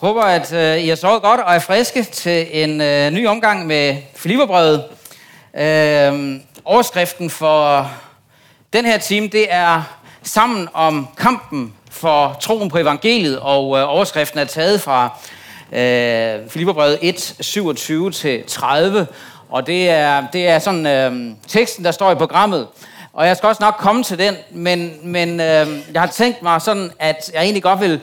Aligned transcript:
Håber, 0.00 0.22
at 0.22 0.52
øh, 0.52 0.84
I 0.84 0.88
har 0.88 0.96
sovet 0.96 1.22
godt 1.22 1.40
og 1.40 1.54
er 1.54 1.58
friske 1.58 2.02
til 2.02 2.46
en 2.50 2.80
øh, 2.80 3.10
ny 3.10 3.26
omgang 3.26 3.66
med 3.66 3.96
Filipperbrevet. 4.16 4.84
Øh, 5.54 6.40
overskriften 6.64 7.30
for 7.30 7.90
den 8.72 8.84
her 8.84 8.98
time, 8.98 9.28
det 9.28 9.46
er 9.52 9.82
sammen 10.22 10.68
om 10.74 11.08
kampen 11.16 11.74
for 11.90 12.36
troen 12.40 12.70
på 12.70 12.78
evangeliet, 12.78 13.38
og 13.38 13.78
øh, 13.78 13.88
overskriften 13.88 14.38
er 14.38 14.44
taget 14.44 14.80
fra 14.80 15.18
øh, 15.72 16.50
Filipperbrevet 16.50 16.98
1, 17.02 17.34
27-30, 19.08 19.14
og 19.48 19.66
det 19.66 19.90
er, 19.90 20.26
det 20.32 20.48
er 20.48 20.58
sådan 20.58 20.86
øh, 20.86 21.36
teksten, 21.48 21.84
der 21.84 21.90
står 21.90 22.12
i 22.12 22.14
programmet. 22.14 22.66
Og 23.12 23.26
jeg 23.26 23.36
skal 23.36 23.46
også 23.46 23.62
nok 23.62 23.74
komme 23.78 24.02
til 24.02 24.18
den, 24.18 24.36
men, 24.50 24.92
men 25.02 25.28
øh, 25.40 25.66
jeg 25.92 26.00
har 26.00 26.06
tænkt 26.06 26.42
mig 26.42 26.62
sådan, 26.62 26.90
at 26.98 27.30
jeg 27.34 27.42
egentlig 27.42 27.62
godt 27.62 27.80
vil 27.80 28.00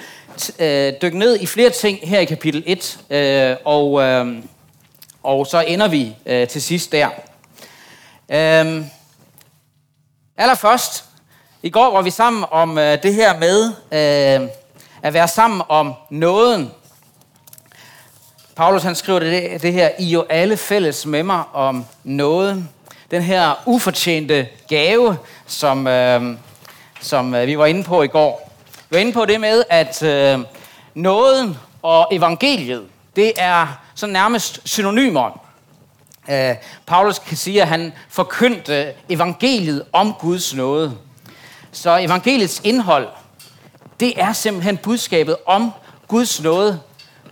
øh, 0.59 0.93
dykke 1.01 1.19
ned 1.19 1.39
i 1.39 1.45
flere 1.45 1.69
ting 1.69 1.99
her 2.03 2.19
i 2.19 2.25
kapitel 2.25 2.63
1, 2.65 2.99
øh, 3.09 3.55
og, 3.65 4.01
øh, 4.01 4.43
og 5.23 5.47
så 5.47 5.59
ender 5.59 5.87
vi 5.87 6.15
øh, 6.25 6.47
til 6.47 6.61
sidst 6.61 6.91
der. 6.91 7.07
Øh, 8.29 8.85
allerførst, 10.37 11.03
i 11.63 11.69
går 11.69 11.91
var 11.91 12.01
vi 12.01 12.09
sammen 12.09 12.45
om 12.51 12.77
øh, 12.77 13.03
det 13.03 13.13
her 13.13 13.39
med 13.39 13.65
øh, 13.91 14.49
at 15.01 15.13
være 15.13 15.27
sammen 15.27 15.61
om 15.69 15.93
nåden. 16.09 16.71
Paulus 18.55 18.83
han 18.83 18.95
skriver 18.95 19.19
det, 19.19 19.61
det 19.61 19.73
her, 19.73 19.89
I 19.99 20.05
jo 20.05 20.25
alle 20.29 20.57
fælles 20.57 21.05
med 21.05 21.23
mig 21.23 21.43
om 21.53 21.85
nåden. 22.03 22.69
Den 23.11 23.21
her 23.21 23.63
ufortjente 23.65 24.47
gave, 24.67 25.17
som, 25.47 25.87
øh, 25.87 26.37
som 27.01 27.35
øh, 27.35 27.47
vi 27.47 27.57
var 27.57 27.65
inde 27.65 27.83
på 27.83 28.03
i 28.03 28.07
går. 28.07 28.54
Var 28.95 29.01
inde 29.01 29.13
på 29.13 29.25
det 29.25 29.41
med, 29.41 29.63
at 29.69 30.03
øh, 30.03 30.39
nåden 30.93 31.57
og 31.81 32.07
evangeliet, 32.11 32.85
det 33.15 33.33
er 33.37 33.67
så 33.95 34.07
nærmest 34.07 34.59
synonymer. 34.65 35.39
Øh, 36.29 36.55
Paulus 36.85 37.19
kan 37.19 37.37
sige, 37.37 37.61
at 37.61 37.67
han 37.67 37.93
forkyndte 38.09 38.93
evangeliet 39.09 39.83
om 39.93 40.13
Guds 40.19 40.53
nåde. 40.53 40.97
Så 41.71 41.97
evangeliets 41.97 42.61
indhold, 42.63 43.07
det 43.99 44.21
er 44.21 44.33
simpelthen 44.33 44.77
budskabet 44.77 45.37
om 45.45 45.71
Guds 46.07 46.41
nåde. 46.41 46.79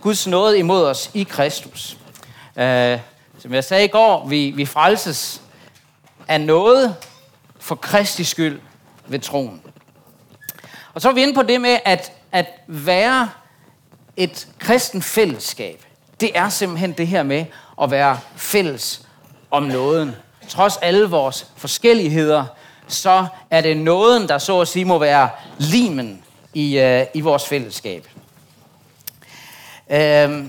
Guds 0.00 0.26
nåde 0.26 0.58
imod 0.58 0.84
os 0.84 1.10
i 1.14 1.22
Kristus. 1.22 1.96
Øh, 2.56 2.98
som 3.38 3.54
jeg 3.54 3.64
sagde 3.64 3.84
i 3.84 3.88
går, 3.88 4.26
vi, 4.28 4.50
vi 4.50 4.66
frelses 4.66 5.42
af 6.28 6.40
noget 6.40 6.96
for 7.60 7.74
Kristi 7.74 8.24
skyld 8.24 8.60
ved 9.06 9.18
troen. 9.18 9.62
Og 10.94 11.00
så 11.00 11.08
er 11.08 11.12
vi 11.12 11.22
inde 11.22 11.34
på 11.34 11.42
det 11.42 11.60
med, 11.60 11.78
at, 11.84 12.12
at 12.32 12.46
være 12.66 13.30
et 14.16 14.48
kristen 14.58 15.02
fællesskab. 15.02 15.84
Det 16.20 16.30
er 16.34 16.48
simpelthen 16.48 16.92
det 16.92 17.06
her 17.06 17.22
med 17.22 17.44
at 17.82 17.90
være 17.90 18.18
fælles 18.36 19.02
om 19.50 19.62
nåden. 19.62 20.14
Trods 20.48 20.76
alle 20.76 21.04
vores 21.04 21.46
forskelligheder, 21.56 22.44
så 22.88 23.26
er 23.50 23.60
det 23.60 23.76
nåden, 23.76 24.28
der 24.28 24.38
så 24.38 24.60
at 24.60 24.68
sige 24.68 24.84
må 24.84 24.98
være 24.98 25.30
limen 25.58 26.22
i, 26.54 26.78
øh, 26.78 27.06
i 27.14 27.20
vores 27.20 27.46
fællesskab. 27.46 28.08
Øh, 29.90 30.44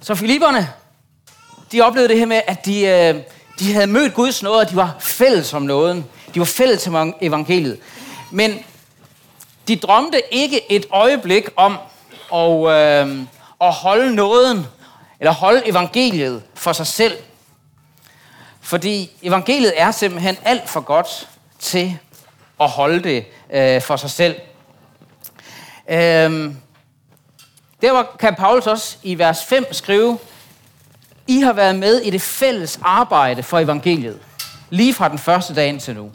så 0.00 0.14
Filipperne, 0.14 0.68
de 1.72 1.80
oplevede 1.80 2.08
det 2.08 2.18
her 2.18 2.26
med, 2.26 2.40
at 2.46 2.66
de, 2.66 2.86
øh, 2.86 3.14
de 3.58 3.72
havde 3.72 3.86
mødt 3.86 4.14
Guds 4.14 4.42
nåde, 4.42 4.60
og 4.60 4.70
de 4.70 4.76
var 4.76 4.96
fælles 4.98 5.54
om 5.54 5.62
nåden. 5.62 6.06
De 6.34 6.38
var 6.38 6.46
fælles 6.46 6.86
om 6.86 7.14
evangeliet. 7.20 7.78
Men 8.30 8.58
de 9.70 9.76
drømte 9.76 10.22
ikke 10.30 10.72
et 10.72 10.86
øjeblik 10.90 11.48
om 11.56 11.78
at, 12.34 12.68
øh, 12.68 13.18
at 13.60 13.72
holde 13.72 14.14
nåden, 14.14 14.66
eller 15.20 15.32
holde 15.32 15.68
evangeliet 15.68 16.42
for 16.54 16.72
sig 16.72 16.86
selv. 16.86 17.18
Fordi 18.60 19.10
evangeliet 19.22 19.72
er 19.76 19.90
simpelthen 19.90 20.36
alt 20.44 20.68
for 20.68 20.80
godt 20.80 21.28
til 21.58 21.98
at 22.60 22.68
holde 22.68 23.02
det 23.02 23.24
øh, 23.52 23.82
for 23.82 23.96
sig 23.96 24.10
selv. 24.10 24.36
Øh, 25.90 26.54
der 27.82 28.02
kan 28.18 28.34
Paulus 28.34 28.66
også 28.66 28.96
i 29.02 29.18
vers 29.18 29.44
5 29.44 29.72
skrive, 29.72 30.18
I 31.26 31.40
har 31.40 31.52
været 31.52 31.74
med 31.74 32.00
i 32.00 32.10
det 32.10 32.22
fælles 32.22 32.80
arbejde 32.82 33.42
for 33.42 33.58
evangeliet, 33.58 34.20
lige 34.70 34.94
fra 34.94 35.08
den 35.08 35.18
første 35.18 35.54
dag 35.54 35.68
indtil 35.68 35.94
nu. 35.94 36.10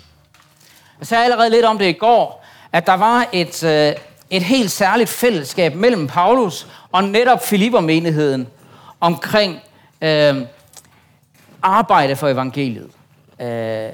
Jeg 1.00 1.08
sagde 1.08 1.24
allerede 1.24 1.50
lidt 1.50 1.66
om 1.66 1.78
det 1.78 1.86
i 1.86 1.94
går, 1.94 2.45
at 2.76 2.88
der 2.88 2.94
var 2.94 3.28
et, 3.32 3.64
øh, 3.64 3.94
et 4.30 4.44
helt 4.44 4.72
særligt 4.72 5.10
fællesskab 5.10 5.76
mellem 5.76 6.08
Paulus 6.08 6.68
og 6.92 7.04
netop 7.04 7.46
Filippermenigheden 7.46 8.48
omkring 9.00 9.60
øh, 10.02 10.42
arbejde 11.62 12.16
for 12.16 12.28
evangeliet. 12.28 12.90
Øh, 13.42 13.90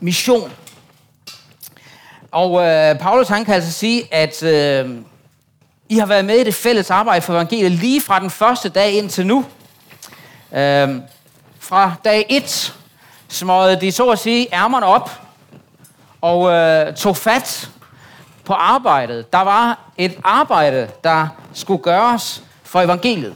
mission. 0.00 0.52
Og 2.30 2.62
øh, 2.62 2.98
Paulus 2.98 3.28
han 3.28 3.44
kan 3.44 3.54
altså 3.54 3.72
sige, 3.72 4.14
at 4.14 4.42
øh, 4.42 4.90
I 5.88 5.98
har 5.98 6.06
været 6.06 6.24
med 6.24 6.36
i 6.36 6.44
det 6.44 6.54
fælles 6.54 6.90
arbejde 6.90 7.22
for 7.22 7.32
evangeliet 7.32 7.72
lige 7.72 8.00
fra 8.00 8.20
den 8.20 8.30
første 8.30 8.68
dag 8.68 8.92
indtil 8.92 9.26
nu. 9.26 9.44
Øh, 10.52 10.88
fra 11.58 11.92
dag 12.04 12.26
1 12.28 12.74
smøgede 13.28 13.80
de 13.80 13.92
så 13.92 14.08
at 14.08 14.18
sige 14.18 14.48
ærmerne 14.52 14.86
op 14.86 15.10
og 16.20 16.50
øh, 16.50 16.94
tog 16.94 17.16
fat 17.16 17.70
på 18.50 18.54
arbejdet. 18.54 19.32
Der 19.32 19.38
var 19.38 19.78
et 19.98 20.18
arbejde, 20.24 20.88
der 21.04 21.28
skulle 21.52 21.82
gøres 21.82 22.42
for 22.62 22.80
evangeliet. 22.80 23.34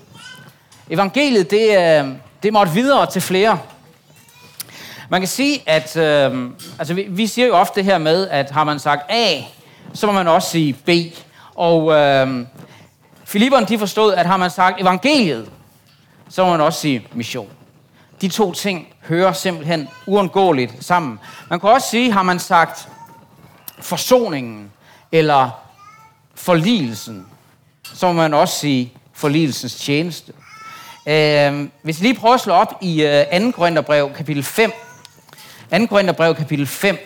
Evangeliet, 0.90 1.50
det, 1.50 1.78
øh, 1.78 2.08
det 2.42 2.52
måtte 2.52 2.72
videre 2.72 3.06
til 3.06 3.22
flere. 3.22 3.58
Man 5.08 5.20
kan 5.20 5.28
sige, 5.28 5.62
at 5.66 5.96
øh, 5.96 6.50
altså 6.78 6.94
vi, 6.94 7.06
vi 7.08 7.26
siger 7.26 7.46
jo 7.46 7.54
ofte 7.54 7.80
det 7.80 7.84
her 7.84 7.98
med, 7.98 8.28
at 8.28 8.50
har 8.50 8.64
man 8.64 8.78
sagt 8.78 9.02
A, 9.08 9.40
så 9.92 10.06
må 10.06 10.12
man 10.12 10.28
også 10.28 10.50
sige 10.50 10.72
B. 10.72 10.88
Og 11.54 11.92
øh, 11.92 12.46
Filipperne, 13.24 13.66
de 13.66 13.78
forstod, 13.78 14.14
at 14.14 14.26
har 14.26 14.36
man 14.36 14.50
sagt 14.50 14.80
evangeliet, 14.80 15.50
så 16.28 16.44
må 16.44 16.50
man 16.50 16.60
også 16.60 16.80
sige 16.80 17.06
mission. 17.12 17.48
De 18.20 18.28
to 18.28 18.52
ting 18.52 18.88
hører 19.08 19.32
simpelthen 19.32 19.88
uundgåeligt 20.06 20.84
sammen. 20.84 21.20
Man 21.50 21.60
kan 21.60 21.68
også 21.68 21.88
sige, 21.88 22.12
har 22.12 22.22
man 22.22 22.38
sagt 22.38 22.88
forsoningen 23.78 24.70
eller 25.14 25.50
forligelsen, 26.34 27.26
så 27.94 28.06
må 28.06 28.12
man 28.12 28.34
også 28.34 28.58
sige 28.58 28.92
forligelsens 29.12 29.74
tjeneste. 29.74 30.32
Øh, 31.06 31.68
hvis 31.82 32.00
vi 32.00 32.06
lige 32.06 32.20
prøver 32.20 32.34
at 32.34 32.40
slå 32.40 32.52
op 32.52 32.78
i 32.80 33.02
øh, 33.02 33.42
2. 33.42 33.50
Korintherbrev 33.50 34.12
kapitel 34.16 34.42
5, 34.42 34.72
2. 35.70 35.86
Korintherbrev 35.86 36.34
kapitel 36.34 36.66
5, 36.66 36.98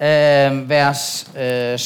øh, 0.00 0.68
vers 0.68 1.26
øh, 1.38 1.74
17-21, 1.74 1.78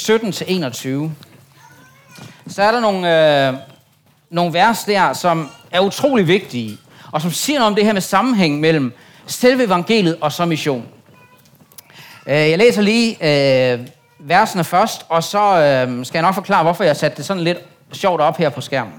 så 2.49 2.63
er 2.63 2.71
der 2.73 2.81
nogle, 2.81 3.49
øh, 3.49 3.55
nogle 4.31 4.53
vers 4.53 4.85
der, 4.85 5.13
som 5.13 5.51
er 5.71 5.81
utrolig 5.81 6.29
vigtige, 6.29 6.79
og 7.13 7.23
som 7.23 7.31
siger 7.31 7.59
noget 7.59 7.71
om 7.71 7.75
det 7.75 7.85
her 7.85 7.93
med 7.93 8.01
sammenhæng 8.01 8.61
mellem 8.61 8.93
selve 9.27 9.65
evangeliet 9.65 10.17
og 10.21 10.33
så 10.33 10.45
mission. 10.45 10.87
Øh, 12.27 12.35
jeg 12.35 12.59
læser 12.59 12.83
lige 12.83 13.17
øh, 13.21 13.87
versene 14.19 14.65
først, 14.65 15.07
og 15.09 15.25
så 15.25 15.39
øh, 15.39 16.07
skal 16.07 16.19
jeg 16.19 16.23
nok 16.23 16.35
forklare, 16.35 16.63
hvorfor 16.63 16.85
jeg 16.85 16.97
satte 16.97 17.17
det 17.17 17.25
sådan 17.25 17.43
lidt 17.43 17.59
sjovt 17.93 18.21
op 18.21 18.37
her 18.37 18.49
på 18.49 18.61
skærmen. 18.61 18.95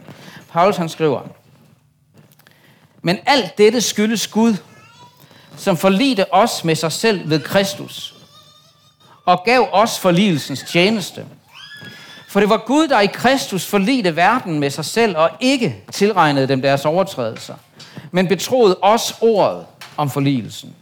Paulus 0.51 0.78
han 0.78 0.89
skriver, 0.89 1.22
Men 3.01 3.17
alt 3.25 3.57
dette 3.57 3.81
skyldes 3.81 4.27
Gud, 4.27 4.56
som 5.57 5.77
forlidte 5.77 6.33
os 6.33 6.63
med 6.63 6.75
sig 6.75 6.91
selv 6.91 7.29
ved 7.29 7.39
Kristus, 7.39 8.16
og 9.25 9.44
gav 9.45 9.69
os 9.72 10.00
forligelsens 10.00 10.63
tjeneste. 10.63 11.25
For 12.27 12.39
det 12.39 12.50
var 12.50 12.63
Gud, 12.66 12.88
der 12.88 13.00
i 13.00 13.06
Kristus 13.06 13.66
forlidte 13.66 14.16
verden 14.16 14.59
med 14.59 14.69
sig 14.69 14.85
selv, 14.85 15.17
og 15.17 15.30
ikke 15.39 15.83
tilregnede 15.91 16.47
dem 16.47 16.62
deres 16.62 16.86
overtrædelser, 16.86 17.56
men 18.12 18.27
betroede 18.27 18.77
os 18.81 19.15
ordet 19.21 19.65
om 19.97 20.09
forligelsen. 20.09 20.75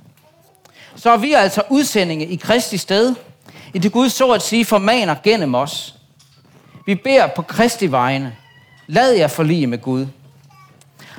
Så 0.95 1.11
er 1.11 1.17
vi 1.17 1.33
altså 1.33 1.61
udsendinge 1.69 2.25
i 2.25 2.35
Kristi 2.35 2.77
sted, 2.77 3.15
i 3.73 3.79
det 3.79 3.91
Gud 3.91 4.09
så 4.09 4.31
at 4.31 4.41
sige 4.41 4.65
formaner 4.65 5.15
gennem 5.23 5.55
os. 5.55 5.95
Vi 6.85 6.95
beder 6.95 7.27
på 7.27 7.41
Kristi 7.41 7.91
vegne, 7.91 8.35
lad 8.87 9.11
jer 9.11 9.27
forlige 9.27 9.67
med 9.67 9.77
Gud. 9.77 10.07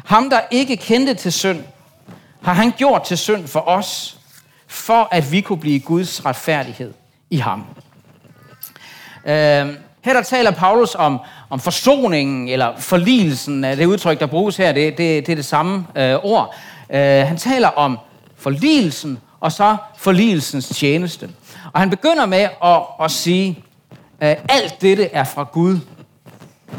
Ham, 0.04 0.31
der 0.31 0.40
ikke 0.50 0.76
kendte 0.76 1.14
til 1.14 1.32
synd, 1.32 1.60
har 2.43 2.52
han 2.52 2.72
gjort 2.76 3.02
til 3.02 3.19
synd 3.19 3.46
for 3.46 3.69
os, 3.69 4.19
for 4.66 5.08
at 5.10 5.32
vi 5.32 5.40
kunne 5.40 5.60
blive 5.60 5.81
Guds 5.81 6.25
retfærdighed 6.25 6.93
i 7.31 7.37
ham. 7.37 7.64
Øh, 9.25 9.66
her 10.02 10.12
der 10.12 10.22
taler 10.22 10.50
Paulus 10.50 10.94
om, 10.94 11.20
om 11.50 11.60
forsoningen, 11.60 12.49
eller 12.49 12.76
forligelsen, 12.78 13.62
det 13.62 13.87
udtryk, 13.87 14.20
der 14.20 14.26
bruges 14.26 14.56
her, 14.56 14.72
det, 14.72 14.99
det, 14.99 15.26
det 15.26 15.32
er 15.32 15.37
det 15.37 15.44
samme 15.44 15.87
øh, 15.96 16.14
ord. 16.22 16.54
Øh, 16.90 17.00
han 17.00 17.37
taler 17.37 17.69
om 17.69 17.99
forligelsen, 18.37 19.19
og 19.40 19.52
så 19.52 19.76
forligelsens 19.96 20.69
tjeneste. 20.69 21.31
Og 21.76 21.81
han 21.81 21.90
begynder 21.90 22.26
med 22.26 22.49
at, 22.64 22.82
at 23.05 23.11
sige, 23.11 23.64
at 24.20 24.40
alt 24.49 24.81
dette 24.81 25.05
er 25.05 25.25
fra 25.25 25.43
Gud. 25.52 25.78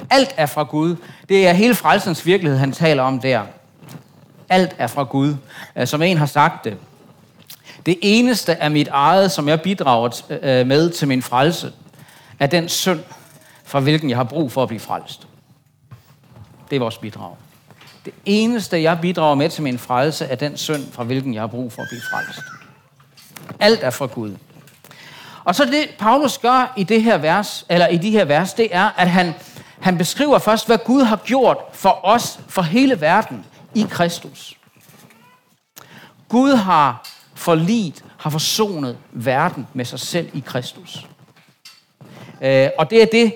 Alt 0.10 0.34
er 0.38 0.46
fra 0.46 0.64
Gud. 0.64 0.96
Det 1.30 1.48
er 1.48 1.54
hele 1.54 1.76
frelsens 1.76 2.26
virkelighed, 2.26 2.60
han 2.60 2.72
taler 2.72 3.04
om 3.04 3.20
der. 3.20 3.42
Alt 4.50 4.76
er 4.78 4.88
fra 4.88 5.04
Gud. 5.04 5.36
Øh, 5.76 5.88
som 5.88 6.02
en 6.02 6.18
har 6.18 6.26
sagt 6.26 6.66
det. 6.66 6.78
Det 7.86 7.98
eneste 8.02 8.56
af 8.56 8.72
mit 8.72 8.88
eget, 8.88 9.32
som 9.32 9.48
jeg 9.48 9.62
bidrager 9.62 10.22
øh, 10.30 10.68
med 10.68 10.90
til 10.90 11.08
min 11.08 11.22
frelse, 11.22 11.74
er 12.40 12.48
den 12.48 12.70
synd, 12.70 13.00
fra 13.64 13.80
hvilken 13.80 14.10
jeg 14.10 14.18
har 14.18 14.24
brug 14.24 14.52
for 14.52 14.64
at 14.64 14.68
blive 14.68 14.80
frelst. 14.80 15.28
Det 16.70 16.76
er 16.76 16.80
vores 16.80 16.98
bidrag. 16.98 17.36
Det 18.06 18.14
eneste, 18.26 18.82
jeg 18.82 18.98
bidrager 19.02 19.36
med 19.36 19.50
til 19.50 19.64
min 19.64 19.80
frelse, 19.80 20.26
er 20.26 20.36
den 20.36 20.58
synd, 20.58 20.92
fra 20.92 21.04
hvilken 21.04 21.34
jeg 21.34 21.42
har 21.42 21.48
brug 21.48 21.72
for 21.72 21.82
at 21.82 21.88
blive 21.90 22.02
frelst. 22.12 22.42
Alt 23.60 23.84
er 23.84 23.90
fra 23.90 24.06
Gud. 24.06 24.36
Og 25.48 25.56
så 25.56 25.66
det, 25.66 25.90
Paulus 26.00 26.38
gør 26.38 26.74
i 26.78 26.84
det 26.84 27.04
her 27.04 27.18
vers, 27.18 27.66
eller 27.70 27.88
i 27.88 27.98
de 27.98 28.12
her 28.12 28.26
vers, 28.26 28.54
det 28.54 28.68
er, 28.72 28.90
at 28.98 29.10
han, 29.10 29.34
han 29.80 29.98
beskriver 29.98 30.40
først, 30.40 30.68
hvad 30.68 30.78
Gud 30.78 31.04
har 31.04 31.16
gjort 31.16 31.58
for 31.74 32.00
os, 32.04 32.40
for 32.50 32.62
hele 32.62 33.02
verden, 33.02 33.46
i 33.76 33.86
Kristus. 33.90 34.58
Gud 36.30 36.56
har 36.56 37.08
forlit, 37.36 38.04
har 38.18 38.30
forsonet 38.30 38.98
verden 39.12 39.68
med 39.74 39.86
sig 39.86 40.00
selv 40.00 40.30
i 40.34 40.44
Kristus. 40.46 41.08
Øh, 42.42 42.70
og 42.78 42.90
det 42.90 43.02
er 43.02 43.06
det, 43.06 43.34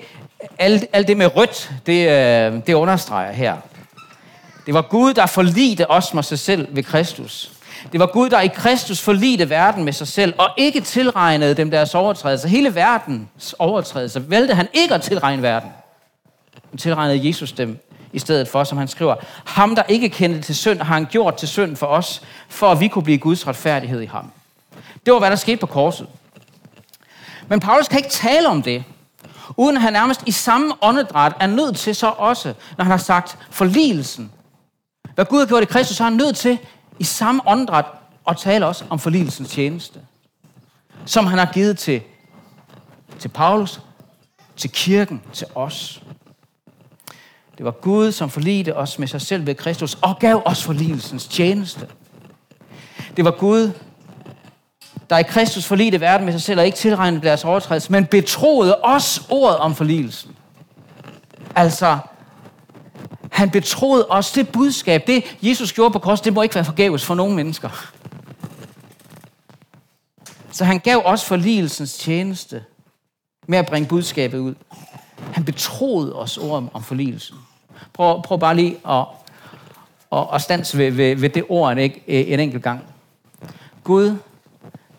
alt, 0.58 0.84
alt 0.92 1.08
det 1.08 1.16
med 1.16 1.36
rødt, 1.36 1.72
det, 1.86 2.08
øh, 2.08 2.66
det 2.66 2.74
understreger 2.74 3.32
her. 3.32 3.56
Det 4.66 4.74
var 4.74 4.82
Gud, 4.82 5.14
der 5.14 5.26
forlidte 5.26 5.90
os 5.90 6.14
med 6.14 6.22
sig 6.22 6.38
selv 6.38 6.76
ved 6.76 6.82
Kristus. 6.82 7.52
Det 7.92 8.00
var 8.00 8.06
Gud, 8.06 8.30
der 8.30 8.40
i 8.40 8.48
Kristus 8.48 9.00
forlidte 9.00 9.50
verden 9.50 9.84
med 9.84 9.92
sig 9.92 10.08
selv, 10.08 10.34
og 10.38 10.48
ikke 10.56 10.80
tilregnede 10.80 11.54
dem 11.54 11.70
deres 11.70 11.94
overtrædelser. 11.94 12.48
Hele 12.48 12.74
verdens 12.74 13.54
overtrædelser 13.58 14.20
valgte 14.20 14.54
han 14.54 14.68
ikke 14.72 14.94
at 14.94 15.02
tilregne 15.02 15.42
verden. 15.42 15.70
Han 16.70 16.78
tilregnede 16.78 17.26
Jesus 17.28 17.52
dem 17.52 17.78
i 18.12 18.18
stedet 18.18 18.48
for, 18.48 18.64
som 18.64 18.78
han 18.78 18.88
skriver, 18.88 19.14
ham 19.44 19.74
der 19.74 19.82
ikke 19.88 20.08
kendte 20.08 20.40
til 20.40 20.56
synd, 20.56 20.78
har 20.78 20.94
han 20.94 21.06
gjort 21.10 21.36
til 21.36 21.48
synd 21.48 21.76
for 21.76 21.86
os, 21.86 22.22
for 22.48 22.70
at 22.70 22.80
vi 22.80 22.88
kunne 22.88 23.04
blive 23.04 23.18
Guds 23.18 23.46
retfærdighed 23.46 24.00
i 24.00 24.06
ham. 24.06 24.30
Det 25.06 25.12
var, 25.12 25.18
hvad 25.18 25.30
der 25.30 25.36
skete 25.36 25.56
på 25.56 25.66
korset. 25.66 26.06
Men 27.48 27.60
Paulus 27.60 27.88
kan 27.88 27.98
ikke 27.98 28.10
tale 28.10 28.48
om 28.48 28.62
det, 28.62 28.84
uden 29.56 29.76
at 29.76 29.82
han 29.82 29.92
nærmest 29.92 30.22
i 30.26 30.30
samme 30.30 30.74
åndedræt 30.82 31.32
er 31.40 31.46
nødt 31.46 31.76
til 31.76 31.94
så 31.94 32.06
også, 32.18 32.54
når 32.78 32.84
han 32.84 32.90
har 32.90 32.98
sagt 32.98 33.38
forligelsen. 33.50 34.32
Hvad 35.14 35.24
Gud 35.24 35.38
har 35.38 35.46
gjort 35.46 35.62
i 35.62 35.66
Kristus, 35.66 35.96
så 35.96 36.04
er 36.04 36.08
han 36.08 36.16
nødt 36.16 36.36
til 36.36 36.58
i 36.98 37.04
samme 37.04 37.42
åndedræt 37.46 37.84
at 38.28 38.36
tale 38.36 38.66
også 38.66 38.84
om 38.90 38.98
forligelsens 38.98 39.50
tjeneste. 39.50 40.00
Som 41.06 41.26
han 41.26 41.38
har 41.38 41.52
givet 41.52 41.78
til, 41.78 42.02
til 43.18 43.28
Paulus, 43.28 43.80
til 44.56 44.70
kirken, 44.70 45.22
til 45.32 45.46
os. 45.54 46.02
Det 47.58 47.64
var 47.64 47.70
Gud, 47.70 48.12
som 48.12 48.30
forlidte 48.30 48.76
os 48.76 48.98
med 48.98 49.08
sig 49.08 49.20
selv 49.20 49.46
ved 49.46 49.54
Kristus 49.54 49.98
og 50.02 50.18
gav 50.18 50.42
os 50.44 50.64
forligelsens 50.64 51.26
tjeneste. 51.28 51.88
Det 53.16 53.24
var 53.24 53.30
Gud, 53.30 53.70
der 55.10 55.18
i 55.18 55.22
Kristus 55.22 55.64
forlidte 55.64 56.00
verden 56.00 56.24
med 56.24 56.32
sig 56.32 56.42
selv 56.42 56.60
og 56.60 56.66
ikke 56.66 56.78
tilregnede 56.78 57.26
deres 57.26 57.44
overtrædelse, 57.44 57.92
men 57.92 58.06
betroede 58.06 58.80
os 58.82 59.26
ordet 59.30 59.56
om 59.56 59.74
forligelsen. 59.74 60.36
Altså, 61.54 61.98
han 63.32 63.50
betroede 63.50 64.06
os 64.08 64.32
det 64.32 64.48
budskab. 64.48 65.06
Det, 65.06 65.36
Jesus 65.42 65.72
gjorde 65.72 65.92
på 65.92 65.98
korset, 65.98 66.24
det 66.24 66.32
må 66.32 66.42
ikke 66.42 66.54
være 66.54 66.64
forgæves 66.64 67.04
for 67.04 67.14
nogen 67.14 67.36
mennesker. 67.36 67.68
Så 70.50 70.64
han 70.64 70.78
gav 70.78 71.02
os 71.04 71.24
forligelsens 71.24 71.98
tjeneste 71.98 72.64
med 73.48 73.58
at 73.58 73.66
bringe 73.66 73.88
budskabet 73.88 74.38
ud. 74.38 74.54
Han 75.32 75.44
betroede 75.44 76.16
os 76.16 76.38
ord 76.38 76.70
om 76.72 76.82
forligelsen. 76.82 77.36
Prøv, 77.92 78.22
prøv 78.22 78.38
bare 78.38 78.56
lige 78.56 78.76
at, 78.88 79.06
at, 80.12 80.26
at 80.34 80.42
stanse 80.42 80.78
ved, 80.78 80.90
ved, 80.90 81.16
ved 81.16 81.28
det 81.28 81.44
ord 81.48 81.72
en, 81.72 81.92
en 82.06 82.40
enkelt 82.40 82.62
gang. 82.62 82.84
Gud 83.84 84.16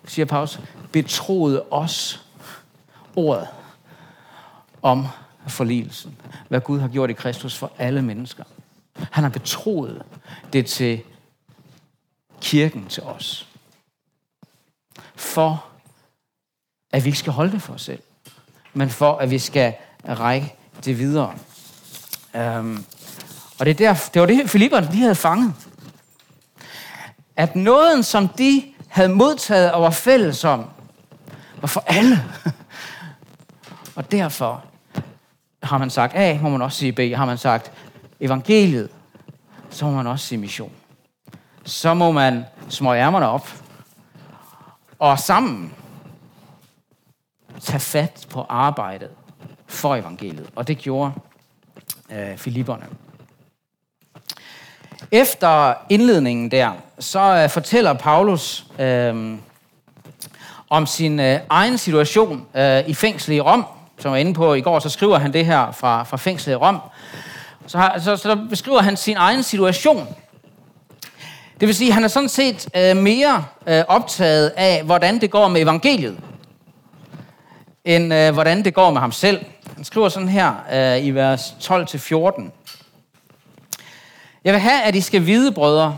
siger 0.06 0.25
Paulus, 0.25 0.59
betroede 0.91 1.63
os 1.71 2.25
ordet 3.15 3.47
om 4.81 5.07
forligelsen. 5.48 6.18
Hvad 6.50 6.62
Gud 6.62 6.80
har 6.80 6.88
gjort 6.88 7.10
i 7.10 7.13
Kristus 7.13 7.57
for 7.57 7.72
alle 7.78 8.01
mennesker. 8.01 8.44
Han 9.12 9.24
har 9.24 9.30
betroet 9.30 10.04
det 10.54 10.66
til 10.66 11.01
kirken, 12.42 12.88
til 12.88 13.04
os. 13.04 13.48
For 15.16 15.66
at 16.92 17.04
vi 17.04 17.07
ikke 17.07 17.19
skal 17.19 17.34
holde 17.34 17.51
det 17.51 17.62
for 17.62 17.74
os 17.74 17.81
selv, 17.81 18.01
men 18.74 18.90
for 18.90 19.18
at 19.18 19.30
vi 19.30 19.40
skal 19.40 19.74
række 20.07 20.56
det 20.86 21.00
videre. 21.00 21.36
Um, 22.34 22.86
og 23.60 23.66
det, 23.66 23.81
er 23.81 23.94
der, 23.94 24.10
det 24.13 24.22
var 24.22 24.25
det, 24.25 24.50
Filipperne 24.50 24.88
de 24.92 24.98
havde 24.98 25.16
fanget. 25.16 25.54
At 27.36 27.56
nåden, 27.56 28.04
som 28.04 28.28
de 28.28 28.74
havde 28.88 29.10
modtaget 29.10 29.72
og 29.72 29.81
var 29.81 29.89
fælles 29.89 30.44
om, 30.44 30.66
var 31.62 31.68
for 31.68 31.84
alle. 31.88 32.24
og 33.96 34.12
derfor 34.12 34.63
har 35.63 35.77
man 35.77 35.89
sagt 35.89 36.15
A, 36.15 36.38
må 36.42 36.50
man 36.50 36.62
også 36.62 36.77
sige 36.77 36.92
B. 36.92 37.00
Har 37.15 37.25
man 37.25 37.38
sagt 37.38 37.71
evangeliet, 38.19 38.89
så 39.69 39.86
må 39.86 39.92
man 39.92 40.07
også 40.07 40.25
sige 40.25 40.39
mission. 40.39 40.71
Så 41.65 41.94
må 41.94 42.12
man 42.12 42.45
små 42.69 42.94
ærmerne 42.94 43.27
op 43.27 43.50
og 45.00 45.19
sammen 45.19 45.74
tage 47.62 47.80
fat 47.80 48.27
på 48.30 48.45
arbejdet 48.50 49.10
for 49.68 49.95
evangeliet. 49.95 50.50
Og 50.56 50.68
det 50.68 50.77
gjorde 50.77 51.12
øh, 52.12 52.38
Filipperne. 52.38 52.86
Efter 55.12 55.74
indledningen 55.89 56.51
der, 56.51 56.71
så 57.00 57.19
øh, 57.19 57.50
fortæller 57.50 57.94
Paulus 57.94 58.65
øh, 58.80 59.38
om 60.69 60.86
sin 60.86 61.19
øh, 61.19 61.39
egen 61.50 61.77
situation 61.77 62.45
øh, 62.56 62.89
i 62.89 62.94
fængslet 62.94 63.36
i 63.36 63.42
Rom, 63.42 63.65
som 64.00 64.10
jeg 64.10 64.12
var 64.12 64.18
inde 64.18 64.34
på 64.34 64.54
i 64.54 64.62
går, 64.62 64.80
så 64.80 64.90
skriver 64.90 65.18
han 65.18 65.34
det 65.34 65.45
her 65.45 65.72
fra, 65.72 66.04
fra 66.04 66.18
fængslet 66.18 66.54
i 66.54 66.56
Rom. 66.56 66.80
Så, 67.68 67.78
har, 67.78 68.00
så, 68.00 68.16
så 68.16 68.30
der 68.30 68.48
beskriver 68.50 68.81
han 68.81 68.98
sin 68.98 69.18
egen 69.18 69.44
situation. 69.44 70.07
Det 71.60 71.68
vil 71.68 71.75
sige, 71.75 71.88
at 71.88 71.94
han 71.94 72.04
er 72.04 72.07
sådan 72.07 72.30
set 72.30 72.69
øh, 72.75 72.98
mere 72.98 73.45
øh, 73.68 73.84
optaget 73.88 74.50
af, 74.56 74.84
hvordan 74.84 75.22
det 75.22 75.31
går 75.31 75.48
med 75.48 75.62
evangeliet, 75.62 76.18
end 77.86 78.13
øh, 78.13 78.34
hvordan 78.34 78.66
det 78.66 78.74
går 78.74 78.92
med 78.92 79.01
ham 79.01 79.12
selv. 79.12 79.45
Han 79.75 79.84
skriver 79.84 80.10
sådan 80.10 80.30
her 80.30 80.54
øh, 80.74 81.06
i 81.06 81.12
vers 81.12 81.56
12-14. 81.60 82.50
Jeg 84.44 84.53
vil 84.53 84.62
have, 84.62 84.82
at 84.82 84.96
I 84.96 85.01
skal 85.01 85.25
vide, 85.25 85.51
brødre, 85.51 85.98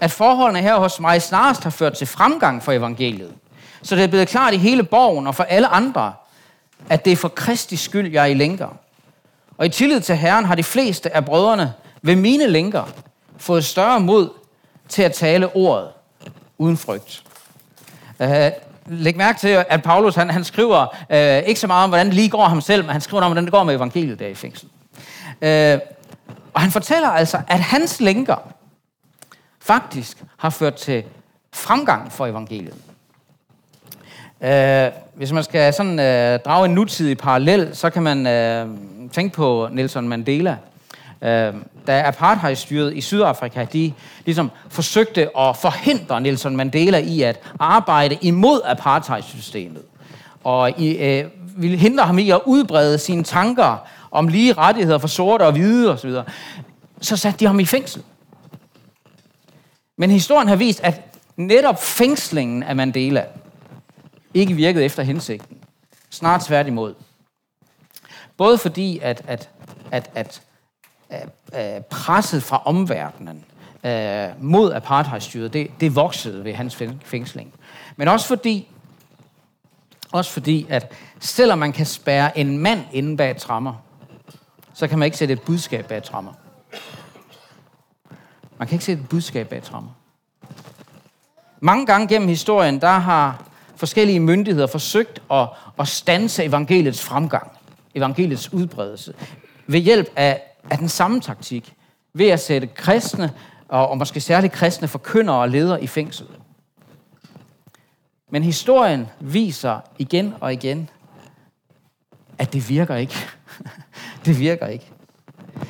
at 0.00 0.10
forholdene 0.10 0.60
her 0.60 0.76
hos 0.76 1.00
mig 1.00 1.22
snarest 1.22 1.62
har 1.62 1.70
ført 1.70 1.92
til 1.92 2.06
fremgang 2.06 2.62
for 2.62 2.72
evangeliet. 2.72 3.32
Så 3.82 3.96
det 3.96 4.04
er 4.04 4.08
blevet 4.08 4.28
klart 4.28 4.54
i 4.54 4.56
hele 4.56 4.82
borgen 4.82 5.26
og 5.26 5.34
for 5.34 5.44
alle 5.44 5.68
andre, 5.68 6.12
at 6.88 7.04
det 7.04 7.12
er 7.12 7.16
for 7.16 7.28
Kristi 7.28 7.76
skyld, 7.76 8.12
jeg 8.12 8.22
er 8.22 8.26
i 8.26 8.34
lænker. 8.34 8.68
Og 9.58 9.66
i 9.66 9.68
tillid 9.68 10.00
til 10.00 10.16
Herren 10.16 10.44
har 10.44 10.54
de 10.54 10.62
fleste 10.62 11.16
af 11.16 11.24
brødrene 11.24 11.72
ved 12.02 12.16
mine 12.16 12.46
lænker 12.46 12.84
fået 13.38 13.64
større 13.64 14.00
mod 14.00 14.28
til 14.88 15.02
at 15.02 15.12
tale 15.12 15.56
ordet 15.56 15.88
uden 16.58 16.76
frygt. 16.76 17.22
Uh, 18.18 18.26
læg 18.86 19.16
mærke 19.16 19.38
til, 19.38 19.64
at 19.68 19.82
Paulus 19.82 20.14
han, 20.14 20.30
han 20.30 20.44
skriver 20.44 20.86
uh, 21.10 21.48
ikke 21.48 21.60
så 21.60 21.66
meget 21.66 21.84
om, 21.84 21.90
hvordan 21.90 22.06
det 22.06 22.14
lige 22.14 22.28
går 22.28 22.48
ham 22.48 22.60
selv, 22.60 22.84
men 22.84 22.92
han 22.92 23.00
skriver 23.00 23.22
om, 23.22 23.30
hvordan 23.30 23.44
det 23.44 23.52
går 23.52 23.64
med 23.64 23.74
evangeliet 23.74 24.18
der 24.18 24.26
i 24.26 24.34
fængsel. 24.34 24.68
Uh, 25.26 25.80
og 26.54 26.60
han 26.60 26.70
fortæller 26.70 27.08
altså, 27.08 27.40
at 27.48 27.60
hans 27.60 28.00
lænker 28.00 28.52
faktisk 29.60 30.22
har 30.36 30.50
ført 30.50 30.74
til 30.74 31.04
fremgang 31.52 32.12
for 32.12 32.26
evangeliet. 32.26 32.74
Uh, 34.40 34.92
hvis 35.14 35.32
man 35.32 35.44
skal 35.44 35.74
sådan 35.74 35.98
øh, 35.98 36.38
drage 36.38 36.64
en 36.64 36.74
nutidig 36.74 37.18
parallel, 37.18 37.76
så 37.76 37.90
kan 37.90 38.02
man 38.02 38.26
øh, 38.26 38.66
tænke 39.12 39.36
på 39.36 39.68
Nelson 39.72 40.08
Mandela. 40.08 40.56
Øh, 41.22 41.54
da 41.86 42.02
apartheidstyret 42.06 42.96
i 42.96 43.00
Sydafrika, 43.00 43.66
de 43.72 43.92
ligesom 44.24 44.50
forsøgte 44.68 45.38
at 45.38 45.56
forhindre 45.56 46.20
Nelson 46.20 46.56
Mandela 46.56 46.98
i 46.98 47.22
at 47.22 47.40
arbejde 47.58 48.18
imod 48.20 48.60
apartheidsystemet. 48.64 49.82
Og 50.44 50.80
i, 50.80 50.96
øh, 50.96 51.24
ville 51.56 51.76
hindre 51.76 52.04
ham 52.04 52.18
i 52.18 52.30
at 52.30 52.40
udbrede 52.44 52.98
sine 52.98 53.24
tanker 53.24 53.86
om 54.10 54.28
lige 54.28 54.52
rettigheder 54.52 54.98
for 54.98 55.08
sorte 55.08 55.42
og 55.42 55.52
hvide 55.52 55.92
osv., 55.92 56.10
så 57.00 57.16
satte 57.16 57.40
de 57.40 57.46
ham 57.46 57.60
i 57.60 57.64
fængsel. 57.64 58.02
Men 59.96 60.10
historien 60.10 60.48
har 60.48 60.56
vist, 60.56 60.80
at 60.80 61.00
netop 61.36 61.82
fængslingen 61.82 62.62
af 62.62 62.76
Mandela 62.76 63.24
ikke 64.34 64.54
virkede 64.54 64.84
efter 64.84 65.02
hensigten. 65.02 65.58
Snart 66.10 66.44
tværtimod. 66.44 66.94
Både 68.36 68.58
fordi, 68.58 68.98
at, 68.98 69.22
at, 69.26 69.50
at, 69.90 70.10
at, 70.14 70.42
at 71.52 71.86
presset 71.86 72.42
fra 72.42 72.62
omverdenen 72.64 73.44
uh, 73.84 74.44
mod 74.44 74.72
apartheidstyret, 74.72 75.52
det, 75.52 75.70
det 75.80 75.94
voksede 75.94 76.44
ved 76.44 76.54
hans 76.54 76.82
fængsling. 77.04 77.54
Men 77.96 78.08
også 78.08 78.26
fordi, 78.26 78.68
også 80.12 80.30
fordi, 80.32 80.66
at 80.68 80.92
selvom 81.20 81.58
man 81.58 81.72
kan 81.72 81.86
spærre 81.86 82.38
en 82.38 82.58
mand 82.58 82.84
inde 82.92 83.16
bag 83.16 83.36
trammer, 83.36 83.74
så 84.74 84.88
kan 84.88 84.98
man 84.98 85.06
ikke 85.06 85.18
sætte 85.18 85.34
et 85.34 85.42
budskab 85.42 85.86
bag 85.86 86.02
trammer. 86.02 86.32
Man 88.58 88.68
kan 88.68 88.74
ikke 88.74 88.84
sætte 88.84 89.02
et 89.02 89.08
budskab 89.08 89.48
bag 89.48 89.62
trammer. 89.62 89.90
Mange 91.60 91.86
gange 91.86 92.08
gennem 92.08 92.28
historien, 92.28 92.80
der 92.80 92.98
har 92.98 93.49
forskellige 93.80 94.20
myndigheder 94.20 94.66
forsøgt 94.66 95.22
at, 95.30 95.48
at 95.78 95.88
stanse 95.88 96.44
evangeliets 96.44 97.02
fremgang, 97.02 97.50
evangeliets 97.94 98.52
udbredelse, 98.52 99.14
ved 99.66 99.80
hjælp 99.80 100.08
af, 100.16 100.42
af 100.70 100.78
den 100.78 100.88
samme 100.88 101.20
taktik, 101.20 101.74
ved 102.12 102.28
at 102.28 102.40
sætte 102.40 102.66
kristne, 102.66 103.32
og, 103.68 103.88
og 103.88 103.98
måske 103.98 104.20
særligt 104.20 104.52
kristne 104.52 104.88
forkyndere 104.88 105.36
og 105.36 105.48
ledere 105.48 105.82
i 105.82 105.86
fængsel. 105.86 106.26
Men 108.30 108.42
historien 108.42 109.06
viser 109.20 109.80
igen 109.98 110.34
og 110.40 110.52
igen, 110.52 110.90
at 112.38 112.52
det 112.52 112.68
virker 112.68 112.96
ikke. 112.96 113.14
det 114.24 114.38
virker 114.38 114.66
ikke. 114.66 114.90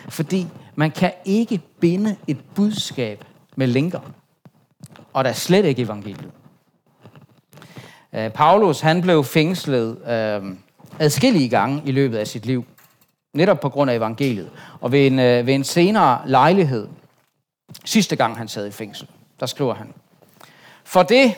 Fordi 0.08 0.46
man 0.74 0.90
kan 0.90 1.12
ikke 1.24 1.60
binde 1.80 2.16
et 2.26 2.38
budskab 2.54 3.24
med 3.56 3.66
linker. 3.66 4.00
Og 5.12 5.24
der 5.24 5.30
er 5.30 5.34
slet 5.34 5.64
ikke 5.64 5.82
evangeliet. 5.82 6.30
Uh, 8.12 8.28
Paulus 8.28 8.80
han 8.80 9.02
blev 9.02 9.24
fængslet 9.24 9.98
øh, 10.08 10.54
adskillige 10.98 11.48
gange 11.48 11.82
i 11.84 11.92
løbet 11.92 12.18
af 12.18 12.26
sit 12.26 12.46
liv. 12.46 12.64
Netop 13.34 13.60
på 13.60 13.68
grund 13.68 13.90
af 13.90 13.94
evangeliet. 13.94 14.50
Og 14.80 14.92
ved 14.92 15.06
en, 15.06 15.18
øh, 15.18 15.46
ved 15.46 15.54
en 15.54 15.64
senere 15.64 16.20
lejlighed, 16.26 16.88
sidste 17.84 18.16
gang 18.16 18.36
han 18.36 18.48
sad 18.48 18.66
i 18.66 18.70
fængsel, 18.70 19.08
der 19.40 19.46
skriver 19.46 19.74
han, 19.74 19.92
For 20.84 21.02
det, 21.02 21.34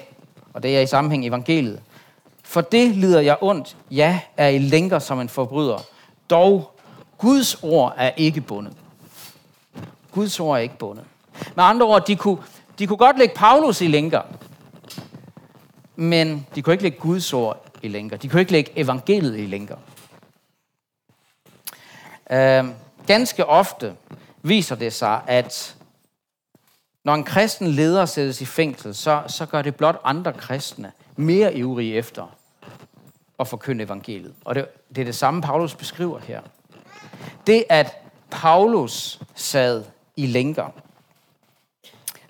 og 0.52 0.62
det 0.62 0.76
er 0.76 0.80
i 0.80 0.86
sammenhæng 0.86 1.26
evangeliet, 1.26 1.80
for 2.42 2.60
det 2.60 2.90
lider 2.90 3.20
jeg 3.20 3.36
ondt, 3.40 3.76
ja, 3.90 4.20
er 4.36 4.48
I 4.48 4.58
lænker 4.58 4.98
som 4.98 5.20
en 5.20 5.28
forbryder. 5.28 5.78
Dog, 6.30 6.70
Guds 7.18 7.54
ord 7.62 7.94
er 7.96 8.10
ikke 8.16 8.40
bundet. 8.40 8.72
Guds 10.12 10.40
ord 10.40 10.56
er 10.56 10.60
ikke 10.62 10.78
bundet. 10.78 11.04
Med 11.54 11.64
andre 11.64 11.86
ord, 11.86 12.06
de 12.06 12.16
kunne, 12.16 12.38
de 12.78 12.86
kunne 12.86 12.96
godt 12.96 13.18
lægge 13.18 13.34
Paulus 13.34 13.80
i 13.80 13.86
lænker, 13.86 14.20
men 16.02 16.46
de 16.54 16.62
kunne 16.62 16.72
ikke 16.72 16.82
lægge 16.82 16.98
Guds 16.98 17.32
ord 17.32 17.66
i 17.82 17.88
lænker. 17.88 18.16
De 18.16 18.28
kunne 18.28 18.40
ikke 18.40 18.52
lægge 18.52 18.78
evangeliet 18.78 19.38
i 19.38 19.46
lænker. 19.46 19.76
Øh, 22.30 22.64
ganske 23.06 23.46
ofte 23.46 23.96
viser 24.42 24.74
det 24.74 24.92
sig, 24.92 25.22
at 25.26 25.76
når 27.04 27.14
en 27.14 27.24
kristen 27.24 27.68
leder 27.68 28.04
sættes 28.04 28.40
i 28.40 28.44
fængsel, 28.44 28.94
så, 28.94 29.22
så 29.26 29.46
gør 29.46 29.62
det 29.62 29.76
blot 29.76 30.00
andre 30.04 30.32
kristne 30.32 30.92
mere 31.16 31.54
ivrige 31.54 31.94
efter 31.94 32.36
at 33.40 33.48
forkynde 33.48 33.84
evangeliet. 33.84 34.34
Og 34.44 34.54
det, 34.54 34.66
det 34.88 35.00
er 35.00 35.04
det 35.04 35.14
samme, 35.14 35.42
Paulus 35.42 35.74
beskriver 35.74 36.18
her. 36.18 36.40
Det, 37.46 37.64
at 37.68 38.02
Paulus 38.30 39.20
sad 39.34 39.84
i 40.16 40.26
lænker 40.26 40.68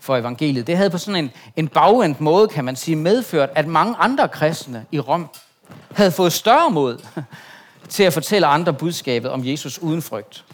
for 0.03 0.17
evangeliet, 0.17 0.67
det 0.67 0.77
havde 0.77 0.91
på 0.91 0.99
sådan 0.99 1.25
en, 1.25 1.31
en 1.57 1.69
bagvendt 1.69 2.21
måde, 2.21 2.49
kan 2.49 2.65
man 2.65 2.77
sige, 2.77 2.97
medført, 2.97 3.51
at 3.55 3.67
mange 3.67 3.97
andre 3.99 4.29
kristne 4.29 4.87
i 4.93 5.01
Rom 5.01 5.29
havde 5.95 6.13
fået 6.13 6.33
større 6.33 6.71
mod 6.71 7.07
til 7.89 8.03
at 8.03 8.13
fortælle 8.13 8.47
andre 8.47 8.73
budskabet 8.73 9.31
om 9.31 9.47
Jesus 9.47 9.79
uden 9.79 10.03
frygt. 10.03 10.45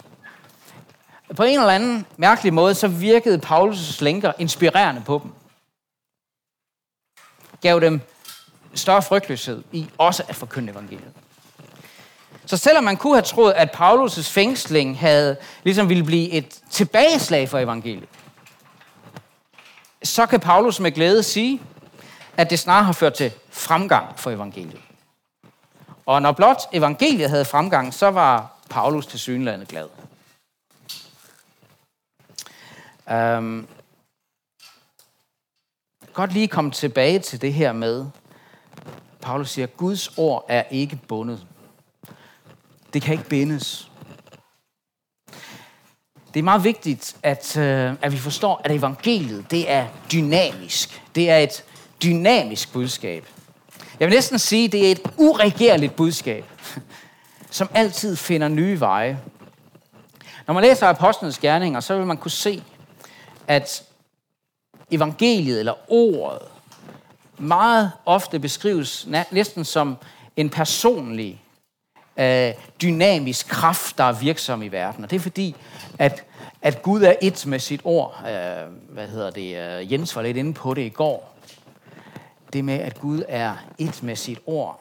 På 1.37 1.43
en 1.43 1.59
eller 1.59 1.73
anden 1.73 2.07
mærkelig 2.17 2.55
måde, 2.55 2.75
så 2.75 2.89
virkede 2.89 3.41
Paulus' 3.47 4.05
lænker 4.05 4.33
inspirerende 4.39 5.03
på 5.07 5.21
dem. 5.23 5.33
Gav 7.61 7.81
dem 7.81 8.01
større 8.75 9.03
frygtløshed 9.03 9.63
i 9.73 9.89
også 9.99 10.23
at 10.29 10.35
forkynde 10.35 10.73
evangeliet. 10.73 11.13
Så 12.47 12.57
selvom 12.57 12.85
man 12.85 12.97
kunne 12.97 13.15
have 13.15 13.23
troet, 13.23 13.53
at 13.53 13.77
Paulus' 13.77 14.33
fængsling 14.33 14.99
havde 14.99 15.37
ligesom 15.65 15.89
ville 15.89 16.05
blive 16.05 16.31
et 16.31 16.61
tilbageslag 16.71 17.49
for 17.49 17.59
evangeliet, 17.59 18.09
så 20.09 20.27
kan 20.27 20.41
Paulus 20.41 20.81
med 20.81 20.93
glæde 20.93 21.23
sige, 21.23 21.63
at 22.37 22.51
det 22.51 22.59
snarere 22.59 22.85
har 22.85 22.93
ført 22.93 23.15
til 23.15 23.33
fremgang 23.51 24.19
for 24.19 24.31
evangeliet. 24.31 24.81
Og 26.07 26.23
når 26.23 26.33
blot 26.33 26.61
evangeliet 26.73 27.31
havde 27.31 27.45
fremgang, 27.45 27.95
så 27.95 28.11
var 28.11 28.59
Paulus 28.71 29.07
til 29.07 29.19
synlandet 29.19 29.69
glad. 29.69 29.89
Um, 33.39 33.69
godt 36.13 36.33
lige 36.33 36.49
komme 36.49 36.71
tilbage 36.71 37.19
til 37.19 37.41
det 37.41 37.55
her 37.55 37.73
med, 37.73 38.07
Paulus 39.21 39.51
siger, 39.51 39.67
Guds 39.67 40.19
ord 40.19 40.45
er 40.49 40.63
ikke 40.71 41.01
bundet. 41.09 41.47
Det 42.93 43.03
kan 43.03 43.13
ikke 43.13 43.29
bindes. 43.29 43.91
Det 46.39 46.43
er 46.43 46.45
meget 46.45 46.65
vigtigt, 46.65 47.17
at, 47.23 47.57
øh, 47.57 47.95
at 48.03 48.13
vi 48.13 48.17
forstår, 48.17 48.61
at 48.65 48.71
evangeliet 48.71 49.51
det 49.51 49.71
er 49.71 49.87
dynamisk. 50.13 51.03
Det 51.15 51.31
er 51.31 51.39
et 51.39 51.65
dynamisk 52.03 52.73
budskab. 52.73 53.27
Jeg 54.01 54.09
vil 54.09 54.15
næsten 54.15 54.39
sige, 54.39 54.65
at 54.65 54.73
det 54.73 54.87
er 54.87 54.93
et 54.93 55.01
uregerligt 55.17 55.97
budskab, 55.97 56.45
som 57.51 57.69
altid 57.75 58.17
finder 58.17 58.49
nye 58.49 58.81
veje. 58.81 59.19
Når 60.47 60.55
man 60.55 60.63
læser 60.63 60.89
apostlenes 60.89 61.39
gerninger, 61.39 61.81
så 61.81 61.97
vil 61.97 62.07
man 62.07 62.17
kunne 62.17 62.31
se, 62.31 62.63
at 63.47 63.83
evangeliet 64.91 65.59
eller 65.59 65.75
ordet 65.89 66.43
meget 67.39 67.93
ofte 68.07 68.39
beskrives 68.39 69.09
næsten 69.31 69.65
som 69.65 69.97
en 70.37 70.51
personlig, 70.51 71.43
øh, 72.19 72.53
dynamisk 72.83 73.49
kraft, 73.49 73.99
der 73.99 74.05
er 74.05 74.13
virksom 74.13 74.63
i 74.63 74.69
verden. 74.69 75.05
Og 75.05 75.11
det 75.11 75.17
er 75.17 75.21
fordi, 75.21 75.57
at, 75.99 76.25
at 76.63 76.83
Gud 76.83 77.03
er 77.03 77.15
et 77.23 77.47
med 77.47 77.59
sit 77.59 77.81
ord. 77.85 78.23
Øh, 78.27 78.93
hvad 78.95 79.09
hedder 79.09 79.31
det? 79.31 79.57
Øh, 79.57 79.93
Jens 79.93 80.17
var 80.17 80.23
lidt 80.23 80.37
inde 80.37 80.55
på 80.55 80.75
det 80.75 80.83
i 80.83 80.89
går. 80.89 81.35
Det 82.53 82.65
med, 82.65 82.75
at 82.75 83.01
Gud 83.01 83.23
er 83.29 83.55
et 83.79 84.03
med 84.03 84.17
sit 84.17 84.39
ord. 84.47 84.81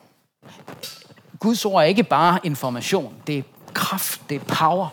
Guds 1.39 1.65
ord 1.65 1.81
er 1.81 1.86
ikke 1.86 2.03
bare 2.03 2.39
information. 2.43 3.13
Det 3.27 3.38
er 3.38 3.43
kraft, 3.74 4.22
det 4.29 4.36
er 4.41 4.55
power. 4.55 4.88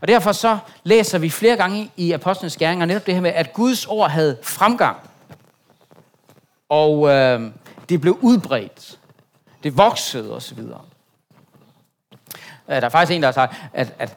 Og 0.00 0.08
derfor 0.08 0.32
så 0.32 0.58
læser 0.84 1.18
vi 1.18 1.30
flere 1.30 1.56
gange 1.56 1.90
i 1.96 2.12
Apostlenes 2.12 2.56
Gerninger 2.56 2.86
netop 2.86 3.06
det 3.06 3.14
her 3.14 3.20
med, 3.20 3.30
at 3.30 3.52
Guds 3.52 3.86
ord 3.86 4.10
havde 4.10 4.38
fremgang 4.42 4.96
og 6.68 7.08
øh, 7.08 7.50
det 7.88 8.00
blev 8.00 8.18
udbredt. 8.20 8.98
Det 9.62 9.76
voksede 9.76 10.36
osv. 10.36 10.58
Øh, 10.58 10.68
der 12.68 12.80
er 12.80 12.88
faktisk 12.88 13.14
en, 13.16 13.22
der 13.22 13.28
har 13.28 13.32
sagt, 13.32 13.56
at, 13.72 13.94
at 13.98 14.16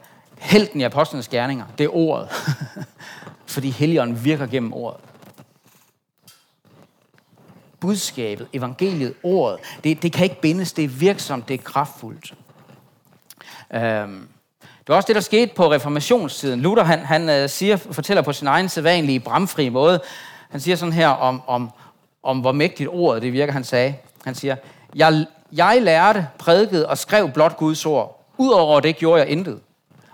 helten 0.49 0.81
i 0.81 0.83
apostlenes 0.83 1.27
gerninger, 1.27 1.65
det 1.77 1.83
er 1.83 1.95
ordet. 1.95 2.29
Fordi 3.53 3.69
helligånden 3.69 4.23
virker 4.23 4.47
gennem 4.47 4.73
ordet. 4.73 5.01
Budskabet, 7.79 8.47
evangeliet, 8.53 9.13
ordet, 9.23 9.59
det, 9.83 10.01
det 10.01 10.13
kan 10.13 10.23
ikke 10.23 10.41
bindes, 10.41 10.73
det 10.73 10.83
er 10.83 10.87
virksomt, 10.87 11.47
det 11.47 11.53
er 11.53 11.63
kraftfuldt. 11.63 12.33
Øhm, 13.73 14.27
det 14.61 14.87
var 14.87 14.95
også 14.95 15.07
det, 15.07 15.15
der 15.15 15.21
skete 15.21 15.55
på 15.55 15.71
reformationstiden. 15.71 16.61
Luther, 16.61 16.83
han, 16.83 16.99
han 16.99 17.29
øh, 17.29 17.49
siger, 17.49 17.75
fortæller 17.75 18.21
på 18.21 18.33
sin 18.33 18.47
egen 18.47 18.69
sædvanlige, 18.69 19.19
bramfri 19.19 19.69
måde, 19.69 20.01
han 20.49 20.59
siger 20.59 20.75
sådan 20.75 20.93
her 20.93 21.07
om, 21.07 21.41
om, 21.47 21.71
om 22.23 22.39
hvor 22.39 22.51
mægtigt 22.51 22.89
ordet 22.89 23.21
det 23.21 23.33
virker, 23.33 23.53
han 23.53 23.63
sagde. 23.63 23.95
Han 24.25 24.35
siger, 24.35 24.55
jeg, 24.95 25.25
jeg 25.51 25.81
lærte, 25.81 26.27
prædikede 26.37 26.89
og 26.89 26.97
skrev 26.97 27.31
blot 27.31 27.57
Guds 27.57 27.85
ord. 27.85 28.25
Udover 28.37 28.79
det 28.79 28.97
gjorde 28.97 29.21
jeg 29.21 29.29
intet. 29.29 29.59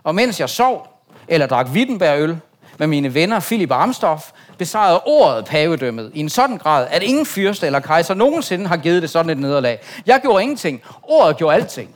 Og 0.06 0.16
mens 0.16 0.40
jeg 0.40 0.50
sov, 0.50 0.88
eller 1.28 1.48
drak 1.48 1.68
Wittenbergøl 1.68 2.40
med 2.80 2.88
mine 2.88 3.14
venner 3.14 3.40
Philip 3.40 3.72
Armstoff, 3.72 4.32
besejrede 4.58 5.02
ordet 5.06 5.46
pavedømmet 5.46 6.12
i 6.14 6.20
en 6.20 6.30
sådan 6.30 6.58
grad, 6.58 6.88
at 6.92 7.04
ingen 7.04 7.26
fyrste 7.26 7.66
eller 7.66 7.80
kejser 7.80 8.14
nogensinde 8.14 8.68
har 8.68 8.78
givet 8.78 9.02
det 9.02 9.10
sådan 9.10 9.30
et 9.30 9.38
nederlag. 9.38 9.80
Jeg 10.06 10.20
gjorde 10.22 10.44
ingenting. 10.44 10.82
Ordet 11.04 11.38
gjorde 11.38 11.56
alting. 11.56 11.96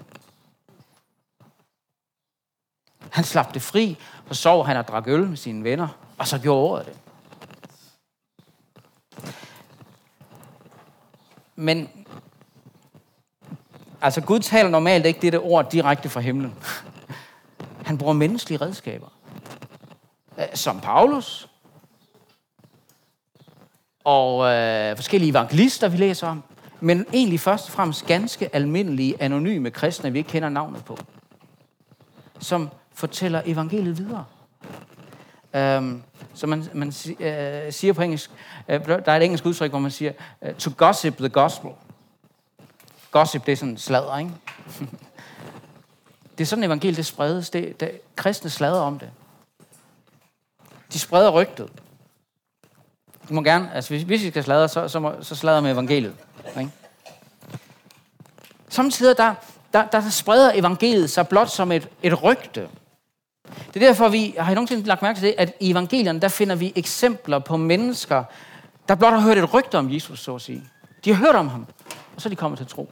Han 3.10 3.24
slap 3.24 3.54
det 3.54 3.62
fri, 3.62 3.98
og 4.30 4.36
sov 4.36 4.66
han 4.66 4.78
og 4.78 4.88
drak 4.88 5.08
øl 5.08 5.28
med 5.28 5.38
sine 5.38 5.64
venner, 5.64 5.88
og 6.18 6.28
så 6.28 6.40
gjorde 6.40 6.62
ordet 6.62 6.86
det. 6.86 6.96
Men 11.56 11.90
altså 14.02 14.22
Gud 14.22 14.40
taler 14.40 14.70
normalt 14.70 15.06
ikke 15.06 15.20
dette 15.22 15.40
ord 15.40 15.72
direkte 15.72 16.10
fra 16.10 16.20
himlen. 16.20 16.56
Han 17.90 17.98
bruger 17.98 18.14
menneskelige 18.14 18.62
redskaber. 18.62 19.08
Som 20.54 20.80
Paulus. 20.80 21.50
Og 24.04 24.54
øh, 24.54 24.96
forskellige 24.96 25.30
evangelister, 25.30 25.88
vi 25.88 25.98
læser 25.98 26.28
om. 26.28 26.44
Men 26.80 27.06
egentlig 27.14 27.40
først 27.40 27.68
og 27.68 27.72
fremmest 27.72 28.06
ganske 28.06 28.56
almindelige, 28.56 29.22
anonyme 29.22 29.72
kristne, 29.72 30.12
vi 30.12 30.18
ikke 30.18 30.30
kender 30.30 30.50
navnet 30.50 30.86
på. 30.86 30.98
Som 32.40 32.70
fortæller 32.94 33.42
evangeliet 33.46 33.98
videre. 33.98 34.26
Um, 35.78 36.04
så 36.34 36.48
man, 36.48 36.66
man 36.74 36.88
uh, 36.88 36.94
siger 37.70 37.94
på 37.94 38.02
engelsk, 38.02 38.32
uh, 38.68 38.76
der 38.88 39.12
er 39.12 39.18
et 39.18 39.24
engelsk 39.24 39.46
udtryk, 39.46 39.70
hvor 39.70 39.80
man 39.80 39.92
siger, 39.92 40.12
uh, 40.42 40.54
to 40.54 40.72
gossip 40.78 41.18
the 41.18 41.30
gospel. 41.30 41.72
Gossip, 43.12 43.46
det 43.46 43.52
er 43.52 43.56
sådan 43.56 43.78
sladder, 43.78 44.18
ikke? 44.18 44.32
Det 46.40 46.46
er 46.46 46.48
sådan, 46.48 46.64
evangeliet 46.64 46.98
det 46.98 47.06
spredes. 47.06 47.50
Det, 47.50 47.80
det, 47.80 48.02
kristne 48.16 48.50
slader 48.50 48.82
om 48.82 49.00
det. 49.00 49.10
De 50.94 51.00
spreder 51.00 51.30
rygtet. 51.30 51.70
Du 53.30 53.34
må 53.34 53.42
gerne, 53.42 53.74
altså 53.74 53.90
hvis, 53.90 54.04
hvis 54.04 54.24
I 54.24 54.30
skal 54.30 54.44
sladre, 54.44 54.70
så, 54.70 54.88
så, 54.88 55.00
må, 55.00 55.14
så 55.22 55.36
slader 55.36 55.62
med 55.62 55.72
evangeliet. 55.72 56.16
Ikke? 56.60 56.72
Samtidig 58.70 59.18
der, 59.18 59.34
der, 59.74 59.86
der 59.86 60.10
spreder 60.10 60.52
evangeliet 60.56 61.10
sig 61.10 61.28
blot 61.28 61.50
som 61.50 61.72
et, 61.72 61.90
et 62.04 62.24
rygte. 62.24 62.70
Det 63.74 63.84
er 63.84 63.88
derfor, 63.88 64.10
vi 64.10 64.36
har 64.38 64.52
I 64.52 64.56
nogensinde 64.56 64.84
lagt 64.84 65.02
mærke 65.02 65.20
til 65.20 65.28
det, 65.28 65.36
at 65.38 65.54
i 65.60 65.72
evangelierne, 65.72 66.22
der 66.22 66.28
finder 66.28 66.56
vi 66.56 66.74
eksempler 66.76 67.40
på 67.40 67.58
mennesker, 67.58 68.24
der 68.88 68.96
blot 68.96 69.14
har 69.14 69.20
hørt 69.20 69.38
et 69.38 69.54
rygte 69.54 69.78
om 69.78 69.94
Jesus, 69.94 70.20
så 70.20 70.36
at 70.36 70.42
sige. 70.42 70.64
De 71.06 71.14
har 71.14 71.26
hørt 71.26 71.36
om 71.36 71.48
ham, 71.48 71.66
og 72.16 72.22
så 72.22 72.28
er 72.28 72.32
de 72.32 72.36
kommet 72.36 72.58
til 72.58 72.64
at 72.64 72.70
tro. 72.70 72.90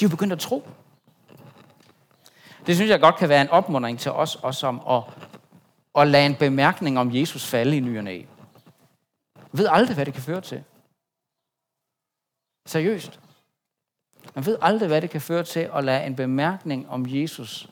De 0.00 0.04
er 0.04 0.08
jo 0.08 0.08
begyndt 0.08 0.32
at 0.32 0.38
tro. 0.38 0.68
Det 2.66 2.76
synes 2.76 2.90
jeg 2.90 3.00
godt 3.00 3.16
kan 3.16 3.28
være 3.28 3.40
en 3.40 3.50
opmuntring 3.50 3.98
til 3.98 4.10
os, 4.10 4.34
også 4.34 4.66
om 4.66 4.82
at, 4.90 5.02
at 6.02 6.08
lade 6.08 6.26
en 6.26 6.34
bemærkning 6.34 6.98
om 6.98 7.14
Jesus 7.14 7.46
falde 7.46 7.76
i 7.76 7.80
nyerne 7.80 8.10
af. 8.10 8.26
ved 9.52 9.68
aldrig, 9.70 9.94
hvad 9.94 10.06
det 10.06 10.14
kan 10.14 10.22
føre 10.22 10.40
til. 10.40 10.64
Seriøst. 12.66 13.20
Man 14.34 14.46
ved 14.46 14.58
aldrig, 14.62 14.88
hvad 14.88 15.02
det 15.02 15.10
kan 15.10 15.20
føre 15.20 15.42
til 15.42 15.70
at 15.74 15.84
lade 15.84 16.06
en 16.06 16.16
bemærkning 16.16 16.90
om 16.90 17.06
Jesus 17.08 17.68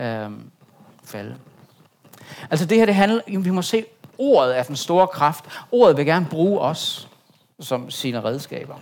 øh, 0.00 0.30
falde. 1.04 1.38
Altså 2.50 2.66
det 2.66 2.78
her, 2.78 2.86
det 2.86 2.94
handler, 2.94 3.40
vi 3.40 3.50
må 3.50 3.62
se, 3.62 3.84
ordet 4.18 4.58
er 4.58 4.62
den 4.62 4.76
store 4.76 5.08
kraft. 5.08 5.44
Ordet 5.70 5.96
vil 5.96 6.06
gerne 6.06 6.26
bruge 6.30 6.60
os 6.60 7.08
som 7.60 7.90
sine 7.90 8.24
redskaber. 8.24 8.74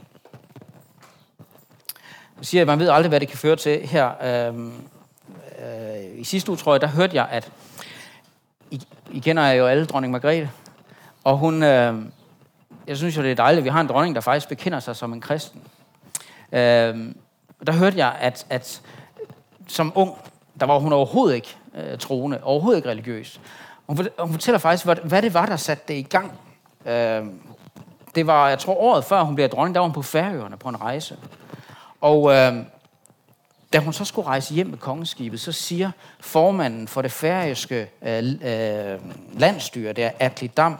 Jeg 2.37 2.47
siger, 2.47 2.61
at 2.61 2.67
man 2.67 2.79
ved 2.79 2.89
aldrig, 2.89 3.09
hvad 3.09 3.21
det 3.21 3.29
kan 3.29 3.39
føre 3.39 3.57
til 3.57 3.87
her. 3.87 4.49
Øh, 4.49 4.73
øh, 5.65 6.21
I 6.21 6.25
sidste 6.25 6.51
uge, 6.51 6.57
tror 6.57 6.75
jeg, 6.75 6.81
der 6.81 6.87
hørte 6.87 7.17
jeg, 7.17 7.29
at 7.31 7.53
I, 8.71 8.83
I 9.11 9.19
kender 9.19 9.51
jo 9.51 9.67
alle 9.67 9.87
dronning 9.87 10.13
Margrethe, 10.13 10.51
og 11.25 11.39
hun, 11.39 11.63
øh, 11.63 11.95
jeg 12.87 12.97
synes 12.97 13.17
jo, 13.17 13.23
det 13.23 13.31
er 13.31 13.35
dejligt, 13.35 13.59
at 13.59 13.65
vi 13.65 13.71
har 13.71 13.81
en 13.81 13.87
dronning, 13.87 14.15
der 14.15 14.21
faktisk 14.21 14.49
bekender 14.49 14.81
sig 14.81 14.97
som 14.97 15.13
en 15.13 15.21
kristen. 15.21 15.63
Øh, 16.53 17.15
der 17.67 17.73
hørte 17.73 17.99
jeg, 17.99 18.17
at, 18.21 18.47
at 18.51 18.83
som 19.69 19.93
ung, 19.95 20.19
der 20.61 20.67
var 20.67 20.79
hun 20.79 20.93
overhovedet 20.93 21.35
ikke 21.35 21.57
øh, 21.75 21.99
troende, 21.99 22.41
overhovedet 22.43 22.79
ikke 22.79 22.89
religiøs. 22.89 23.41
Hun, 23.87 24.09
hun 24.19 24.33
fortæller 24.33 24.59
faktisk, 24.59 24.85
hvad, 24.85 24.97
hvad 24.97 25.23
det 25.23 25.35
var, 25.35 25.47
der 25.47 25.57
satte 25.57 25.85
det 25.89 25.95
i 25.95 26.03
gang. 26.03 26.33
Øh, 26.87 27.25
det 28.15 28.27
var, 28.27 28.49
jeg 28.49 28.59
tror, 28.59 28.75
året 28.75 29.05
før 29.05 29.23
hun 29.23 29.35
blev 29.35 29.49
dronning, 29.49 29.75
der 29.75 29.81
var 29.81 29.87
hun 29.87 29.95
på 29.95 30.03
Færøerne 30.03 30.57
på 30.57 30.69
en 30.69 30.81
rejse. 30.81 31.17
Og 32.01 32.33
øh, 32.33 32.57
da 33.73 33.79
hun 33.79 33.93
så 33.93 34.05
skulle 34.05 34.29
rejse 34.29 34.55
hjem 34.55 34.67
med 34.67 34.79
kongeskibet, 34.79 35.41
så 35.41 35.53
siger 35.53 35.91
formanden 36.21 36.89
for 36.89 37.03
det 37.03 37.13
færøske 37.13 37.91
øh, 38.03 38.19
øh, 38.19 39.01
landstyre, 39.41 39.93
der 39.93 40.11
Atli 40.19 40.47
Dam, 40.47 40.77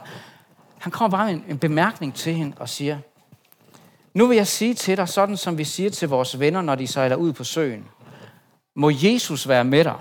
han 0.77 0.91
kommer 0.91 1.17
bare 1.17 1.25
med 1.25 1.33
en, 1.33 1.45
en 1.47 1.57
bemærkning 1.57 2.15
til 2.15 2.33
hende 2.33 2.57
og 2.59 2.69
siger, 2.69 2.97
nu 4.13 4.27
vil 4.27 4.37
jeg 4.37 4.47
sige 4.47 4.73
til 4.73 4.97
dig, 4.97 5.09
sådan 5.09 5.37
som 5.37 5.57
vi 5.57 5.63
siger 5.63 5.89
til 5.89 6.09
vores 6.09 6.39
venner, 6.39 6.61
når 6.61 6.75
de 6.75 6.87
sejler 6.87 7.15
ud 7.15 7.33
på 7.33 7.43
søen. 7.43 7.85
Må 8.75 8.89
Jesus 8.89 9.47
være 9.47 9.63
med 9.63 9.83
dig. 9.83 9.95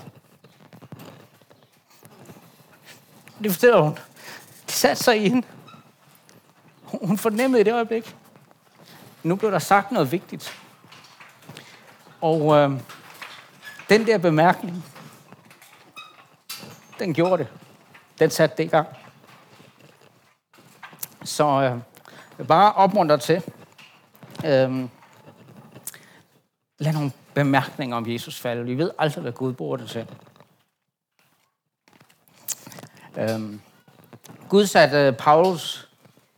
Det 3.42 3.52
fortæller 3.52 3.80
hun. 3.80 3.98
Det 4.66 4.74
satte 4.74 5.02
sig 5.02 5.16
i 5.16 5.28
hende. 5.28 5.46
Hun 6.84 7.18
fornemmede 7.18 7.60
i 7.60 7.64
det 7.64 7.74
øjeblik. 7.74 8.16
Nu 9.22 9.36
blev 9.36 9.50
der 9.50 9.58
sagt 9.58 9.92
noget 9.92 10.12
vigtigt. 10.12 10.60
Og 12.20 12.56
øh, 12.56 12.80
den 13.88 14.06
der 14.06 14.18
bemærkning, 14.18 14.84
den 16.98 17.14
gjorde 17.14 17.38
det. 17.38 17.52
Den 18.18 18.30
satte 18.30 18.56
det 18.56 18.64
i 18.64 18.66
gang. 18.66 18.88
Så 21.24 21.44
øh, 21.44 22.46
bare 22.46 22.72
opmuntre 22.72 23.18
til, 23.18 23.42
øh, 24.44 24.88
lad 26.78 26.92
nogle 26.92 27.12
bemærkninger 27.34 27.96
om 27.96 28.10
Jesus 28.10 28.40
falde. 28.40 28.64
Vi 28.64 28.78
ved 28.78 28.90
aldrig, 28.98 29.22
hvad 29.22 29.32
Gud 29.32 29.52
bruger 29.52 29.76
det 29.76 29.90
til. 29.90 30.06
Øhm, 33.16 33.60
Gud 34.48 34.66
satte 34.66 35.16
Paulus 35.18 35.88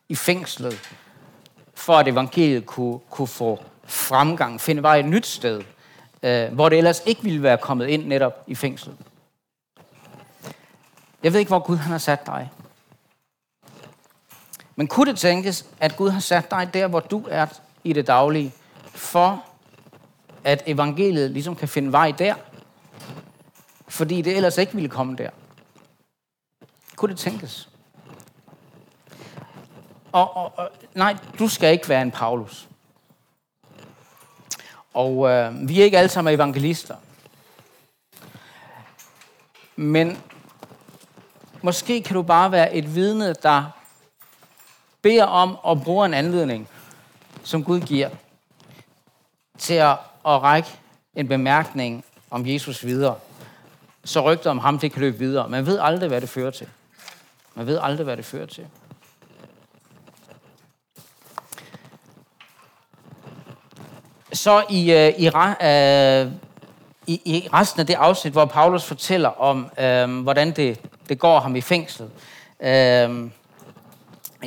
i 0.09 0.15
fængslet, 0.15 0.91
for 1.75 1.99
at 1.99 2.09
evangeliet 2.09 2.67
kunne, 2.67 2.99
kunne 3.11 3.29
få 3.29 3.65
fremgang, 3.85 4.61
finde 4.61 4.83
vej 4.83 4.99
et 4.99 5.05
nyt 5.05 5.27
sted, 5.27 5.63
øh, 6.23 6.53
hvor 6.53 6.69
det 6.69 6.79
ellers 6.79 7.03
ikke 7.07 7.23
ville 7.23 7.43
være 7.43 7.59
kommet 7.59 7.87
ind 7.87 8.07
netop 8.07 8.45
i 8.47 8.55
fængslet. 8.55 8.97
Jeg 11.23 11.33
ved 11.33 11.41
ikke, 11.41 11.49
hvor 11.49 11.59
Gud 11.59 11.77
han 11.77 11.93
har 11.93 11.99
sat 11.99 12.27
dig. 12.27 12.51
Men 14.77 14.87
kunne 14.87 15.11
det 15.11 15.19
tænkes, 15.19 15.67
at 15.81 15.97
Gud 15.97 16.11
har 16.11 16.21
sat 16.21 16.51
dig 16.51 16.71
der, 16.75 16.87
hvor 16.87 17.01
du 17.01 17.25
er 17.31 17.47
i 17.85 17.93
det 17.93 18.07
daglige, 18.07 18.53
for 18.85 19.45
at 20.45 20.63
evangeliet 20.67 21.31
ligesom 21.31 21.57
kan 21.57 21.69
finde 21.69 21.93
vej 21.93 22.11
der, 22.19 22.35
fordi 23.89 24.23
det 24.23 24.37
ellers 24.37 24.59
ikke 24.59 24.75
ville 24.75 24.89
komme 24.89 25.17
der. 25.17 25.31
Kunne 26.97 27.11
det 27.11 27.19
tænkes? 27.19 27.69
Og, 30.13 30.37
og, 30.37 30.59
og 30.59 30.71
nej, 30.95 31.17
du 31.39 31.49
skal 31.49 31.73
ikke 31.73 31.89
være 31.89 32.03
en 32.03 32.11
Paulus. 32.11 32.69
Og 34.95 35.31
øh, 35.31 35.69
vi 35.69 35.81
er 35.81 35.85
ikke 35.85 35.99
alle 35.99 36.09
sammen 36.09 36.35
evangelister. 36.35 36.97
Men 39.77 40.19
måske 41.63 42.03
kan 42.03 42.15
du 42.15 42.23
bare 42.23 42.53
være 42.53 42.75
et 42.75 42.95
vidne, 42.95 43.35
der 43.43 43.65
beder 45.03 45.25
om 45.25 45.59
at 45.69 45.85
bruge 45.85 46.07
en 46.07 46.15
anledning 46.15 46.69
som 47.43 47.65
Gud 47.65 47.81
giver, 47.81 48.11
til 49.59 49.75
at, 49.75 49.97
at 50.27 50.43
række 50.43 50.69
en 51.15 51.29
bemærkning 51.29 52.05
om 52.31 52.47
Jesus 52.47 52.85
videre, 52.85 53.17
så 54.05 54.21
rygter 54.21 54.51
om 54.51 54.59
ham, 54.59 54.79
det 54.79 54.93
kan 54.93 55.01
løbe 55.01 55.19
videre. 55.19 55.49
Man 55.49 55.67
ved 55.67 55.79
aldrig, 55.83 56.09
hvad 56.09 56.21
det 56.21 56.29
fører 56.29 56.51
til. 56.51 56.69
Man 57.55 57.67
ved 57.67 57.79
aldrig, 57.83 58.05
hvad 58.05 58.17
det 58.17 58.25
fører 58.25 58.47
til. 58.47 58.67
Så 64.43 64.65
i, 64.71 64.93
øh, 64.93 65.09
i, 65.19 65.27
øh, 65.27 66.33
i, 67.07 67.21
i 67.25 67.49
resten 67.53 67.81
af 67.81 67.87
det 67.87 67.95
afsnit, 67.95 68.33
hvor 68.33 68.45
Paulus 68.45 68.85
fortæller 68.85 69.29
om, 69.29 69.71
øh, 69.79 70.23
hvordan 70.23 70.51
det, 70.51 70.81
det 71.09 71.19
går 71.19 71.41
ham 71.41 71.57
i 71.57 71.61
fængslet. 71.61 72.11
Øh, 72.61 73.31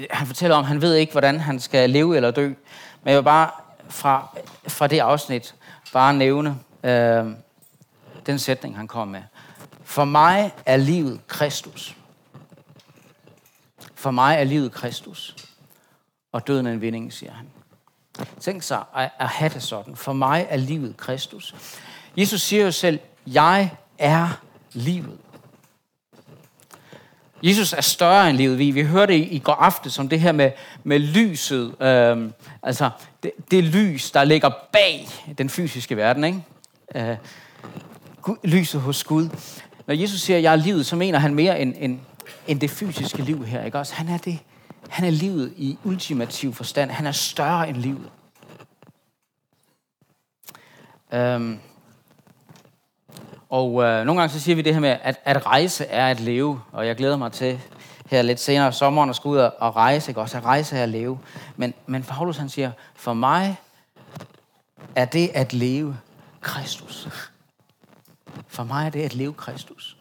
han 0.09 0.27
fortæller 0.27 0.55
om, 0.55 0.61
at 0.61 0.67
han 0.67 0.81
ved 0.81 0.95
ikke, 0.95 1.11
hvordan 1.11 1.39
han 1.39 1.59
skal 1.59 1.89
leve 1.89 2.15
eller 2.15 2.31
dø. 2.31 2.47
Men 2.47 2.55
jeg 3.05 3.15
vil 3.15 3.23
bare 3.23 3.49
fra, 3.89 4.37
fra 4.67 4.87
det 4.87 4.99
afsnit 4.99 5.55
bare 5.93 6.13
nævne 6.13 6.57
øh, 6.83 7.25
den 8.25 8.39
sætning, 8.39 8.77
han 8.77 8.87
kom 8.87 9.07
med. 9.07 9.21
For 9.83 10.05
mig 10.05 10.51
er 10.65 10.77
livet 10.77 11.27
Kristus. 11.27 11.95
For 13.95 14.11
mig 14.11 14.35
er 14.35 14.43
livet 14.43 14.71
Kristus. 14.71 15.35
Og 16.31 16.47
døden 16.47 16.67
er 16.67 16.71
en 16.71 16.81
vinding, 16.81 17.13
siger 17.13 17.31
han. 17.31 17.54
Tænk 18.39 18.63
sig 18.63 18.83
at, 18.95 19.09
at 19.19 19.27
have 19.27 19.49
det 19.49 19.63
sådan. 19.63 19.95
For 19.95 20.13
mig 20.13 20.45
er 20.49 20.57
livet 20.57 20.97
Kristus. 20.97 21.55
Jesus 22.17 22.41
siger 22.41 22.63
jo 22.63 22.71
selv, 22.71 22.99
jeg 23.27 23.71
er 23.97 24.41
livet. 24.73 25.17
Jesus 27.43 27.73
er 27.73 27.81
større 27.81 28.29
end 28.29 28.37
livet. 28.37 28.59
Vi, 28.59 28.71
vi 28.71 28.83
hørte 28.83 29.17
i, 29.17 29.23
i 29.23 29.39
går 29.39 29.53
aftes 29.53 29.93
som 29.93 30.09
det 30.09 30.19
her 30.19 30.31
med, 30.31 30.51
med 30.83 30.99
lyset. 30.99 31.81
Øhm, 31.81 32.33
altså 32.63 32.89
det, 33.23 33.31
det 33.51 33.63
lys, 33.63 34.11
der 34.11 34.23
ligger 34.23 34.49
bag 34.71 35.07
den 35.37 35.49
fysiske 35.49 35.97
verden. 35.97 36.23
Ikke? 36.23 36.43
Øh, 36.95 37.17
Gud, 38.21 38.35
lyset 38.43 38.81
hos 38.81 39.03
Gud. 39.03 39.29
Når 39.87 39.95
Jesus 39.95 40.21
siger, 40.21 40.39
jeg 40.39 40.51
er 40.51 40.55
livet, 40.55 40.85
så 40.85 40.95
mener 40.95 41.19
han 41.19 41.35
mere 41.35 41.59
end, 41.59 41.73
end, 41.79 41.99
end 42.47 42.59
det 42.59 42.69
fysiske 42.69 43.21
liv 43.21 43.45
her. 43.45 43.63
Ikke? 43.63 43.79
Også, 43.79 43.93
han, 43.93 44.07
er 44.07 44.17
det, 44.17 44.39
han 44.89 45.05
er 45.05 45.11
livet 45.11 45.53
i 45.57 45.77
ultimativ 45.83 46.53
forstand. 46.53 46.91
Han 46.91 47.07
er 47.07 47.11
større 47.11 47.69
end 47.69 47.77
livet. 47.77 48.09
Øhm, 51.13 51.59
og 53.49 53.83
øh, 53.83 54.05
nogle 54.05 54.21
gange 54.21 54.33
så 54.33 54.39
siger 54.39 54.55
vi 54.55 54.61
det 54.61 54.73
her 54.73 54.81
med, 54.81 54.97
at, 55.01 55.19
at 55.23 55.45
rejse 55.45 55.85
er 55.85 56.07
at 56.07 56.19
leve, 56.19 56.61
og 56.71 56.87
jeg 56.87 56.95
glæder 56.95 57.17
mig 57.17 57.31
til 57.31 57.59
her 58.05 58.21
lidt 58.21 58.39
senere 58.39 58.69
i 58.69 58.71
sommeren 58.71 59.09
at 59.09 59.15
skulle 59.15 59.33
ud 59.33 59.49
og 59.59 59.75
rejse, 59.75 60.11
ikke? 60.11 60.21
også 60.21 60.37
at 60.37 60.45
rejse 60.45 60.77
er 60.77 60.83
at 60.83 60.89
leve. 60.89 61.19
Men, 61.55 61.73
men 61.85 62.03
Paulus 62.03 62.37
han 62.37 62.49
siger, 62.49 62.71
for 62.95 63.13
mig 63.13 63.55
er 64.95 65.05
det 65.05 65.31
at 65.33 65.53
leve 65.53 65.97
Kristus. 66.41 67.07
For 68.47 68.63
mig 68.63 68.85
er 68.85 68.89
det 68.89 69.01
at 69.01 69.15
leve 69.15 69.33
Kristus. 69.33 69.97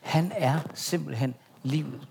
Han 0.00 0.32
er 0.36 0.58
simpelthen 0.74 1.34
livet. 1.62 2.08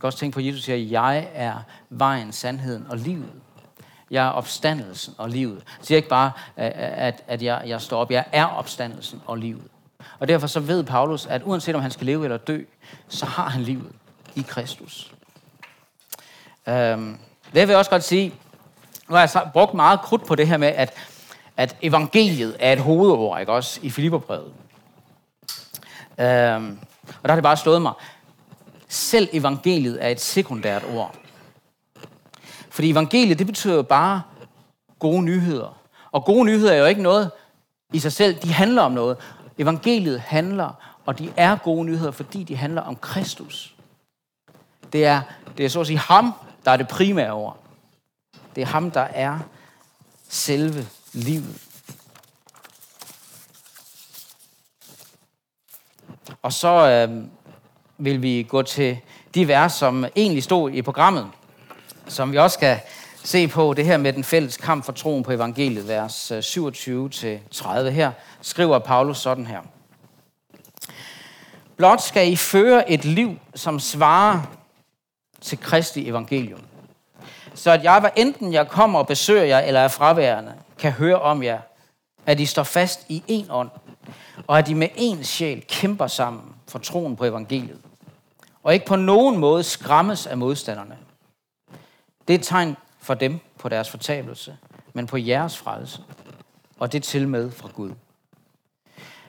Kan 0.00 0.06
også 0.06 0.18
tænke 0.18 0.34
på, 0.34 0.40
at 0.40 0.46
Jesus 0.46 0.64
siger, 0.64 0.76
jeg 0.76 1.28
er 1.34 1.54
vejen, 1.90 2.32
sandheden 2.32 2.86
og 2.88 2.96
livet. 2.96 3.32
Jeg 4.10 4.26
er 4.26 4.30
opstandelsen 4.30 5.14
og 5.18 5.28
livet. 5.28 5.56
Jeg 5.78 5.86
siger 5.86 5.96
ikke 5.96 6.08
bare, 6.08 6.32
at, 6.56 7.24
at 7.26 7.42
jeg, 7.42 7.62
jeg 7.66 7.80
står 7.80 8.00
op. 8.00 8.10
Jeg 8.10 8.24
er 8.32 8.44
opstandelsen 8.44 9.22
og 9.26 9.38
livet. 9.38 9.64
Og 10.18 10.28
derfor 10.28 10.46
så 10.46 10.60
ved 10.60 10.84
Paulus, 10.84 11.26
at 11.26 11.42
uanset 11.44 11.74
om 11.74 11.82
han 11.82 11.90
skal 11.90 12.06
leve 12.06 12.24
eller 12.24 12.36
dø, 12.36 12.62
så 13.08 13.26
har 13.26 13.48
han 13.48 13.62
livet 13.62 13.92
i 14.34 14.44
Kristus. 14.48 15.12
Øhm, 16.68 17.18
det 17.44 17.54
vil 17.54 17.68
jeg 17.68 17.78
også 17.78 17.90
godt 17.90 18.04
sige, 18.04 18.34
nu 19.08 19.14
har 19.14 19.30
jeg 19.34 19.50
brugt 19.52 19.74
meget 19.74 20.00
krudt 20.00 20.26
på 20.26 20.34
det 20.34 20.48
her 20.48 20.56
med, 20.56 20.68
at, 20.68 20.94
at 21.56 21.76
evangeliet 21.82 22.56
er 22.60 22.72
et 22.72 22.80
hovedord, 22.80 23.40
ikke 23.40 23.52
også, 23.52 23.80
i 23.82 23.90
Filipperbrevet. 23.90 24.52
Øhm, 26.18 26.78
og 27.06 27.24
der 27.24 27.28
har 27.28 27.34
det 27.34 27.42
bare 27.42 27.56
slået 27.56 27.82
mig. 27.82 27.92
Selv 28.88 29.28
evangeliet 29.32 30.04
er 30.04 30.08
et 30.08 30.20
sekundært 30.20 30.84
ord. 30.94 31.14
Fordi 32.70 32.90
evangeliet, 32.90 33.38
det 33.38 33.46
betyder 33.46 33.74
jo 33.74 33.82
bare 33.82 34.22
gode 34.98 35.22
nyheder. 35.22 35.80
Og 36.12 36.24
gode 36.24 36.44
nyheder 36.44 36.72
er 36.72 36.78
jo 36.78 36.84
ikke 36.84 37.02
noget 37.02 37.30
i 37.92 37.98
sig 37.98 38.12
selv, 38.12 38.42
de 38.42 38.52
handler 38.52 38.82
om 38.82 38.92
noget. 38.92 39.16
Evangeliet 39.58 40.20
handler, 40.20 40.98
og 41.06 41.18
de 41.18 41.32
er 41.36 41.56
gode 41.56 41.84
nyheder, 41.84 42.10
fordi 42.10 42.44
de 42.44 42.56
handler 42.56 42.82
om 42.82 42.96
Kristus. 42.96 43.74
Det 44.92 45.04
er, 45.04 45.22
det 45.56 45.64
er 45.64 45.68
så 45.68 45.80
at 45.80 45.86
sige 45.86 45.98
ham, 45.98 46.32
der 46.64 46.70
er 46.70 46.76
det 46.76 46.88
primære 46.88 47.32
ord. 47.32 47.58
Det 48.54 48.62
er 48.62 48.66
ham, 48.66 48.90
der 48.90 49.00
er 49.00 49.38
selve 50.28 50.86
livet. 51.12 51.62
Og 56.42 56.52
så 56.52 56.68
øh, 56.68 57.24
vil 57.98 58.22
vi 58.22 58.46
gå 58.48 58.62
til 58.62 58.98
de 59.34 59.48
vers, 59.48 59.72
som 59.72 60.04
egentlig 60.16 60.42
stod 60.42 60.70
i 60.70 60.82
programmet, 60.82 61.26
som 62.06 62.32
vi 62.32 62.38
også 62.38 62.54
skal 62.54 62.80
se 63.24 63.48
på 63.48 63.74
det 63.74 63.84
her 63.84 63.96
med 63.96 64.12
den 64.12 64.24
fælles 64.24 64.56
kamp 64.56 64.84
for 64.84 64.92
troen 64.92 65.22
på 65.22 65.32
evangeliet, 65.32 65.88
vers 65.88 66.30
øh, 66.30 66.38
27-30 66.38 67.88
her, 67.88 68.12
skriver 68.40 68.78
Paulus 68.78 69.18
sådan 69.18 69.46
her. 69.46 69.60
Blot 71.76 72.02
skal 72.02 72.32
I 72.32 72.36
føre 72.36 72.90
et 72.90 73.04
liv, 73.04 73.38
som 73.54 73.80
svarer 73.80 74.40
til 75.40 75.60
Kristi 75.60 76.08
evangelium. 76.08 76.60
Så 77.54 77.70
at 77.70 77.84
jeg, 77.84 78.00
hvad 78.00 78.10
enten 78.16 78.52
jeg 78.52 78.68
kommer 78.68 78.98
og 78.98 79.06
besøger 79.06 79.44
jer, 79.44 79.58
eller 79.58 79.80
er 79.80 79.88
fraværende, 79.88 80.52
kan 80.78 80.92
høre 80.92 81.20
om 81.20 81.42
jer, 81.42 81.58
at 82.26 82.40
I 82.40 82.46
står 82.46 82.62
fast 82.62 83.06
i 83.08 83.22
en 83.28 83.46
ånd, 83.50 83.70
og 84.46 84.58
at 84.58 84.68
I 84.68 84.74
med 84.74 84.88
en 84.96 85.24
sjæl 85.24 85.64
kæmper 85.68 86.06
sammen 86.06 86.42
for 86.68 86.78
troen 86.78 87.16
på 87.16 87.24
evangeliet, 87.24 87.80
og 88.68 88.74
ikke 88.74 88.86
på 88.86 88.96
nogen 88.96 89.38
måde 89.38 89.62
skræmmes 89.62 90.26
af 90.26 90.38
modstanderne. 90.38 90.98
Det 92.28 92.34
er 92.34 92.38
et 92.38 92.44
tegn 92.44 92.76
for 92.98 93.14
dem 93.14 93.38
på 93.58 93.68
deres 93.68 93.90
fortabelse, 93.90 94.56
men 94.92 95.06
på 95.06 95.16
jeres 95.16 95.58
frelse, 95.58 96.02
og 96.78 96.92
det 96.92 97.02
til 97.02 97.28
med 97.28 97.50
fra 97.50 97.68
Gud. 97.74 97.90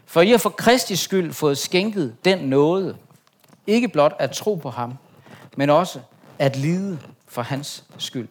For 0.06 0.22
I 0.22 0.30
har 0.30 0.38
for 0.38 0.50
Kristi 0.50 0.96
skyld 0.96 1.34
fået 1.34 1.58
skænket 1.58 2.16
den 2.26 2.40
nåde, 2.40 2.98
ikke 3.68 3.88
blot 3.88 4.16
at 4.20 4.32
tro 4.32 4.56
på 4.56 4.70
ham, 4.70 4.94
men 5.58 5.70
også 5.70 6.00
at 6.40 6.56
lide 6.56 7.00
for 7.28 7.42
hans 7.42 7.84
skyld. 7.98 8.28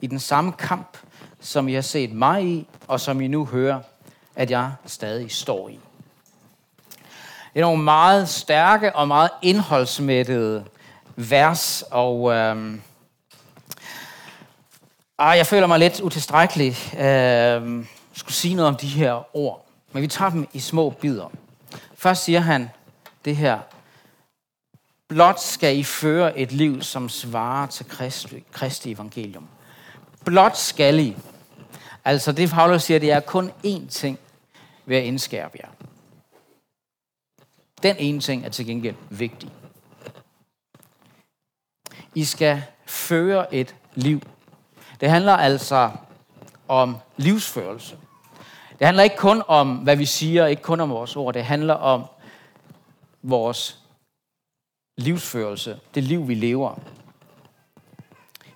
I 0.00 0.06
den 0.06 0.18
samme 0.18 0.52
kamp, 0.52 0.98
som 1.40 1.68
I 1.68 1.74
har 1.74 1.80
set 1.80 2.12
mig 2.12 2.44
i, 2.44 2.66
og 2.88 3.00
som 3.00 3.20
I 3.20 3.28
nu 3.28 3.44
hører, 3.44 3.80
at 4.36 4.50
jeg 4.50 4.72
stadig 4.86 5.30
står 5.30 5.68
i. 5.68 5.80
Det 7.54 7.60
er 7.60 7.64
nogle 7.64 7.82
meget 7.82 8.28
stærke 8.28 8.96
og 8.96 9.08
meget 9.08 9.30
indholdsmættede 9.42 10.64
vers, 11.16 11.84
og 11.90 12.32
øhm, 12.32 12.82
ah, 15.18 15.36
jeg 15.36 15.46
føler 15.46 15.66
mig 15.66 15.78
lidt 15.78 16.00
utilstrækkelig 16.00 16.76
øhm, 17.00 17.86
skulle 18.12 18.34
sige 18.34 18.54
noget 18.54 18.68
om 18.68 18.76
de 18.76 18.86
her 18.86 19.36
ord. 19.36 19.66
Men 19.92 20.02
vi 20.02 20.06
tager 20.06 20.30
dem 20.30 20.48
i 20.52 20.60
små 20.60 20.90
bidder. 20.90 21.32
Først 21.94 22.24
siger 22.24 22.40
han 22.40 22.70
det 23.24 23.36
her. 23.36 23.58
Blot 25.08 25.40
skal 25.40 25.78
I 25.78 25.84
føre 25.84 26.38
et 26.38 26.52
liv, 26.52 26.82
som 26.82 27.08
svarer 27.08 27.66
til 27.66 27.88
Kristi, 27.88 28.44
Kristi 28.52 28.92
evangelium. 28.92 29.48
Blot 30.24 30.56
skal 30.56 30.98
I. 30.98 31.16
Altså 32.04 32.32
det, 32.32 32.50
Paulus 32.50 32.82
siger, 32.82 32.98
det 32.98 33.12
er 33.12 33.20
kun 33.20 33.52
én 33.66 33.88
ting 33.88 34.18
ved 34.86 34.96
at 34.96 35.04
indskærpe 35.04 35.58
jer. 35.62 35.68
Den 37.82 37.96
ene 37.98 38.20
ting 38.20 38.44
er 38.44 38.48
til 38.48 38.66
gengæld 38.66 38.96
vigtig. 39.10 39.50
I 42.14 42.24
skal 42.24 42.62
føre 42.86 43.54
et 43.54 43.74
liv. 43.94 44.20
Det 45.00 45.10
handler 45.10 45.32
altså 45.32 45.90
om 46.68 46.96
livsførelse. 47.16 47.96
Det 48.78 48.86
handler 48.86 49.02
ikke 49.02 49.16
kun 49.16 49.42
om, 49.48 49.76
hvad 49.76 49.96
vi 49.96 50.04
siger, 50.04 50.46
ikke 50.46 50.62
kun 50.62 50.80
om 50.80 50.90
vores 50.90 51.16
ord. 51.16 51.34
Det 51.34 51.44
handler 51.44 51.74
om 51.74 52.04
vores 53.22 53.78
livsførelse, 54.98 55.80
det 55.94 56.02
liv, 56.02 56.28
vi 56.28 56.34
lever. 56.34 56.78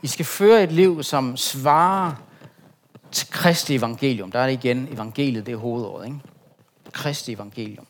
I 0.03 0.07
skal 0.07 0.25
føre 0.25 0.63
et 0.63 0.73
liv, 0.73 1.03
som 1.03 1.37
svarer 1.37 2.13
til 3.13 3.31
Kristi 3.31 3.75
evangelium. 3.75 4.33
Der 4.33 4.39
er 4.39 4.47
det 4.47 4.65
igen, 4.65 4.89
evangeliet, 4.93 5.47
det 5.47 5.53
er 5.53 5.57
hovedordet. 5.57 6.07
Ikke? 6.07 6.19
Kristi 6.93 7.33
evangelium. 7.33 7.87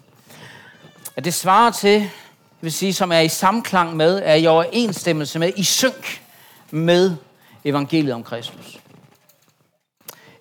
At 1.16 1.24
det 1.24 1.34
svarer 1.34 1.70
til, 1.70 2.10
vil 2.60 2.72
sige, 2.72 2.92
som 2.92 3.12
er 3.12 3.20
i 3.20 3.28
samklang 3.28 3.96
med, 3.96 4.22
er 4.24 4.34
i 4.34 4.46
overensstemmelse 4.46 5.38
med, 5.38 5.52
i 5.56 5.64
synk 5.64 6.22
med 6.70 7.16
evangeliet 7.64 8.14
om 8.14 8.24
Kristus. 8.24 8.78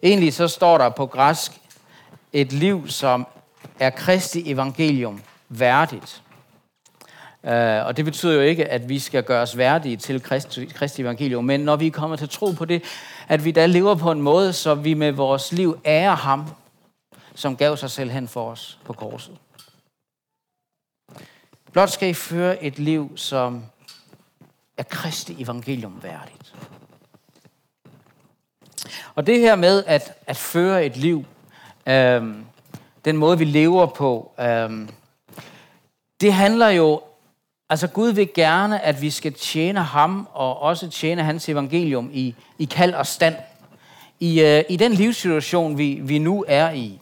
Egentlig 0.04 0.34
så 0.34 0.48
står 0.48 0.78
der 0.78 0.90
på 0.90 1.06
græsk, 1.06 1.52
et 2.34 2.54
liv, 2.54 2.90
som 2.90 3.28
er 3.80 3.90
Kristi 3.90 4.52
evangelium 4.52 5.22
værdigt. 5.50 6.22
Øh, 7.44 7.86
og 7.86 7.98
det 7.98 8.06
betyder 8.06 8.34
jo 8.34 8.42
ikke, 8.42 8.66
at 8.66 8.90
vi 8.90 9.00
skal 9.00 9.24
gøre 9.24 9.42
os 9.42 9.58
værdige 9.58 9.98
til 9.98 10.24
Kristi, 10.24 10.66
Kristi 10.66 11.02
evangelium, 11.02 11.46
men 11.46 11.60
når 11.60 11.76
vi 11.76 11.90
kommer 11.90 12.16
til 12.16 12.30
tro 12.30 12.52
på 12.52 12.66
det, 12.66 12.84
at 13.28 13.46
vi 13.46 13.52
da 13.52 13.66
lever 13.66 13.96
på 13.96 14.12
en 14.12 14.22
måde, 14.22 14.54
så 14.54 14.76
vi 14.76 14.94
med 14.94 15.12
vores 15.12 15.52
liv 15.52 15.80
ærer 15.86 16.16
ham, 16.16 16.46
som 17.36 17.56
gav 17.56 17.78
sig 17.78 17.92
selv 17.92 18.12
hen 18.12 18.28
for 18.28 18.52
os 18.52 18.80
på 18.86 18.94
korset. 18.94 19.34
Blot 21.74 21.90
skal 21.90 22.10
I 22.10 22.14
føre 22.14 22.64
et 22.64 22.80
liv, 22.80 23.18
som 23.18 23.64
er 24.78 24.84
Kristi 24.84 25.42
evangelium 25.42 26.00
værdigt. 26.04 26.56
Og 29.16 29.28
det 29.28 29.40
her 29.40 29.56
med 29.56 29.84
at, 29.88 30.14
at 30.28 30.38
føre 30.38 30.86
et 30.86 30.98
liv, 30.98 31.26
øhm, 31.88 32.46
den 33.06 33.18
måde 33.18 33.38
vi 33.38 33.46
lever 33.46 33.86
på, 33.86 34.32
øhm, 34.40 34.90
det 36.22 36.34
handler 36.34 36.68
jo, 36.68 37.02
altså 37.70 37.88
Gud 37.88 38.10
vil 38.10 38.34
gerne, 38.34 38.82
at 38.82 39.02
vi 39.02 39.10
skal 39.10 39.34
tjene 39.34 39.84
ham 39.84 40.28
og 40.34 40.60
også 40.60 40.90
tjene 40.90 41.24
hans 41.24 41.50
evangelium 41.50 42.10
i, 42.14 42.36
i 42.58 42.66
kald 42.66 42.94
og 42.94 43.08
stand. 43.08 43.36
I, 44.20 44.42
øh, 44.42 44.64
i 44.70 44.76
den 44.76 44.94
livssituation, 44.94 45.78
vi, 45.78 46.00
vi 46.04 46.18
nu 46.18 46.46
er 46.48 46.72
i. 46.72 47.00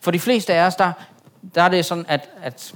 For 0.00 0.10
de 0.10 0.20
fleste 0.20 0.54
af 0.54 0.66
os, 0.66 0.76
der, 0.76 0.92
der 1.54 1.62
er 1.62 1.68
det 1.68 1.84
sådan, 1.84 2.06
at, 2.08 2.28
at 2.42 2.74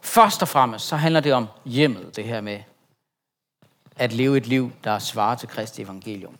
først 0.00 0.42
og 0.42 0.48
fremmest, 0.48 0.86
så 0.86 0.96
handler 0.96 1.20
det 1.20 1.32
om 1.32 1.46
hjemmet, 1.64 2.16
det 2.16 2.24
her 2.24 2.40
med 2.40 2.58
at 3.96 4.12
leve 4.12 4.36
et 4.36 4.46
liv, 4.46 4.72
der 4.84 4.98
svarer 4.98 5.34
til 5.34 5.48
Kristi 5.48 5.82
evangelium. 5.82 6.36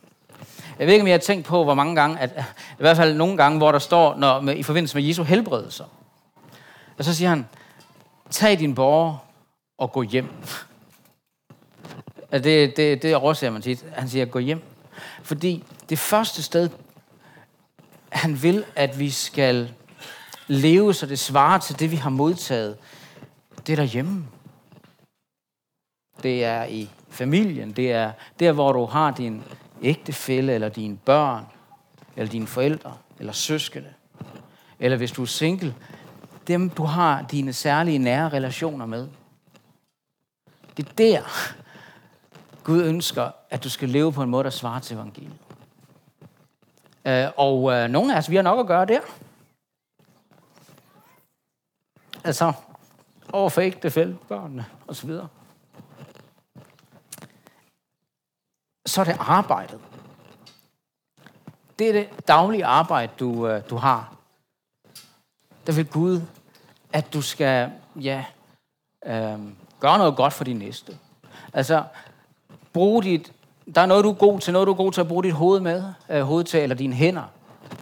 Jeg 0.79 0.87
ved 0.87 0.93
ikke, 0.93 1.03
om 1.03 1.07
jeg 1.07 1.13
har 1.13 1.19
tænkt 1.19 1.45
på, 1.45 1.63
hvor 1.63 1.73
mange 1.73 1.95
gange, 1.95 2.19
at, 2.19 2.31
i 2.71 2.79
hvert 2.81 2.97
fald 2.97 3.15
nogle 3.15 3.37
gange, 3.37 3.57
hvor 3.57 3.71
der 3.71 3.79
står, 3.79 4.15
når, 4.15 4.39
med, 4.39 4.55
i 4.57 4.63
forbindelse 4.63 4.97
med 4.97 5.03
Jesu 5.03 5.23
helbredelser. 5.23 5.85
Og 6.97 7.05
så 7.05 7.15
siger 7.15 7.29
han, 7.29 7.47
tag 8.29 8.59
din 8.59 8.75
borger 8.75 9.17
og 9.77 9.91
gå 9.91 10.01
hjem. 10.01 10.29
Altså, 12.31 12.49
det, 12.49 12.77
det, 12.77 13.01
det 13.01 13.15
overser 13.15 13.49
man 13.49 13.61
tit. 13.61 13.85
Han 13.95 14.09
siger, 14.09 14.25
gå 14.25 14.39
hjem. 14.39 14.61
Fordi 15.23 15.63
det 15.89 15.99
første 15.99 16.43
sted, 16.43 16.69
han 18.09 18.43
vil, 18.43 18.65
at 18.75 18.99
vi 18.99 19.09
skal 19.09 19.73
leve, 20.47 20.93
så 20.93 21.05
det 21.05 21.19
svarer 21.19 21.57
til 21.57 21.79
det, 21.79 21.91
vi 21.91 21.95
har 21.95 22.09
modtaget, 22.09 22.77
det 23.69 23.79
er 23.79 23.83
derhjemme. 23.83 24.27
Det 26.23 26.43
er 26.43 26.63
i 26.63 26.89
familien. 27.09 27.71
Det 27.71 27.91
er 27.91 28.11
der, 28.39 28.51
hvor 28.51 28.71
du 28.71 28.85
har 28.85 29.11
din 29.11 29.43
ægtefælle, 29.81 30.53
eller 30.53 30.69
dine 30.69 30.97
børn, 30.97 31.45
eller 32.15 32.31
dine 32.31 32.47
forældre, 32.47 32.97
eller 33.19 33.33
søskende. 33.33 33.93
Eller 34.79 34.97
hvis 34.97 35.11
du 35.11 35.21
er 35.21 35.25
single, 35.25 35.75
dem 36.47 36.69
du 36.69 36.83
har 36.83 37.21
dine 37.21 37.53
særlige 37.53 37.97
nære 37.97 38.29
relationer 38.29 38.85
med. 38.85 39.07
Det 40.77 40.89
er 40.89 40.93
der, 40.97 41.21
Gud 42.63 42.83
ønsker, 42.83 43.31
at 43.49 43.63
du 43.63 43.69
skal 43.69 43.89
leve 43.89 44.13
på 44.13 44.23
en 44.23 44.29
måde, 44.29 44.43
der 44.43 44.49
svarer 44.49 44.79
til 44.79 44.95
evangeliet. 44.95 45.33
Øh, 47.05 47.27
og 47.37 47.71
øh, 47.71 47.89
nogle 47.89 48.13
af 48.13 48.17
os, 48.17 48.29
vi 48.29 48.35
har 48.35 48.43
nok 48.43 48.59
at 48.59 48.67
gøre 48.67 48.85
der. 48.85 49.01
Altså, 52.23 52.53
over 53.33 53.49
for 53.49 53.61
ægtefælde, 53.61 54.17
børnene 54.27 54.65
osv. 54.87 55.11
Så 58.85 59.01
er 59.01 59.05
det 59.05 59.17
arbejdet. 59.19 59.79
det 61.79 61.89
er 61.89 61.93
det 61.93 62.27
daglige 62.27 62.65
arbejde, 62.65 63.11
du, 63.19 63.47
øh, 63.47 63.61
du 63.69 63.75
har. 63.75 64.15
Der 65.67 65.73
vil 65.73 65.87
Gud, 65.87 66.21
at 66.93 67.13
du 67.13 67.21
skal 67.21 67.71
ja, 67.95 68.25
øh, 69.05 69.39
gøre 69.79 69.97
noget 69.97 70.15
godt 70.15 70.33
for 70.33 70.43
din 70.43 70.57
næste. 70.57 70.97
Altså, 71.53 71.83
brug 72.73 73.03
dit, 73.03 73.33
der 73.75 73.81
er 73.81 73.85
noget, 73.85 74.03
du 74.03 74.09
er 74.09 74.15
god 74.15 74.39
til, 74.39 74.53
noget, 74.53 74.65
du 74.65 74.71
er 74.71 74.77
god 74.77 74.91
til 74.91 75.01
at 75.01 75.07
bruge 75.07 75.23
dit 75.23 75.33
hoved 75.33 75.59
med, 75.59 75.83
øh, 76.09 76.21
hoved 76.21 76.43
til, 76.43 76.59
eller 76.59 76.75
dine 76.75 76.95
hænder. 76.95 77.23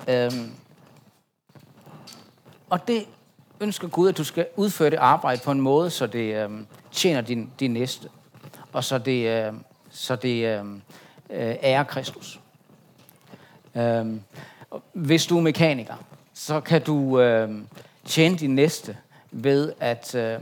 Øh, 0.07 0.31
og 2.69 2.87
det 2.87 3.05
ønsker 3.59 3.87
Gud, 3.87 4.09
at 4.09 4.17
du 4.17 4.23
skal 4.23 4.47
udføre 4.55 4.89
det 4.89 4.97
arbejde 4.97 5.41
på 5.45 5.51
en 5.51 5.61
måde, 5.61 5.89
så 5.89 6.07
det 6.07 6.35
øh, 6.35 6.49
tjener 6.91 7.21
din, 7.21 7.51
din 7.59 7.73
næste, 7.73 8.09
og 8.73 8.83
så 8.83 8.97
det, 8.97 9.27
øh, 9.27 9.53
så 9.89 10.15
det 10.15 10.45
øhm, 10.45 10.81
øh, 11.29 11.55
ærer 11.61 11.83
Kristus. 11.83 12.39
Øh, 13.75 14.05
hvis 14.93 15.25
du 15.25 15.37
er 15.37 15.41
mekaniker, 15.41 15.95
så 16.33 16.59
kan 16.59 16.81
du 16.81 17.19
øh, 17.19 17.61
tjene 18.05 18.37
din 18.37 18.55
næste 18.55 18.97
ved 19.31 19.73
at 19.79 20.15
øh, 20.15 20.39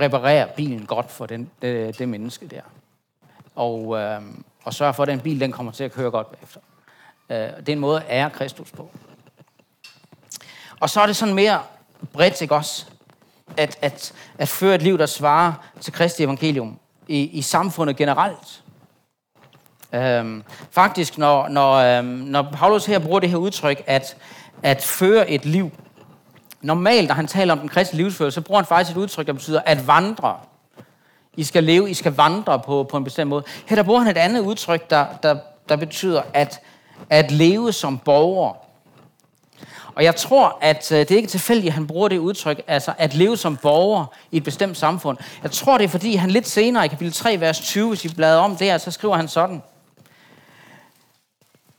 reparere 0.00 0.48
bilen 0.56 0.86
godt 0.86 1.10
for 1.10 1.26
den, 1.26 1.50
det, 1.62 1.98
det 1.98 2.08
menneske 2.08 2.46
der. 2.46 2.60
Og, 3.54 3.96
øh, 3.96 4.22
og 4.64 4.74
sørge 4.74 4.94
for, 4.94 5.02
at 5.02 5.08
den 5.08 5.20
bil 5.20 5.40
den 5.40 5.52
kommer 5.52 5.72
til 5.72 5.84
at 5.84 5.92
køre 5.92 6.10
godt 6.10 6.30
bagefter. 6.30 6.60
Øh, 7.30 7.36
det 7.36 7.68
er 7.68 7.72
en 7.72 7.78
måde 7.78 8.00
at 8.00 8.06
ære 8.08 8.30
Kristus 8.30 8.70
på. 8.70 8.90
Og 10.80 10.90
så 10.90 11.00
er 11.00 11.06
det 11.06 11.16
sådan 11.16 11.34
mere 11.34 11.62
bredt, 12.12 12.40
ikke 12.40 12.54
også? 12.54 12.84
At, 13.56 13.78
at, 13.82 14.12
at 14.38 14.48
føre 14.48 14.74
et 14.74 14.82
liv, 14.82 14.98
der 14.98 15.06
svarer 15.06 15.52
til 15.80 15.92
Kristi 15.92 16.22
evangelium 16.22 16.78
i, 17.08 17.18
i 17.18 17.42
samfundet 17.42 17.96
generelt. 17.96 18.62
Øhm, 19.92 20.42
faktisk, 20.70 21.18
når, 21.18 21.48
når, 21.48 21.72
øhm, 21.72 22.06
når 22.06 22.48
Paulus 22.52 22.86
her 22.86 22.98
bruger 22.98 23.20
det 23.20 23.30
her 23.30 23.36
udtryk, 23.36 23.82
at, 23.86 24.16
at 24.62 24.82
føre 24.82 25.30
et 25.30 25.44
liv, 25.44 25.70
normalt, 26.60 27.08
når 27.08 27.14
han 27.14 27.26
taler 27.26 27.52
om 27.52 27.58
den 27.58 27.68
kristne 27.68 27.96
livsførelse, 27.96 28.34
så 28.34 28.40
bruger 28.40 28.60
han 28.60 28.66
faktisk 28.66 28.96
et 28.96 29.00
udtryk, 29.00 29.26
der 29.26 29.32
betyder 29.32 29.60
at 29.66 29.86
vandre. 29.86 30.36
I 31.36 31.44
skal 31.44 31.64
leve, 31.64 31.90
I 31.90 31.94
skal 31.94 32.12
vandre 32.12 32.58
på, 32.58 32.82
på 32.90 32.96
en 32.96 33.04
bestemt 33.04 33.28
måde. 33.28 33.44
Her 33.66 33.76
der 33.76 33.82
bruger 33.82 34.00
han 34.00 34.10
et 34.10 34.18
andet 34.18 34.40
udtryk, 34.40 34.90
der, 34.90 35.06
der, 35.22 35.36
der 35.68 35.76
betyder 35.76 36.22
at, 36.34 36.60
at 37.10 37.30
leve 37.30 37.72
som 37.72 37.98
borger. 37.98 38.65
Og 39.96 40.04
jeg 40.04 40.16
tror, 40.16 40.58
at 40.60 40.92
øh, 40.92 40.98
det 40.98 41.10
er 41.10 41.16
ikke 41.16 41.28
tilfældigt, 41.28 41.66
at 41.66 41.74
han 41.74 41.86
bruger 41.86 42.08
det 42.08 42.18
udtryk, 42.18 42.60
altså 42.66 42.92
at 42.98 43.14
leve 43.14 43.36
som 43.36 43.56
borger 43.56 44.06
i 44.30 44.36
et 44.36 44.44
bestemt 44.44 44.76
samfund. 44.76 45.18
Jeg 45.42 45.50
tror, 45.50 45.78
det 45.78 45.84
er 45.84 45.88
fordi, 45.88 46.14
han 46.14 46.30
lidt 46.30 46.48
senere 46.48 46.84
i 46.84 46.88
kapitel 46.88 47.12
3, 47.12 47.40
vers 47.40 47.60
20, 47.60 47.88
hvis 47.88 48.04
I 48.04 48.14
bladrer 48.14 48.42
om 48.42 48.56
der, 48.56 48.78
så 48.78 48.90
skriver 48.90 49.16
han 49.16 49.28
sådan. 49.28 49.62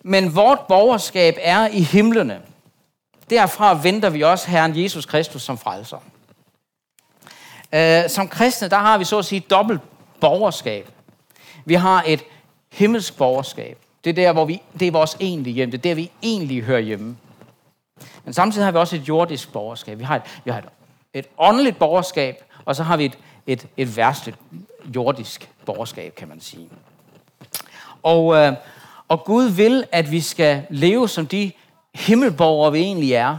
Men 0.03 0.35
vort 0.35 0.59
borgerskab 0.67 1.37
er 1.41 1.67
i 1.67 1.81
himlene. 1.81 2.41
Derfra 3.29 3.79
venter 3.83 4.09
vi 4.09 4.23
også 4.23 4.47
Herren 4.47 4.83
Jesus 4.83 5.05
Kristus 5.05 5.41
som 5.41 5.57
frelser. 5.57 5.97
Øh, 7.73 8.09
som 8.09 8.27
kristne, 8.27 8.69
der 8.69 8.77
har 8.77 8.97
vi 8.97 9.03
så 9.03 9.17
at 9.17 9.25
sige 9.25 9.39
dobbelt 9.39 9.81
borgerskab. 10.19 10.89
Vi 11.65 11.73
har 11.73 12.03
et 12.07 12.23
himmelsk 12.71 13.17
borgerskab. 13.17 13.77
Det 14.03 14.09
er 14.09 14.13
der, 14.13 14.33
hvor 14.33 14.45
vi, 14.45 14.61
det 14.79 14.87
er 14.87 14.91
vores 14.91 15.17
egentlige 15.19 15.53
hjem. 15.53 15.71
Det 15.71 15.77
er 15.77 15.81
der, 15.81 15.95
vi 15.95 16.11
egentlig 16.23 16.63
hører 16.63 16.79
hjemme. 16.79 17.17
Men 18.27 18.33
samtidig 18.33 18.65
har 18.65 18.71
vi 18.71 18.77
også 18.77 18.95
et 18.95 19.07
jordisk 19.07 19.51
borgerskab. 19.51 19.99
Vi 19.99 20.03
har 20.03 20.15
et, 20.15 20.21
vi 20.45 20.51
har 20.51 20.57
et, 20.57 20.65
et 21.13 21.25
åndeligt 21.37 21.79
borgerskab, 21.79 22.43
og 22.65 22.75
så 22.75 22.83
har 22.83 22.97
vi 22.97 23.05
et, 23.05 23.17
et, 23.47 23.67
et 23.77 23.97
værstligt 23.97 24.37
jordisk 24.95 25.49
borgerskab, 25.65 26.15
kan 26.15 26.27
man 26.27 26.41
sige. 26.41 26.69
Og, 28.03 28.35
øh, 28.35 28.53
og 29.07 29.23
Gud 29.23 29.45
vil, 29.45 29.83
at 29.91 30.11
vi 30.11 30.21
skal 30.21 30.63
leve 30.69 31.09
som 31.09 31.27
de 31.27 31.51
himmelborgere, 31.95 32.71
vi 32.71 32.79
egentlig 32.79 33.13
er, 33.13 33.37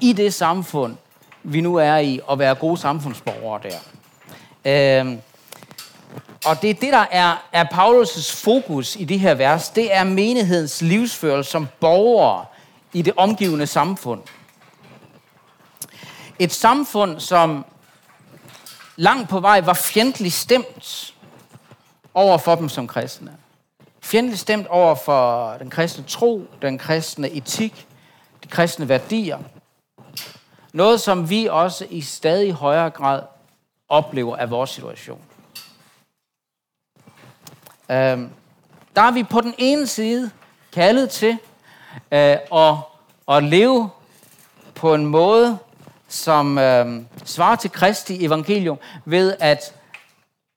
i 0.00 0.12
det 0.12 0.34
samfund, 0.34 0.96
vi 1.42 1.60
nu 1.60 1.76
er 1.76 1.96
i, 1.96 2.20
og 2.26 2.38
være 2.38 2.54
gode 2.54 2.76
samfundsborgere 2.76 3.60
der. 3.62 5.00
Øh, 5.04 5.18
og 6.44 6.62
det 6.62 6.70
er 6.70 6.74
det, 6.74 6.92
der 6.92 7.06
er, 7.10 7.46
er 7.52 7.64
Paulus' 7.64 8.44
fokus 8.44 8.96
i 8.96 9.04
det 9.04 9.20
her 9.20 9.34
vers. 9.34 9.68
Det 9.68 9.94
er 9.94 10.04
menighedens 10.04 10.82
livsførelse 10.82 11.50
som 11.50 11.68
borgere 11.80 12.44
i 12.92 13.02
det 13.02 13.12
omgivende 13.16 13.66
samfund. 13.66 14.22
Et 16.38 16.52
samfund, 16.52 17.20
som 17.20 17.64
langt 18.96 19.28
på 19.28 19.40
vej 19.40 19.60
var 19.60 19.74
fjendtligt 19.74 20.34
stemt 20.34 21.14
over 22.14 22.38
for 22.38 22.54
dem 22.54 22.68
som 22.68 22.86
kristne. 22.86 23.36
Fjendtligt 24.00 24.40
stemt 24.40 24.66
over 24.66 24.94
for 24.94 25.54
den 25.58 25.70
kristne 25.70 26.04
tro, 26.04 26.46
den 26.62 26.78
kristne 26.78 27.30
etik, 27.30 27.86
de 28.42 28.48
kristne 28.48 28.88
værdier. 28.88 29.38
Noget, 30.72 31.00
som 31.00 31.30
vi 31.30 31.46
også 31.46 31.86
i 31.90 32.00
stadig 32.00 32.52
højere 32.52 32.90
grad 32.90 33.22
oplever 33.88 34.36
af 34.36 34.50
vores 34.50 34.70
situation. 34.70 35.20
Øhm, 37.90 38.30
der 38.96 39.02
er 39.02 39.10
vi 39.10 39.22
på 39.22 39.40
den 39.40 39.54
ene 39.58 39.86
side 39.86 40.30
kaldet 40.72 41.10
til 41.10 41.38
øh, 42.12 42.36
og, 42.50 42.80
og 43.26 43.42
leve 43.42 43.90
på 44.74 44.94
en 44.94 45.06
måde, 45.06 45.58
som 46.08 46.58
øh, 46.58 47.02
svarer 47.24 47.56
til 47.56 47.70
Kristi 47.70 48.24
evangelium, 48.24 48.78
ved 49.04 49.36
at, 49.40 49.74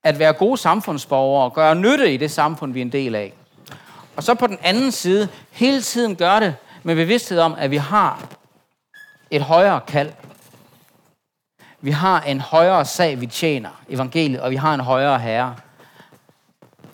at 0.04 0.20
være 0.20 0.34
gode 0.34 0.58
samfundsborgere 0.58 1.44
og 1.44 1.54
gøre 1.54 1.76
nytte 1.76 2.14
i 2.14 2.18
det 2.18 2.32
samfund, 2.32 2.74
vi 2.74 2.80
er 2.80 2.86
en 2.86 2.92
del 2.92 3.16
af. 3.16 3.34
Og 4.16 4.24
så 4.24 4.34
på 4.34 4.48
den 4.48 4.58
anden 4.62 4.92
side, 4.92 5.30
hele 5.52 5.82
tiden 5.82 6.16
gøre 6.16 6.40
det 6.40 6.56
med 6.84 6.96
bevidsthed 6.96 7.40
om, 7.40 7.56
at 7.58 7.72
vi 7.72 7.78
har 7.78 8.28
et 9.32 9.42
højere 9.42 9.82
kald. 9.88 10.12
Vi 11.82 11.92
har 11.92 12.22
en 12.22 12.42
højere 12.42 12.86
sag, 12.86 13.22
vi 13.22 13.28
tjener, 13.28 13.70
evangeliet, 13.90 14.42
og 14.42 14.52
vi 14.52 14.56
har 14.56 14.74
en 14.74 14.80
højere 14.80 15.20
herre. 15.20 15.56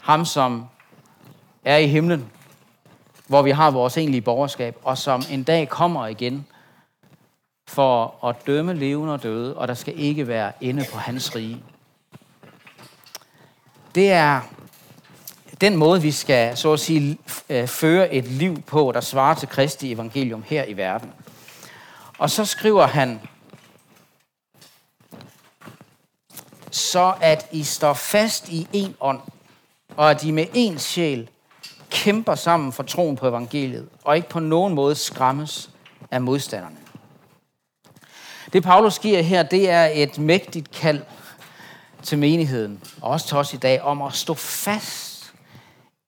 Ham, 0.02 0.26
som 0.26 0.66
er 1.66 1.78
i 1.78 1.88
himlen, 1.88 2.32
hvor 3.28 3.42
vi 3.42 3.52
har 3.52 3.72
vores 3.72 3.98
egentlige 3.98 4.22
borgerskab, 4.22 4.78
og 4.84 4.98
som 4.98 5.24
en 5.32 5.44
dag 5.44 5.70
kommer 5.70 6.08
igen 6.08 6.48
for 7.68 8.26
at 8.26 8.36
dømme 8.48 8.74
levende 8.74 9.14
og 9.14 9.24
døde, 9.24 9.58
og 9.58 9.68
der 9.68 9.74
skal 9.74 10.00
ikke 10.00 10.28
være 10.28 10.52
ende 10.62 10.86
på 10.92 10.98
hans 10.98 11.36
rige. 11.36 11.64
Det 13.96 14.12
er 14.12 14.42
den 15.62 15.76
måde, 15.76 16.02
vi 16.02 16.12
skal 16.12 16.58
så 16.58 16.74
at 16.74 16.80
sige, 16.80 17.18
øh, 17.50 17.68
føre 17.68 18.14
et 18.14 18.28
liv 18.28 18.62
på, 18.62 18.92
der 18.94 19.02
svarer 19.02 19.36
til 19.36 19.48
Kristi 19.48 19.92
evangelium 19.92 20.44
her 20.46 20.66
i 20.66 20.74
verden. 20.74 21.14
Og 22.18 22.30
så 22.30 22.46
skriver 22.46 22.88
han, 22.88 23.22
så 26.72 27.14
at 27.22 27.48
I 27.52 27.64
står 27.64 27.94
fast 27.94 28.50
i 28.50 28.68
en 28.74 28.96
ånd, 29.00 29.20
og 29.98 30.12
at 30.12 30.24
I 30.24 30.32
med 30.32 30.46
en 30.54 30.80
sjæl 30.80 31.30
kæmper 32.04 32.36
sammen 32.36 32.72
for 32.74 32.84
troen 32.84 33.16
på 33.16 33.28
evangeliet, 33.28 33.90
og 34.04 34.16
ikke 34.16 34.30
på 34.30 34.40
nogen 34.40 34.74
måde 34.74 34.96
skræmmes 34.96 35.70
af 36.12 36.22
modstanderne. 36.22 36.78
Det 38.54 38.64
Paulus 38.64 39.00
giver 39.00 39.22
her, 39.22 39.44
det 39.44 39.70
er 39.70 39.86
et 39.86 40.18
mægtigt 40.18 40.72
kald 40.72 41.02
til 42.04 42.18
menigheden, 42.18 42.84
og 43.02 43.12
også 43.12 43.28
til 43.28 43.38
os 43.38 43.54
i 43.54 43.58
dag, 43.58 43.82
om 43.82 44.02
at 44.02 44.14
stå 44.14 44.34
fast 44.34 45.34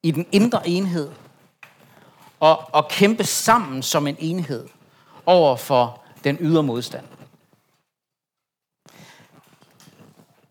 i 0.04 0.12
den 0.12 0.26
indre 0.32 0.70
enhed, 0.70 1.10
og, 2.40 2.60
og 2.72 2.88
kæmpe 2.88 3.24
sammen 3.24 3.84
som 3.84 4.08
en 4.08 4.16
enhed 4.20 4.68
over 5.26 5.56
for 5.56 6.02
den 6.24 6.38
ydre 6.40 6.64
modstand. 6.64 7.06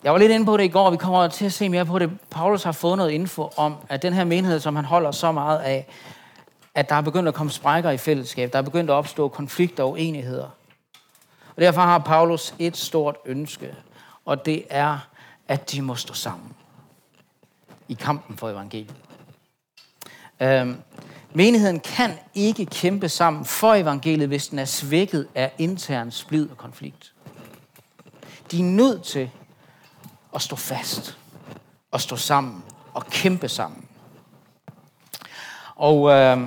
Jeg 0.04 0.12
var 0.12 0.18
lidt 0.18 0.32
inde 0.32 0.46
på 0.46 0.56
det 0.56 0.64
i 0.64 0.68
går, 0.68 0.84
og 0.84 0.92
vi 0.92 0.96
kommer 0.96 1.28
til 1.28 1.44
at 1.44 1.52
se 1.52 1.68
mere 1.68 1.86
på 1.86 1.98
det. 1.98 2.10
Paulus 2.30 2.62
har 2.62 2.72
fået 2.72 2.96
noget 2.96 3.10
info 3.10 3.50
om, 3.56 3.76
at 3.88 4.02
den 4.02 4.12
her 4.12 4.24
menighed, 4.24 4.60
som 4.60 4.76
han 4.76 4.84
holder 4.84 5.10
så 5.10 5.32
meget 5.32 5.58
af, 5.58 5.86
at 6.74 6.88
der 6.88 6.94
er 6.94 7.00
begyndt 7.00 7.28
at 7.28 7.34
komme 7.34 7.52
sprækker 7.52 7.90
i 7.90 7.96
fællesskab. 7.96 8.52
Der 8.52 8.58
er 8.58 8.62
begyndt 8.62 8.90
at 8.90 8.94
opstå 8.94 9.28
konflikter 9.28 9.82
og 9.82 9.90
uenigheder. 9.90 10.48
Og 11.56 11.62
derfor 11.62 11.80
har 11.80 11.98
Paulus 11.98 12.54
et 12.58 12.76
stort 12.76 13.16
ønske, 13.26 13.74
og 14.24 14.46
det 14.46 14.64
er, 14.70 14.98
at 15.48 15.72
de 15.72 15.82
må 15.82 15.94
stå 15.94 16.14
sammen 16.14 16.54
i 17.88 17.94
kampen 17.94 18.36
for 18.36 18.48
evangeliet. 18.48 18.94
Øhm, 20.40 20.76
menigheden 21.32 21.80
kan 21.80 22.10
ikke 22.34 22.66
kæmpe 22.66 23.08
sammen 23.08 23.44
for 23.44 23.74
evangeliet, 23.74 24.28
hvis 24.28 24.48
den 24.48 24.58
er 24.58 24.64
svækket 24.64 25.28
af 25.34 25.52
intern 25.58 26.10
splid 26.10 26.50
og 26.50 26.56
konflikt. 26.56 27.12
De 28.50 28.58
er 28.58 28.64
nødt 28.64 29.02
til 29.02 29.30
at 30.34 30.42
stå 30.42 30.56
fast, 30.56 31.18
og 31.90 32.00
stå 32.00 32.16
sammen, 32.16 32.62
og 32.94 33.06
kæmpe 33.06 33.48
sammen. 33.48 33.84
Og 35.76 36.10
øh, 36.10 36.38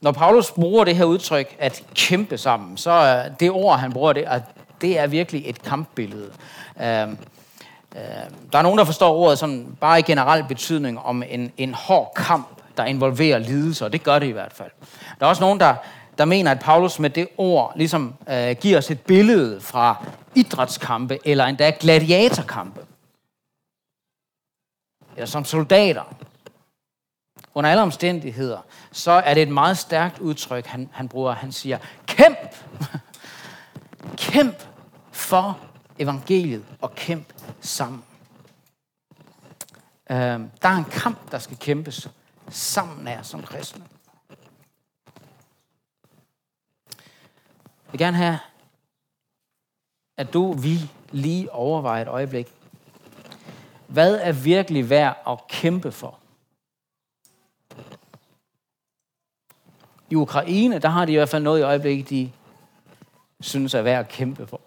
når 0.00 0.12
Paulus 0.12 0.50
bruger 0.50 0.84
det 0.84 0.96
her 0.96 1.04
udtryk, 1.04 1.56
at 1.58 1.82
kæmpe 1.94 2.38
sammen, 2.38 2.76
så 2.76 2.90
er 2.90 3.28
det 3.28 3.50
ord, 3.50 3.78
han 3.78 3.92
bruger, 3.92 4.12
det, 4.12 4.24
at 4.26 4.42
det 4.80 4.98
er 4.98 5.06
virkelig 5.06 5.42
et 5.46 5.62
kampbillede. 5.62 6.32
Øh, 6.80 7.08
øh, 7.08 7.16
der 8.52 8.58
er 8.58 8.62
nogen, 8.62 8.78
der 8.78 8.84
forstår 8.84 9.16
ordet 9.16 9.38
sådan 9.38 9.76
bare 9.80 9.98
i 9.98 10.02
generel 10.02 10.44
betydning 10.44 10.98
om 10.98 11.22
en, 11.28 11.52
en 11.56 11.74
hård 11.74 12.12
kamp 12.16 12.48
der 12.76 12.84
involverer 12.84 13.38
lidelse, 13.38 13.84
og 13.84 13.92
det 13.92 14.02
gør 14.02 14.18
det 14.18 14.26
i 14.26 14.30
hvert 14.30 14.52
fald. 14.52 14.70
Der 15.20 15.26
er 15.26 15.30
også 15.30 15.42
nogen, 15.42 15.60
der, 15.60 15.74
der 16.20 16.26
mener, 16.26 16.50
at 16.50 16.60
Paulus 16.60 16.98
med 16.98 17.10
det 17.10 17.28
ord 17.36 17.72
ligesom 17.76 18.14
øh, 18.28 18.56
giver 18.60 18.78
os 18.78 18.90
et 18.90 19.00
billede 19.00 19.60
fra 19.60 20.06
idrætskampe, 20.34 21.18
eller 21.24 21.44
endda 21.44 21.72
gladiatorkampe. 21.80 22.86
Eller 25.16 25.26
som 25.26 25.44
soldater. 25.44 26.14
Under 27.54 27.70
alle 27.70 27.82
omstændigheder, 27.82 28.58
så 28.92 29.10
er 29.10 29.34
det 29.34 29.42
et 29.42 29.48
meget 29.48 29.78
stærkt 29.78 30.18
udtryk, 30.18 30.66
han, 30.66 30.88
han 30.92 31.08
bruger. 31.08 31.32
Han 31.32 31.52
siger, 31.52 31.78
kæmp! 32.06 32.56
kæmp 34.32 34.56
for 35.12 35.58
evangeliet, 35.98 36.64
og 36.80 36.94
kæmp 36.94 37.32
sammen. 37.60 38.04
Øh, 40.10 40.16
der 40.62 40.68
er 40.68 40.76
en 40.76 40.90
kamp, 40.90 41.30
der 41.30 41.38
skal 41.38 41.56
kæmpes 41.56 42.08
sammen 42.48 43.08
af 43.08 43.26
som 43.26 43.42
kristne. 43.42 43.84
Jeg 47.90 47.92
vil 47.92 47.98
gerne 47.98 48.16
have, 48.16 48.38
at 50.16 50.32
du, 50.32 50.52
vi, 50.52 50.90
lige 51.10 51.52
overvejer 51.52 52.02
et 52.02 52.08
øjeblik. 52.08 52.54
Hvad 53.86 54.14
er 54.14 54.32
virkelig 54.32 54.90
værd 54.90 55.22
at 55.28 55.38
kæmpe 55.48 55.92
for? 55.92 56.18
I 60.10 60.14
Ukraine, 60.14 60.78
der 60.78 60.88
har 60.88 61.04
de 61.04 61.12
i 61.12 61.14
hvert 61.14 61.28
fald 61.28 61.42
noget 61.42 61.60
i 61.60 61.62
øjeblikket, 61.62 62.10
de 62.10 62.32
synes 63.40 63.74
er 63.74 63.82
værd 63.82 64.00
at 64.00 64.08
kæmpe 64.08 64.46
for. 64.46 64.60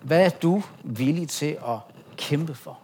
Hvad 0.00 0.24
er 0.24 0.30
du 0.30 0.62
villig 0.84 1.28
til 1.28 1.58
at 1.66 1.78
kæmpe 2.16 2.54
for? 2.54 2.78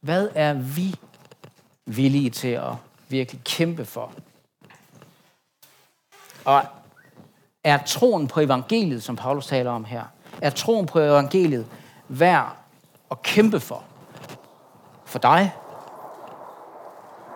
Hvad 0.00 0.28
er 0.34 0.54
vi 0.54 0.94
villige 1.86 2.30
til 2.30 2.48
at 2.48 2.74
virkelig 3.08 3.42
kæmpe 3.44 3.84
for? 3.84 4.12
Og 6.44 6.62
er 7.64 7.78
troen 7.86 8.28
på 8.28 8.40
evangeliet, 8.40 9.02
som 9.02 9.16
Paulus 9.16 9.46
taler 9.46 9.70
om 9.70 9.84
her, 9.84 10.02
er 10.40 10.50
troen 10.50 10.86
på 10.86 10.98
evangeliet 10.98 11.66
værd 12.08 12.56
at 13.10 13.22
kæmpe 13.22 13.60
for? 13.60 13.82
For 15.04 15.18
dig? 15.18 15.54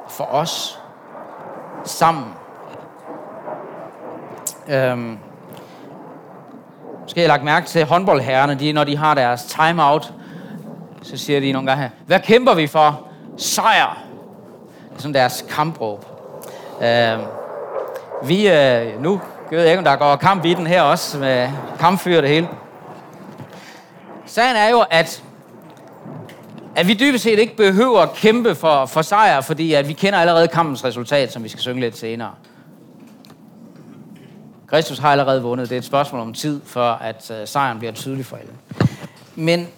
For 0.09 0.25
os? 0.25 0.81
Sammen? 1.85 2.35
Øhm, 4.69 5.19
måske 7.03 7.21
har 7.21 7.23
jeg 7.23 7.29
lagt 7.29 7.45
mærke 7.45 7.67
til 7.67 7.85
håndboldherrerne, 7.85 8.55
de, 8.55 8.73
når 8.73 8.85
de 8.85 8.97
har 8.97 9.15
deres 9.15 9.45
timeout, 9.45 10.13
så 11.03 11.17
siger 11.17 11.41
de 11.41 11.53
nogle 11.53 11.71
gange, 11.71 11.91
hvad 12.07 12.21
kæmper 12.21 12.55
vi 12.55 12.67
for? 12.67 13.09
Sejr! 13.37 14.03
Det 14.91 14.97
er 14.97 15.01
sådan 15.01 15.15
deres 15.15 15.45
kampråb. 15.51 16.05
Øhm, 16.83 17.23
vi, 18.29 18.49
øh, 18.49 19.03
nu 19.03 19.21
jeg 19.51 19.59
ved 19.59 19.67
ikke, 19.67 19.79
om 19.79 19.85
der 19.85 19.97
går 19.97 20.17
kamp 20.17 20.45
i 20.45 20.55
den 20.55 20.67
her 20.67 20.83
også, 20.83 21.19
med 21.19 21.49
kampfyr 21.79 22.21
det 22.21 22.31
hele. 22.31 22.49
Sagen 24.27 24.57
er 24.57 24.69
jo, 24.69 24.85
at, 24.91 25.23
at 26.77 26.89
vi 26.89 26.95
dybest 26.95 27.25
set 27.25 27.39
ikke 27.39 27.57
behøver 27.57 28.01
at 28.01 28.13
kæmpe 28.13 28.55
for, 28.55 28.87
for 28.87 29.03
sejr, 29.03 29.41
fordi 29.41 29.75
at 29.75 29.89
vi 29.89 29.93
kender 29.93 30.19
allerede 30.19 30.49
kampens 30.49 30.85
resultat, 30.85 31.33
som 31.33 31.45
vi 31.45 31.49
skal 31.49 31.61
synge 31.61 31.81
lidt 31.81 31.99
senere. 31.99 32.31
Kristus 34.67 34.99
har 34.99 35.13
allerede 35.13 35.43
vundet. 35.43 35.69
Det 35.69 35.75
er 35.75 35.79
et 35.79 35.85
spørgsmål 35.85 36.21
om 36.21 36.33
tid, 36.33 36.61
før 36.65 36.93
at 36.93 37.31
øh, 37.41 37.49
sejren 37.49 37.79
bliver 37.79 37.93
tydelig 37.93 38.27
for 38.27 38.37
alle. 38.37 38.53
Men 39.35 39.69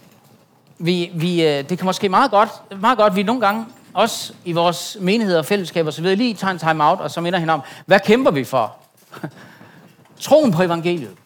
vi, 0.78 1.10
vi, 1.14 1.46
øh, 1.46 1.68
det 1.68 1.78
kan 1.78 1.84
måske 1.84 2.08
meget 2.08 2.30
godt, 2.30 2.48
meget 2.80 2.98
godt, 2.98 3.16
vi 3.16 3.22
nogle 3.22 3.40
gange 3.40 3.66
også 3.98 4.32
i 4.44 4.52
vores 4.52 4.96
menigheder 5.00 5.38
og 5.38 5.46
fællesskaber 5.46 5.90
så 5.90 6.02
ved 6.02 6.16
lige 6.16 6.34
tager 6.34 6.50
en 6.50 6.58
time 6.58 6.84
out 6.84 7.00
og 7.00 7.10
så 7.10 7.20
minder 7.20 7.38
hende 7.38 7.52
om, 7.52 7.62
hvad 7.86 8.00
kæmper 8.00 8.30
vi 8.30 8.44
for? 8.44 8.76
Troen 10.20 10.52
på 10.52 10.62
evangeliet. 10.62 11.16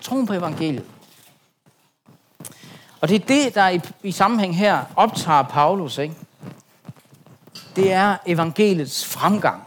Troen 0.00 0.26
på 0.26 0.32
evangeliet. 0.32 0.84
Og 3.00 3.08
det 3.08 3.14
er 3.14 3.26
det, 3.26 3.54
der 3.54 3.68
i, 3.68 3.80
i 4.02 4.12
sammenhæng 4.12 4.56
her 4.56 4.84
optager 4.96 5.42
Paulus. 5.42 5.98
Ikke? 5.98 6.14
Det 7.76 7.92
er 7.92 8.16
evangeliets 8.26 9.06
fremgang. 9.06 9.62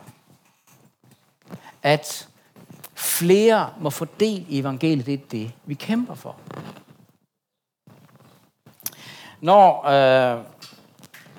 At 1.81 2.27
flere 2.95 3.69
må 3.79 3.89
få 3.89 4.05
del 4.19 4.45
i 4.49 4.59
evangeliet, 4.59 5.05
det 5.05 5.13
er 5.13 5.27
det, 5.31 5.51
vi 5.65 5.73
kæmper 5.73 6.15
for. 6.15 6.35
Når 9.41 9.87
øh, 9.87 10.43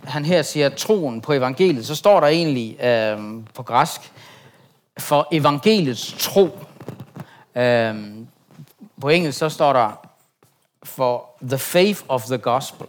han 0.05 0.25
her 0.25 0.43
siger 0.43 0.69
troen 0.69 1.21
på 1.21 1.33
evangeliet, 1.33 1.87
så 1.87 1.95
står 1.95 2.21
der 2.21 2.27
egentlig 2.27 2.85
øh, 2.85 3.19
på 3.55 3.63
græsk, 3.63 4.13
for 4.99 5.29
evangeliets 5.33 6.15
tro. 6.19 6.59
Øh, 7.55 7.95
på 9.01 9.09
engelsk 9.09 9.39
så 9.39 9.49
står 9.49 9.73
der 9.73 10.07
for 10.83 11.31
the 11.49 11.59
faith 11.59 12.03
of 12.09 12.25
the 12.25 12.39
gospel. 12.39 12.87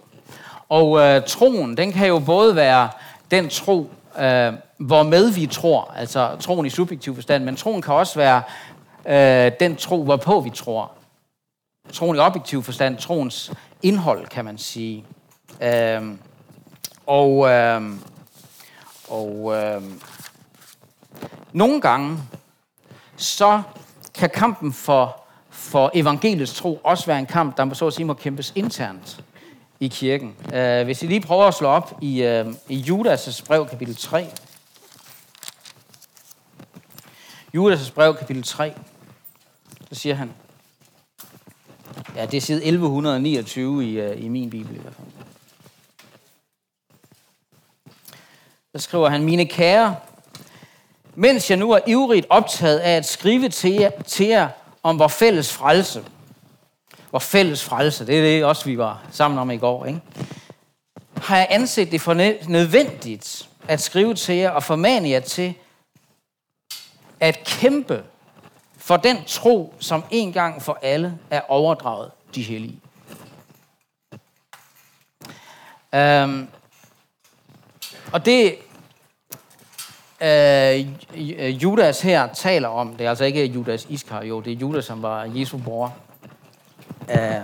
Og 0.69 0.99
øh, 0.99 1.21
troen, 1.28 1.78
den 1.78 1.91
kan 1.91 2.08
jo 2.08 2.19
både 2.19 2.56
være 2.56 2.89
den 3.32 3.49
tro, 3.49 3.89
øh, 4.19 4.54
hvormed 4.78 5.32
vi 5.32 5.47
tror, 5.47 5.93
altså 5.97 6.36
troen 6.39 6.65
i 6.65 6.69
subjektiv 6.69 7.15
forstand, 7.15 7.43
men 7.43 7.56
troen 7.56 7.82
kan 7.82 7.93
også 7.93 8.19
være 8.19 8.41
øh, 9.06 9.51
den 9.60 9.75
tro, 9.75 10.04
hvorpå 10.04 10.39
vi 10.39 10.49
tror. 10.49 10.91
Troen 11.93 12.15
i 12.15 12.19
objektiv 12.19 12.63
forstand, 12.63 12.97
troens 12.97 13.51
indhold, 13.82 14.28
kan 14.28 14.45
man 14.45 14.58
sige. 14.58 15.06
Øh, 15.62 16.01
og 17.07 17.49
øh, 17.49 17.81
og 19.07 19.53
øh, 19.55 19.81
nogle 21.53 21.81
gange, 21.81 22.17
så 23.17 23.61
kan 24.13 24.29
kampen 24.29 24.73
for, 24.73 25.21
for 25.49 25.91
evangeliets 25.93 26.53
tro 26.53 26.81
også 26.83 27.05
være 27.05 27.19
en 27.19 27.25
kamp, 27.25 27.57
der 27.57 27.73
så 27.73 27.87
at 27.87 27.93
sige 27.93 28.05
må 28.05 28.13
kæmpes 28.13 28.53
internt 28.55 29.23
i 29.79 29.87
kirken. 29.87 30.35
Øh, 30.53 30.83
hvis 30.83 31.03
I 31.03 31.07
lige 31.07 31.21
prøver 31.21 31.43
at 31.43 31.53
slå 31.53 31.67
op 31.67 31.97
i, 32.01 32.23
øh, 32.23 32.53
i 32.69 32.81
Judas' 32.89 33.45
brev, 33.45 33.67
kapitel 33.67 33.95
3. 33.95 34.27
Judas' 37.57 37.93
brev, 37.93 38.15
kapitel 38.15 38.43
3. 38.43 38.73
Så 39.89 39.99
siger 39.99 40.15
han, 40.15 40.31
ja, 42.15 42.25
det 42.25 42.37
er 42.37 42.41
side 42.41 42.65
1129 42.65 43.85
i, 43.85 43.99
øh, 43.99 44.25
i 44.25 44.27
min 44.27 44.49
bibel 44.49 44.75
i 44.75 44.79
hvert 44.79 44.93
fald. 44.93 45.07
Der 48.75 48.81
skriver 48.81 49.09
han, 49.09 49.23
mine 49.23 49.45
kære, 49.45 49.95
mens 51.13 51.49
jeg 51.49 51.57
nu 51.57 51.71
er 51.71 51.79
ivrigt 51.88 52.25
optaget 52.29 52.79
af 52.79 52.91
at 52.91 53.05
skrive 53.05 53.49
til 53.49 53.71
jer, 53.71 53.89
til 54.07 54.25
jer 54.25 54.49
om 54.83 54.99
vores 54.99 55.13
fælles 55.13 55.53
frelse. 55.53 56.05
Vores 57.11 57.25
fælles 57.25 57.63
frelse, 57.63 58.07
det 58.07 58.17
er 58.17 58.21
det 58.21 58.45
også, 58.45 58.65
vi 58.65 58.77
var 58.77 59.03
sammen 59.11 59.39
om 59.39 59.51
i 59.51 59.57
går, 59.57 59.85
ikke? 59.85 60.01
har 61.17 61.38
jeg 61.38 61.47
anset 61.49 61.91
det 61.91 62.01
for 62.01 62.13
nødvendigt 62.49 63.49
at 63.67 63.81
skrive 63.81 64.13
til 64.13 64.35
jer 64.35 64.49
og 64.49 64.63
formane 64.63 65.09
jer 65.09 65.19
til 65.19 65.53
at 67.19 67.43
kæmpe 67.45 68.03
for 68.77 68.97
den 68.97 69.17
tro, 69.27 69.73
som 69.79 70.03
en 70.11 70.33
gang 70.33 70.61
for 70.61 70.79
alle 70.81 71.17
er 71.29 71.41
overdraget 71.47 72.11
de 72.35 72.43
hellige. 72.43 72.79
Øhm, 75.95 76.47
og 78.11 78.25
det 78.25 78.57
Øh, 80.21 80.88
øh, 81.15 81.63
Judas 81.63 82.01
her 82.01 82.34
taler 82.34 82.67
om, 82.67 82.95
det 82.95 83.06
er 83.06 83.10
altså 83.10 83.25
ikke 83.25 83.45
Judas 83.45 83.86
Iskariot, 83.89 84.45
det 84.45 84.54
er 84.54 84.58
Judas, 84.58 84.86
som 84.86 85.01
var 85.01 85.23
Jesu 85.23 85.58
bror. 85.58 85.93
Øh, 87.10 87.41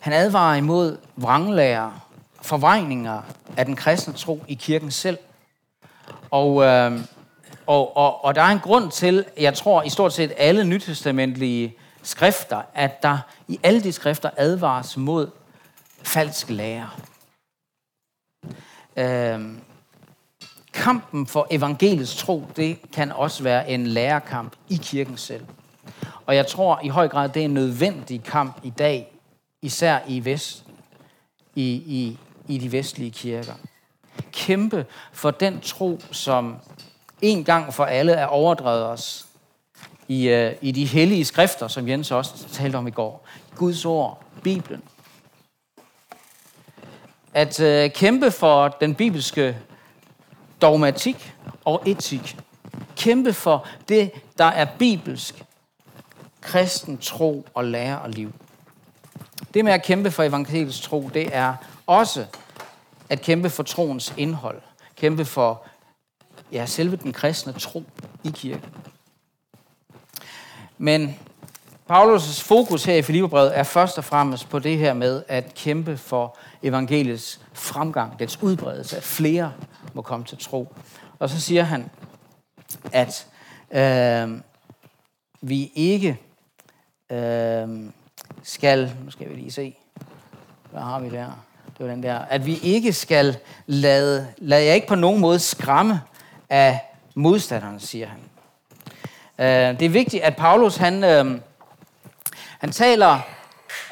han 0.00 0.12
advarer 0.12 0.56
imod 0.56 0.98
vranglærer, 1.16 2.06
forvejninger 2.42 3.22
af 3.56 3.64
den 3.64 3.76
kristne 3.76 4.14
tro 4.14 4.44
i 4.48 4.54
kirken 4.54 4.90
selv. 4.90 5.18
Og, 6.30 6.62
øh, 6.62 7.00
og, 7.66 7.96
og, 7.96 8.24
og 8.24 8.34
der 8.34 8.42
er 8.42 8.52
en 8.52 8.60
grund 8.60 8.90
til, 8.90 9.24
jeg 9.38 9.54
tror 9.54 9.82
i 9.82 9.90
stort 9.90 10.12
set 10.12 10.32
alle 10.36 10.64
nytestamentlige 10.64 11.74
skrifter, 12.02 12.62
at 12.74 13.02
der 13.02 13.18
i 13.48 13.60
alle 13.62 13.82
de 13.82 13.92
skrifter 13.92 14.30
advares 14.36 14.96
mod 14.96 15.30
falsk 16.02 16.50
lære. 16.50 16.90
Øh, 18.96 19.40
kampen 20.86 21.26
for 21.26 21.46
evangeliets 21.50 22.16
tro, 22.16 22.44
det 22.56 22.78
kan 22.92 23.12
også 23.12 23.42
være 23.42 23.70
en 23.70 23.86
lærerkamp 23.86 24.52
i 24.68 24.76
kirken 24.82 25.16
selv. 25.16 25.44
Og 26.26 26.36
jeg 26.36 26.46
tror 26.46 26.80
i 26.84 26.88
høj 26.88 27.08
grad, 27.08 27.28
det 27.28 27.40
er 27.40 27.44
en 27.44 27.54
nødvendig 27.54 28.24
kamp 28.24 28.56
i 28.62 28.70
dag, 28.70 29.12
især 29.62 29.98
i 30.08 30.24
vest, 30.24 30.64
i, 31.54 31.64
i, 31.72 32.18
i 32.48 32.58
de 32.58 32.72
vestlige 32.72 33.10
kirker. 33.10 33.52
Kæmpe 34.32 34.86
for 35.12 35.30
den 35.30 35.60
tro, 35.60 36.00
som 36.10 36.56
en 37.22 37.44
gang 37.44 37.74
for 37.74 37.84
alle 37.84 38.12
er 38.12 38.26
overdrevet 38.26 38.84
os 38.84 39.26
i, 40.08 40.28
øh, 40.28 40.52
i 40.60 40.72
de 40.72 40.84
hellige 40.84 41.24
skrifter, 41.24 41.68
som 41.68 41.88
Jens 41.88 42.10
også 42.10 42.48
talte 42.48 42.76
om 42.76 42.86
i 42.86 42.90
går. 42.90 43.26
Guds 43.56 43.84
ord, 43.84 44.22
Bibelen. 44.42 44.82
at 47.34 47.60
øh, 47.60 47.90
kæmpe 47.90 48.30
for 48.30 48.68
den 48.68 48.94
bibelske 48.94 49.56
dogmatik 50.62 51.34
og 51.64 51.82
etik. 51.86 52.36
Kæmpe 52.96 53.32
for 53.32 53.66
det, 53.88 54.10
der 54.38 54.44
er 54.44 54.66
bibelsk, 54.78 55.44
kristen 56.40 56.98
tro 56.98 57.46
og 57.54 57.64
lære 57.64 57.98
og 57.98 58.10
liv. 58.10 58.32
Det 59.54 59.64
med 59.64 59.72
at 59.72 59.82
kæmpe 59.82 60.10
for 60.10 60.22
evangelisk 60.22 60.82
tro, 60.82 61.10
det 61.14 61.28
er 61.32 61.54
også 61.86 62.26
at 63.08 63.20
kæmpe 63.20 63.50
for 63.50 63.62
troens 63.62 64.14
indhold. 64.16 64.62
Kæmpe 64.96 65.24
for 65.24 65.66
ja, 66.52 66.66
selve 66.66 66.96
den 66.96 67.12
kristne 67.12 67.52
tro 67.52 67.84
i 68.24 68.30
kirken. 68.34 68.70
Men 70.78 71.18
Paulus' 71.90 72.42
fokus 72.42 72.84
her 72.84 72.94
i 72.94 73.02
Filipperbrevet 73.02 73.58
er 73.58 73.62
først 73.62 73.98
og 73.98 74.04
fremmest 74.04 74.48
på 74.48 74.58
det 74.58 74.78
her 74.78 74.94
med 74.94 75.22
at 75.28 75.54
kæmpe 75.54 75.96
for 75.96 76.38
evangeliets 76.62 77.40
fremgang, 77.52 78.18
dets 78.18 78.42
udbredelse, 78.42 78.96
at 78.96 79.02
flere 79.02 79.52
må 79.96 80.02
komme 80.02 80.24
til 80.26 80.38
tro. 80.38 80.74
Og 81.18 81.30
så 81.30 81.40
siger 81.40 81.62
han, 81.62 81.90
at 82.92 83.26
øh, 83.70 84.40
vi 85.40 85.72
ikke 85.74 86.20
øh, 87.10 87.68
skal, 88.42 88.92
nu 89.04 89.10
skal 89.10 89.28
vi 89.28 89.34
lige 89.34 89.52
se, 89.52 89.76
hvad 90.70 90.80
har 90.80 91.00
vi 91.00 91.10
der? 91.10 91.44
Det 91.78 91.86
var 91.86 91.92
den 91.92 92.02
der, 92.02 92.18
at 92.18 92.46
vi 92.46 92.58
ikke 92.62 92.92
skal 92.92 93.38
lade, 93.66 94.28
lade 94.38 94.64
jeg 94.64 94.74
ikke 94.74 94.86
på 94.86 94.94
nogen 94.94 95.20
måde 95.20 95.38
skræmme 95.38 96.00
af 96.50 96.80
modstanderne, 97.14 97.80
siger 97.80 98.06
han. 98.06 98.20
Øh, 99.38 99.80
det 99.80 99.86
er 99.86 99.90
vigtigt, 99.90 100.22
at 100.22 100.36
Paulus, 100.36 100.76
han, 100.76 101.04
øh, 101.04 101.40
han 102.58 102.72
taler 102.72 103.20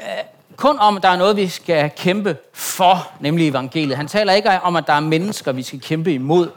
øh, 0.00 0.24
kun 0.56 0.78
om, 0.78 0.96
at 0.96 1.02
der 1.02 1.08
er 1.08 1.16
noget, 1.16 1.36
vi 1.36 1.48
skal 1.48 1.90
kæmpe 1.96 2.36
for, 2.52 3.12
nemlig 3.20 3.48
evangeliet. 3.48 3.96
Han 3.96 4.08
taler 4.08 4.32
ikke 4.32 4.50
om, 4.50 4.76
at 4.76 4.86
der 4.86 4.92
er 4.92 5.00
mennesker, 5.00 5.52
vi 5.52 5.62
skal 5.62 5.80
kæmpe 5.80 6.12
imod. 6.12 6.50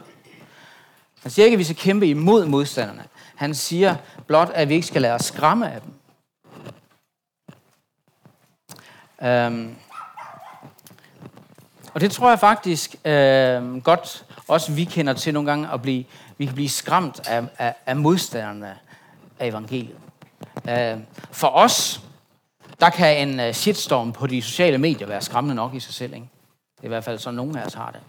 Han 1.22 1.30
siger 1.30 1.44
ikke, 1.44 1.54
at 1.54 1.58
vi 1.58 1.64
skal 1.64 1.76
kæmpe 1.76 2.06
imod 2.06 2.46
modstanderne. 2.46 3.04
Han 3.36 3.54
siger 3.54 3.96
blot, 4.26 4.50
at 4.54 4.68
vi 4.68 4.74
ikke 4.74 4.86
skal 4.86 5.02
lade 5.02 5.14
os 5.14 5.24
skræmme 5.24 5.72
af 5.72 5.80
dem. 5.80 5.92
Øhm, 9.28 9.74
og 11.94 12.00
det 12.00 12.10
tror 12.10 12.28
jeg 12.28 12.38
faktisk 12.38 12.96
øhm, 13.04 13.80
godt 13.80 14.24
også 14.48 14.72
vi 14.72 14.84
kender 14.84 15.12
til 15.12 15.34
nogle 15.34 15.50
gange, 15.50 15.68
at 15.72 15.82
blive, 15.82 16.04
vi 16.38 16.44
kan 16.44 16.54
blive 16.54 16.68
skræmt 16.68 17.28
af, 17.28 17.44
af, 17.58 17.74
af 17.86 17.96
modstanderne 17.96 18.76
af 19.38 19.46
evangeliet. 19.46 19.96
Øh, 20.68 20.98
for 21.32 21.48
os, 21.48 22.00
der 22.80 22.90
kan 22.90 23.28
en 23.28 23.40
øh, 23.40 23.52
shitstorm 23.52 24.12
på 24.12 24.26
de 24.26 24.42
sociale 24.42 24.78
medier 24.78 25.06
være 25.06 25.20
skræmmende 25.20 25.54
nok 25.54 25.74
i 25.74 25.80
sig 25.80 25.94
selv. 25.94 26.14
Ikke? 26.14 26.28
Det 26.76 26.82
er 26.82 26.84
i 26.84 26.88
hvert 26.88 27.04
fald 27.04 27.18
sådan, 27.18 27.36
nogen 27.36 27.56
af 27.56 27.66
os 27.66 27.74
har 27.74 27.90
det. 27.90 28.00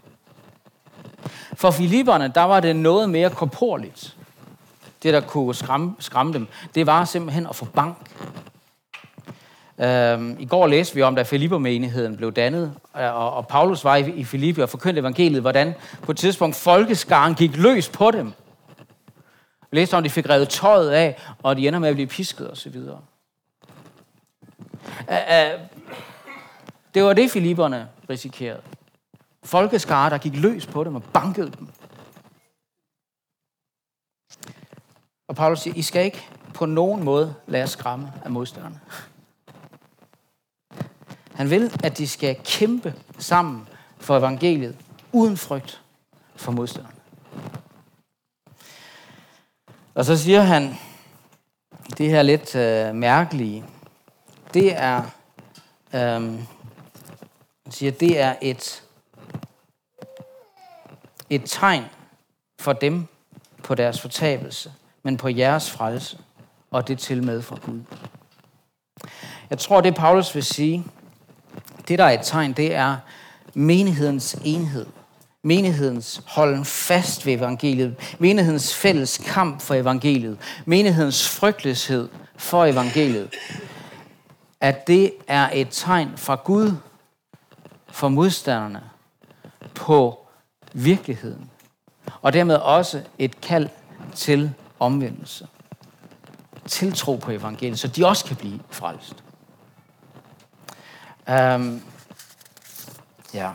For 1.54 1.70
filipperne, 1.70 2.32
der 2.34 2.42
var 2.42 2.60
det 2.60 2.76
noget 2.76 3.10
mere 3.10 3.30
korporligt. 3.30 4.16
Det, 5.02 5.14
der 5.14 5.20
kunne 5.20 5.54
skræmme, 5.54 5.94
skræmme 5.98 6.32
dem, 6.32 6.48
det 6.74 6.86
var 6.86 7.04
simpelthen 7.04 7.46
at 7.46 7.56
få 7.56 7.64
bank. 7.64 7.96
Øhm, 9.80 10.36
I 10.38 10.46
går 10.46 10.66
læste 10.66 10.94
vi 10.94 11.02
om, 11.02 11.16
da 11.16 11.22
Filippermenigheden 11.22 12.16
blev 12.16 12.32
dannet, 12.32 12.74
øh, 12.96 13.14
og, 13.14 13.32
og 13.32 13.48
Paulus 13.48 13.84
var 13.84 13.96
i, 13.96 14.10
i 14.10 14.24
Filippi 14.24 14.60
og 14.60 14.68
forkyndte 14.68 15.00
evangeliet, 15.00 15.40
hvordan 15.40 15.74
på 16.02 16.12
et 16.12 16.18
tidspunkt 16.18 16.56
folkeskaren 16.56 17.34
gik 17.34 17.56
løs 17.56 17.88
på 17.88 18.10
dem. 18.10 18.32
Vi 19.70 19.78
læste 19.78 19.94
om, 19.94 19.98
at 19.98 20.04
de 20.04 20.10
fik 20.10 20.28
revet 20.28 20.48
tøjet 20.48 20.90
af, 20.90 21.16
og 21.42 21.56
de 21.56 21.68
ender 21.68 21.78
med 21.78 21.88
at 21.88 21.94
blive 21.94 22.06
pisket 22.06 22.50
osv. 22.50 22.76
Det 26.94 27.04
var 27.04 27.12
det, 27.12 27.30
Filipperne 27.30 27.88
risikerede. 28.10 28.62
Folkeskare, 29.42 30.10
der 30.10 30.18
gik 30.18 30.36
løs 30.36 30.66
på 30.66 30.84
dem 30.84 30.94
og 30.94 31.02
bankede 31.02 31.52
dem. 31.58 31.68
Og 35.28 35.36
Paulus 35.36 35.60
siger, 35.60 35.74
I 35.74 35.82
skal 35.82 36.04
ikke 36.04 36.28
på 36.54 36.66
nogen 36.66 37.04
måde 37.04 37.34
lade 37.46 37.66
skræmme 37.66 38.12
af 38.24 38.30
modstanderne. 38.30 38.80
Han 41.34 41.50
vil, 41.50 41.72
at 41.84 41.98
de 41.98 42.08
skal 42.08 42.36
kæmpe 42.44 42.94
sammen 43.18 43.68
for 43.98 44.18
evangeliet, 44.18 44.76
uden 45.12 45.36
frygt 45.36 45.82
for 46.36 46.52
modstanderne. 46.52 46.96
Og 49.94 50.04
så 50.04 50.16
siger 50.16 50.40
han, 50.40 50.74
det 51.98 52.10
her 52.10 52.22
lidt 52.22 52.54
øh, 52.54 52.94
mærkelige, 52.94 53.64
det 54.54 54.72
er, 54.76 55.02
øhm, 55.94 56.38
siger, 57.70 57.92
det 57.92 58.20
er 58.20 58.34
et, 58.42 58.82
et 61.30 61.42
tegn 61.44 61.84
for 62.60 62.72
dem 62.72 63.06
på 63.62 63.74
deres 63.74 64.00
fortabelse, 64.00 64.72
men 65.02 65.16
på 65.16 65.28
jeres 65.28 65.70
frelse, 65.70 66.18
og 66.70 66.88
det 66.88 66.98
til 66.98 67.24
med 67.24 67.42
fra 67.42 67.58
Gud. 67.66 67.80
Jeg 69.50 69.58
tror, 69.58 69.80
det 69.80 69.94
Paulus 69.94 70.34
vil 70.34 70.44
sige, 70.44 70.84
det 71.88 71.98
der 71.98 72.04
er 72.04 72.10
et 72.10 72.20
tegn, 72.22 72.52
det 72.52 72.74
er 72.74 72.96
menighedens 73.54 74.36
enhed. 74.44 74.86
Menighedens 75.42 76.22
holden 76.26 76.64
fast 76.64 77.26
ved 77.26 77.32
evangeliet. 77.32 78.16
Menighedens 78.18 78.74
fælles 78.74 79.18
kamp 79.18 79.60
for 79.60 79.74
evangeliet. 79.74 80.38
Menighedens 80.64 81.28
frygtløshed 81.28 82.08
for 82.36 82.64
evangeliet. 82.64 83.34
At 84.60 84.86
det 84.86 85.12
er 85.26 85.50
et 85.52 85.68
tegn 85.70 86.16
fra 86.16 86.34
Gud 86.34 86.76
for 87.88 88.08
modstanderne 88.08 88.90
på 89.74 90.26
virkeligheden. 90.72 91.50
Og 92.22 92.32
dermed 92.32 92.56
også 92.56 93.02
et 93.18 93.40
kald 93.40 93.68
til 94.14 94.54
omvendelse. 94.78 95.48
Tiltro 96.66 97.16
på 97.16 97.30
evangeliet, 97.30 97.78
så 97.78 97.88
de 97.88 98.06
også 98.06 98.24
kan 98.24 98.36
blive 98.36 98.60
frelst. 98.70 99.24
Um, 101.28 101.82
ja. 103.34 103.52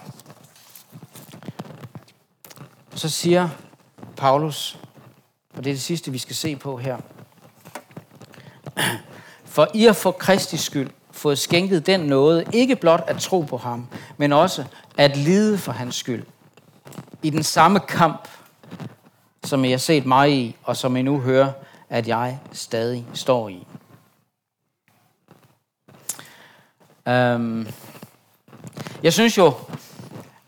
Så 2.95 3.09
siger 3.09 3.49
Paulus, 4.17 4.79
og 5.53 5.63
det 5.63 5.69
er 5.69 5.73
det 5.73 5.81
sidste, 5.81 6.11
vi 6.11 6.17
skal 6.17 6.35
se 6.35 6.55
på 6.55 6.77
her. 6.77 6.97
For 9.55 9.67
I 9.73 9.83
har 9.83 9.93
for 9.93 10.11
Kristi 10.11 10.57
skyld 10.57 10.89
fået 11.11 11.39
skænket 11.39 11.85
den 11.85 11.99
noget, 11.99 12.47
ikke 12.53 12.75
blot 12.75 13.03
at 13.07 13.17
tro 13.17 13.41
på 13.41 13.57
ham, 13.57 13.87
men 14.17 14.33
også 14.33 14.63
at 14.97 15.17
lide 15.17 15.57
for 15.57 15.71
hans 15.71 15.95
skyld. 15.95 16.23
I 17.23 17.29
den 17.29 17.43
samme 17.43 17.79
kamp, 17.79 18.27
som 19.43 19.65
I 19.65 19.71
har 19.71 19.77
set 19.77 20.05
mig 20.05 20.31
i, 20.31 20.55
og 20.63 20.77
som 20.77 20.95
I 20.95 21.01
nu 21.01 21.19
hører, 21.19 21.51
at 21.89 22.07
jeg 22.07 22.39
stadig 22.51 23.05
står 23.13 23.49
i. 23.49 23.67
Um, 27.09 27.67
jeg 29.03 29.13
synes 29.13 29.37
jo, 29.37 29.53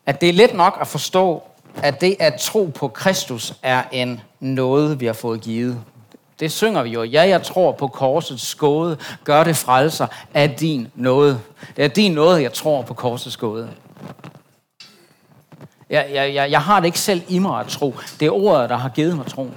at 0.05 0.22
det 0.22 0.30
er 0.30 0.34
let 0.34 0.53
nok 0.53 0.78
at 0.82 0.88
forstå, 0.88 1.43
at 1.76 2.01
det 2.01 2.16
at 2.20 2.39
tro 2.39 2.72
på 2.76 2.88
Kristus 2.88 3.53
er 3.64 3.84
en 3.91 4.22
noget, 4.39 4.99
vi 4.99 5.05
har 5.05 5.14
fået 5.14 5.41
givet. 5.41 5.84
Det 6.40 6.52
synger 6.52 6.84
vi 6.84 6.90
jo. 6.90 7.04
Ja, 7.04 7.28
jeg 7.28 7.44
tror 7.44 7.72
på 7.72 7.88
korsets 7.88 8.48
skåde. 8.48 8.98
Gør 9.24 9.44
det 9.44 9.56
frelser 9.56 10.08
af 10.34 10.50
din 10.50 10.88
nåde. 10.96 11.40
Det 11.76 11.84
er 11.86 11.90
din 11.90 12.12
nåde, 12.12 12.42
jeg 12.42 12.54
tror 12.54 12.82
på 12.82 12.94
korsets 12.94 13.34
skåde. 13.34 13.70
Jeg, 15.90 16.10
jeg, 16.14 16.34
jeg, 16.34 16.52
jeg 16.52 16.62
har 16.62 16.80
det 16.80 16.86
ikke 16.86 17.00
selv 17.00 17.22
i 17.28 17.40
mig 17.40 17.60
at 17.60 17.68
tro. 17.68 17.96
Det 18.20 18.26
er 18.26 18.32
ordet, 18.32 18.70
der 18.70 18.78
har 18.78 18.90
givet 18.90 19.18
mig 19.18 19.26
troen. 19.26 19.54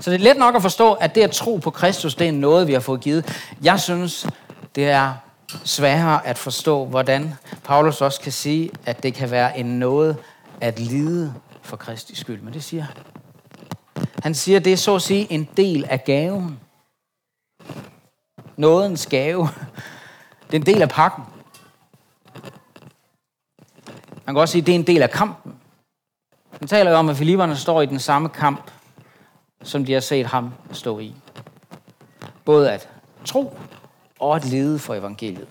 Så 0.00 0.10
det 0.10 0.20
er 0.20 0.24
let 0.24 0.36
nok 0.36 0.54
at 0.54 0.62
forstå, 0.62 0.92
at 0.92 1.14
det 1.14 1.22
at 1.22 1.30
tro 1.30 1.56
på 1.56 1.70
Kristus, 1.70 2.14
det 2.14 2.28
er 2.28 2.32
noget, 2.32 2.66
vi 2.66 2.72
har 2.72 2.80
fået 2.80 3.00
givet. 3.00 3.46
Jeg 3.62 3.80
synes, 3.80 4.26
det 4.74 4.90
er 4.90 5.14
sværere 5.64 6.26
at 6.26 6.38
forstå, 6.38 6.84
hvordan 6.84 7.34
Paulus 7.64 8.00
også 8.00 8.20
kan 8.20 8.32
sige, 8.32 8.70
at 8.86 9.02
det 9.02 9.14
kan 9.14 9.30
være 9.30 9.58
en 9.58 9.66
noget 9.66 10.16
at 10.60 10.78
lide 10.78 11.34
for 11.62 11.76
Kristi 11.76 12.16
skyld. 12.16 12.40
Men 12.40 12.54
det 12.54 12.64
siger 12.64 12.82
han. 12.82 13.13
Han 14.24 14.34
siger, 14.34 14.58
det 14.58 14.72
er 14.72 14.76
så 14.76 14.94
at 14.94 15.02
sige 15.02 15.32
en 15.32 15.48
del 15.56 15.84
af 15.84 16.04
gaven. 16.04 16.60
Nådens 18.56 19.06
gave. 19.06 19.48
Det 20.46 20.56
er 20.56 20.60
en 20.60 20.66
del 20.66 20.82
af 20.82 20.88
pakken. 20.88 21.24
Man 24.26 24.34
kan 24.34 24.36
også 24.36 24.52
sige, 24.52 24.62
at 24.62 24.66
det 24.66 24.74
er 24.74 24.78
en 24.78 24.86
del 24.86 25.02
af 25.02 25.10
kampen. 25.10 25.54
Han 26.58 26.68
taler 26.68 26.90
jo 26.90 26.96
om, 26.96 27.08
at 27.08 27.16
filipperne 27.16 27.56
står 27.56 27.82
i 27.82 27.86
den 27.86 27.98
samme 27.98 28.28
kamp, 28.28 28.70
som 29.62 29.84
de 29.84 29.92
har 29.92 30.00
set 30.00 30.26
ham 30.26 30.54
stå 30.72 30.98
i. 30.98 31.14
Både 32.44 32.72
at 32.72 32.88
tro 33.24 33.58
og 34.18 34.36
at 34.36 34.44
lede 34.44 34.78
for 34.78 34.94
evangeliet. 34.94 35.48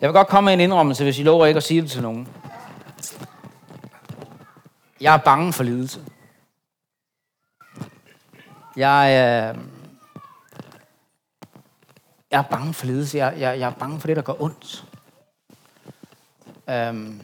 Jeg 0.00 0.08
vil 0.08 0.14
godt 0.14 0.28
komme 0.28 0.44
med 0.44 0.54
en 0.54 0.60
indrømmelse, 0.60 1.04
hvis 1.04 1.18
I 1.18 1.22
lover 1.22 1.46
ikke 1.46 1.58
at 1.58 1.64
sige 1.64 1.82
det 1.82 1.90
til 1.90 2.02
nogen. 2.02 2.28
Jeg 5.00 5.14
er 5.14 5.18
bange 5.18 5.52
for 5.52 5.64
lidelse. 5.64 6.00
Jeg, 8.76 9.06
øh, 9.56 9.62
jeg 12.30 12.38
er 12.38 12.42
bange 12.42 12.74
for 12.74 12.86
lidelse. 12.86 13.18
Jeg, 13.18 13.34
jeg, 13.38 13.60
jeg 13.60 13.66
er 13.66 13.74
bange 13.74 14.00
for 14.00 14.06
det, 14.06 14.16
der 14.16 14.22
går 14.22 14.42
ondt. 14.42 14.84
Øhm, 16.68 17.22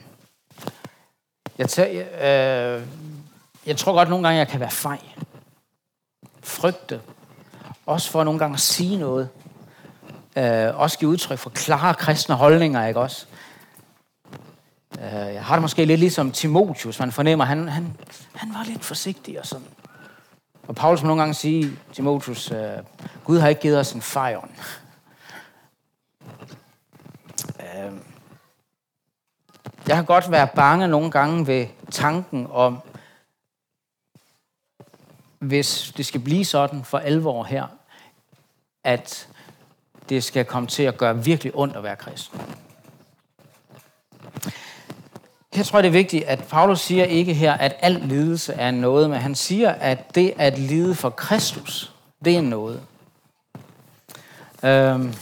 jeg, 1.58 1.68
tæ, 1.68 1.82
øh, 1.84 2.86
jeg 3.66 3.76
tror 3.76 3.92
godt 3.92 4.08
nogle 4.08 4.26
gange, 4.26 4.38
jeg 4.38 4.48
kan 4.48 4.60
være 4.60 4.70
fej. 4.70 4.98
Frygte. 6.42 7.00
Også 7.86 8.10
for 8.10 8.24
nogle 8.24 8.38
gange 8.38 8.54
at 8.54 8.60
sige 8.60 8.98
noget. 8.98 9.28
Øh, 10.36 10.80
også 10.80 10.98
give 10.98 11.10
udtryk 11.10 11.38
for 11.38 11.50
klare 11.50 11.94
kristne 11.94 12.34
holdninger, 12.34 12.86
ikke 12.86 13.00
også? 13.00 13.26
Øh, 15.02 15.34
jeg 15.34 15.44
har 15.44 15.54
det 15.54 15.62
måske 15.62 15.84
lidt 15.84 16.00
ligesom 16.00 16.32
Timotius. 16.32 16.98
Man 16.98 17.12
fornemmer, 17.12 17.44
han, 17.44 17.68
han, 17.68 17.96
han 18.34 18.54
var 18.54 18.64
lidt 18.64 18.84
forsigtig 18.84 19.40
og 19.40 19.46
sådan. 19.46 19.66
Og 20.68 20.74
Paulus 20.74 21.02
må 21.02 21.06
nogle 21.06 21.22
gange 21.22 21.34
sige, 21.34 21.78
Timotius, 21.92 22.50
øh, 22.50 22.78
Gud 23.24 23.38
har 23.38 23.48
ikke 23.48 23.60
givet 23.60 23.78
os 23.78 23.92
en 23.92 24.02
fejren. 24.02 24.50
Øh, 27.60 27.92
jeg 29.88 29.96
kan 29.96 30.04
godt 30.04 30.30
være 30.30 30.48
bange 30.54 30.88
nogle 30.88 31.10
gange 31.10 31.46
ved 31.46 31.66
tanken 31.90 32.46
om, 32.50 32.78
hvis 35.38 35.92
det 35.96 36.06
skal 36.06 36.20
blive 36.20 36.44
sådan 36.44 36.84
for 36.84 36.98
alvor 36.98 37.44
her, 37.44 37.66
at 38.84 39.28
det 40.08 40.24
skal 40.24 40.44
komme 40.44 40.68
til 40.68 40.82
at 40.82 40.96
gøre 40.96 41.24
virkelig 41.24 41.52
ondt 41.54 41.76
at 41.76 41.82
være 41.82 41.96
kristen. 41.96 42.40
Jeg 45.56 45.66
tror 45.66 45.80
det 45.80 45.88
er 45.88 45.92
vigtigt, 45.92 46.24
at 46.24 46.44
Paulus 46.44 46.80
siger 46.80 47.04
ikke 47.04 47.34
her, 47.34 47.52
at 47.52 47.76
al 47.80 48.02
lidelse 48.04 48.52
er 48.52 48.70
noget, 48.70 49.10
men 49.10 49.18
han 49.18 49.34
siger, 49.34 49.70
at 49.70 50.14
det 50.14 50.32
at 50.38 50.58
lide 50.58 50.94
for 50.94 51.10
Kristus, 51.10 51.92
det 52.24 52.36
er 52.36 52.40
noget. 52.40 52.80
Øhm. 54.64 55.14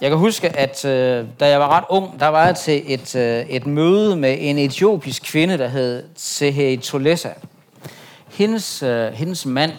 Jeg 0.00 0.10
kan 0.10 0.18
huske, 0.18 0.56
at 0.56 0.84
øh, 0.84 1.26
da 1.40 1.48
jeg 1.48 1.60
var 1.60 1.68
ret 1.68 1.84
ung, 1.88 2.20
der 2.20 2.26
var 2.26 2.46
jeg 2.46 2.56
til 2.56 2.82
et, 2.86 3.16
øh, 3.16 3.46
et 3.46 3.66
møde 3.66 4.16
med 4.16 4.36
en 4.40 4.58
etiopisk 4.58 5.22
kvinde, 5.22 5.58
der 5.58 5.68
hed 5.68 6.04
Sehe 6.16 6.76
Tolesa. 6.76 7.30
Hendes, 8.30 8.82
øh, 8.82 9.12
hendes 9.12 9.46
mand, 9.46 9.72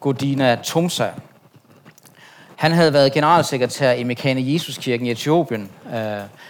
Godina 0.00 0.58
Tumsa, 0.62 1.08
han 2.56 2.72
havde 2.72 2.92
været 2.92 3.12
generalsekretær 3.12 3.92
i 3.92 4.04
Mekane 4.04 4.52
Jesuskirken 4.52 5.06
i 5.06 5.10
Etiopien, 5.10 5.70
øh, 5.86 6.00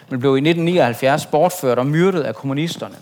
men 0.09 0.21
blev 0.21 0.37
i 0.37 0.41
1979 0.41 1.27
bortført 1.27 1.79
og 1.79 1.87
myrdet 1.87 2.23
af 2.23 2.35
kommunisterne. 2.35 2.95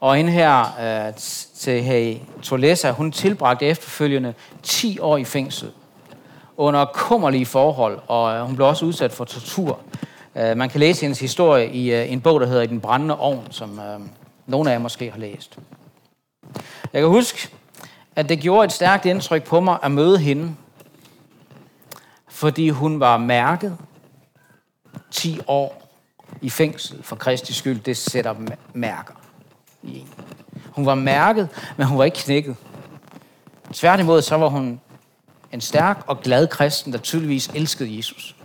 Og 0.00 0.16
hende 0.16 0.32
her 0.32 0.60
øh, 1.06 1.14
til 1.58 1.82
hey, 1.82 2.16
Tolesa, 2.42 2.90
hun 2.90 3.12
tilbragte 3.12 3.66
efterfølgende 3.66 4.34
10 4.62 4.98
år 4.98 5.16
i 5.16 5.24
fængsel 5.24 5.70
under 6.56 6.84
kummerlige 6.84 7.46
forhold, 7.46 7.98
og 8.06 8.34
øh, 8.34 8.42
hun 8.42 8.56
blev 8.56 8.68
også 8.68 8.84
udsat 8.86 9.12
for 9.12 9.24
tortur. 9.24 9.78
Øh, 10.36 10.56
man 10.56 10.68
kan 10.68 10.80
læse 10.80 11.00
hendes 11.00 11.20
historie 11.20 11.70
i 11.70 11.92
øh, 11.92 12.12
en 12.12 12.20
bog, 12.20 12.40
der 12.40 12.46
hedder 12.46 12.62
I 12.62 12.66
den 12.66 12.80
brændende 12.80 13.18
ovn, 13.18 13.46
som 13.50 13.78
øh, 13.78 14.00
nogle 14.46 14.70
af 14.70 14.74
jer 14.74 14.80
måske 14.80 15.10
har 15.10 15.18
læst. 15.18 15.58
Jeg 16.92 17.02
kan 17.02 17.08
huske, 17.08 17.48
at 18.16 18.28
det 18.28 18.40
gjorde 18.40 18.64
et 18.64 18.72
stærkt 18.72 19.06
indtryk 19.06 19.44
på 19.44 19.60
mig 19.60 19.78
at 19.82 19.90
møde 19.90 20.18
hende, 20.18 20.54
fordi 22.34 22.68
hun 22.68 23.00
var 23.00 23.16
mærket 23.16 23.76
10 25.10 25.40
år 25.46 25.88
i 26.42 26.50
fængsel 26.50 27.02
for 27.02 27.16
Kristi 27.16 27.52
skyld. 27.52 27.80
Det 27.80 27.96
sætter 27.96 28.34
mærker 28.72 29.14
i 29.82 29.98
en. 29.98 30.08
Hun 30.70 30.86
var 30.86 30.94
mærket, 30.94 31.48
men 31.76 31.86
hun 31.86 31.98
var 31.98 32.04
ikke 32.04 32.16
knækket. 32.16 32.56
Tværtimod 33.72 34.22
så 34.22 34.36
var 34.36 34.48
hun 34.48 34.80
en 35.52 35.60
stærk 35.60 36.04
og 36.06 36.20
glad 36.20 36.46
kristen, 36.46 36.92
der 36.92 36.98
tydeligvis 36.98 37.48
elskede 37.54 37.96
Jesus. 37.96 38.36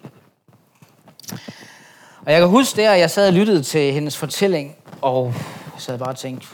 Og 2.26 2.32
jeg 2.32 2.40
kan 2.40 2.50
huske 2.50 2.82
der, 2.82 2.92
at 2.92 3.00
jeg 3.00 3.12
sad 3.12 3.28
og 3.28 3.34
lyttede 3.34 3.64
til 3.64 3.94
hendes 3.94 4.18
fortælling, 4.18 4.76
og 5.02 5.26
jeg 5.74 5.82
sad 5.82 5.98
bare 5.98 6.10
og 6.10 6.18
tænkte, 6.18 6.48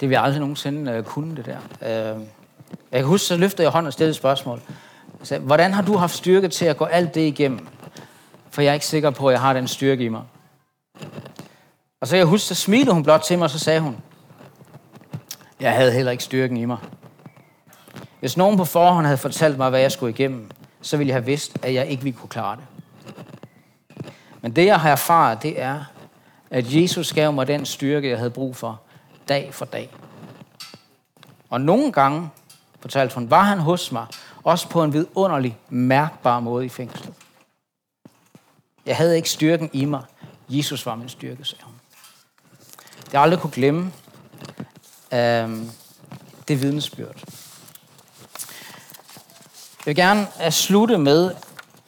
det 0.00 0.08
vil 0.08 0.14
jeg 0.14 0.22
aldrig 0.22 0.40
nogensinde 0.40 0.92
øh, 0.92 1.02
kunne, 1.04 1.36
det 1.36 1.46
der. 1.46 1.58
Øh, 2.14 2.20
jeg 2.92 3.00
kan 3.00 3.04
huske, 3.04 3.26
så 3.26 3.36
løftede 3.36 3.62
jeg 3.62 3.72
hånden 3.72 3.86
og 3.86 3.92
stillede 3.92 4.10
et 4.10 4.16
spørgsmål. 4.16 4.60
Jeg 5.20 5.26
sagde, 5.26 5.42
hvordan 5.42 5.72
har 5.72 5.82
du 5.82 5.96
haft 5.96 6.16
styrke 6.16 6.48
til 6.48 6.64
at 6.64 6.76
gå 6.76 6.84
alt 6.84 7.14
det 7.14 7.20
igennem? 7.20 7.68
For 8.50 8.62
jeg 8.62 8.70
er 8.70 8.74
ikke 8.74 8.86
sikker 8.86 9.10
på, 9.10 9.28
at 9.28 9.32
jeg 9.32 9.40
har 9.40 9.52
den 9.52 9.68
styrke 9.68 10.04
i 10.04 10.08
mig. 10.08 10.22
Og 12.00 12.08
så 12.08 12.16
jeg 12.16 12.26
husker, 12.26 12.54
så 12.54 12.62
smilede 12.62 12.92
hun 12.92 13.02
blot 13.02 13.20
til 13.20 13.38
mig, 13.38 13.44
og 13.44 13.50
så 13.50 13.58
sagde 13.58 13.80
hun, 13.80 13.96
jeg 15.60 15.72
havde 15.72 15.92
heller 15.92 16.12
ikke 16.12 16.24
styrken 16.24 16.56
i 16.56 16.64
mig. 16.64 16.78
Hvis 18.20 18.36
nogen 18.36 18.56
på 18.56 18.64
forhånd 18.64 19.06
havde 19.06 19.18
fortalt 19.18 19.58
mig, 19.58 19.70
hvad 19.70 19.80
jeg 19.80 19.92
skulle 19.92 20.12
igennem, 20.12 20.50
så 20.82 20.96
ville 20.96 21.08
jeg 21.08 21.14
have 21.14 21.24
vidst, 21.24 21.58
at 21.62 21.74
jeg 21.74 21.86
ikke 21.86 22.02
ville 22.02 22.18
kunne 22.18 22.28
klare 22.28 22.56
det. 22.56 22.64
Men 24.40 24.56
det, 24.56 24.66
jeg 24.66 24.80
har 24.80 24.90
erfaret, 24.90 25.42
det 25.42 25.62
er, 25.62 25.84
at 26.50 26.74
Jesus 26.74 27.12
gav 27.12 27.32
mig 27.32 27.46
den 27.46 27.66
styrke, 27.66 28.08
jeg 28.08 28.18
havde 28.18 28.30
brug 28.30 28.56
for, 28.56 28.80
dag 29.28 29.54
for 29.54 29.64
dag. 29.64 29.90
Og 31.50 31.60
nogle 31.60 31.92
gange, 31.92 32.30
fortalte 32.80 33.14
hun, 33.14 33.30
var 33.30 33.42
han 33.42 33.58
hos 33.58 33.92
mig, 33.92 34.06
også 34.44 34.68
på 34.68 34.84
en 34.84 34.92
vidunderlig, 34.92 35.58
mærkbar 35.68 36.40
måde 36.40 36.66
i 36.66 36.68
fængslet. 36.68 37.14
Jeg 38.86 38.96
havde 38.96 39.16
ikke 39.16 39.30
styrken 39.30 39.70
i 39.72 39.84
mig. 39.84 40.02
Jesus 40.48 40.86
var 40.86 40.94
min 40.94 41.08
styrke, 41.08 41.44
sagde 41.44 41.64
hun. 41.64 41.74
Det 43.04 43.12
har 43.12 43.20
aldrig 43.20 43.40
kunne 43.40 43.52
glemme 43.52 43.92
øhm, 45.12 45.70
det 46.48 46.62
vidnesbyrd. 46.62 47.16
Jeg 49.78 49.86
vil 49.86 49.96
gerne 49.96 50.26
øh, 50.44 50.50
slutte 50.50 50.98
med 50.98 51.30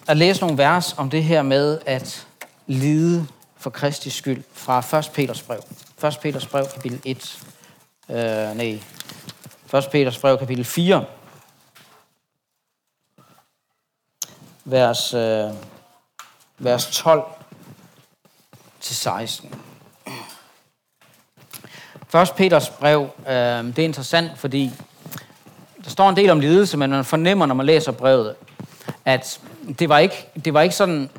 at 0.09 0.17
læse 0.17 0.41
nogle 0.41 0.59
vers 0.59 0.95
om 0.99 1.11
det 1.11 1.25
her 1.25 1.43
med 1.43 1.79
at 1.87 2.27
lide 2.67 3.27
for 3.57 3.71
Kristi 3.71 4.11
skyld 4.11 4.43
fra 4.53 4.99
1. 4.99 5.11
Peters 5.15 5.43
brev. 5.43 5.61
1. 6.05 6.19
Peters 6.23 6.47
brev, 6.47 6.67
kapitel 6.75 7.01
1. 7.05 7.45
Øh, 8.09 8.17
nej. 8.57 8.83
1. 9.79 9.89
Peters 9.93 10.19
brev, 10.19 10.39
kapitel 10.39 10.65
4. 10.65 11.05
Vers, 14.65 15.15
øh, 15.15 15.45
vers 16.59 16.87
12 16.93 17.23
til 18.81 18.97
16. 18.97 19.55
1. 22.15 22.33
Peters 22.37 22.71
brev, 22.71 23.09
øh, 23.29 23.35
det 23.65 23.79
er 23.79 23.85
interessant, 23.85 24.31
fordi 24.37 24.71
der 25.85 25.91
står 25.91 26.09
en 26.09 26.17
del 26.17 26.31
om 26.31 26.41
lidelse, 26.41 26.77
men 26.77 26.91
man 26.91 27.05
fornemmer, 27.05 27.47
når 27.47 27.55
man 27.55 27.67
læser 27.67 27.93
brevet, 27.93 28.35
at 29.05 29.41
det 29.79 29.89
var 29.89 29.99
ikke, 29.99 30.29
det 30.45 30.55
var 30.55 30.63
ikke 30.63 30.75
sådan, 30.75 31.11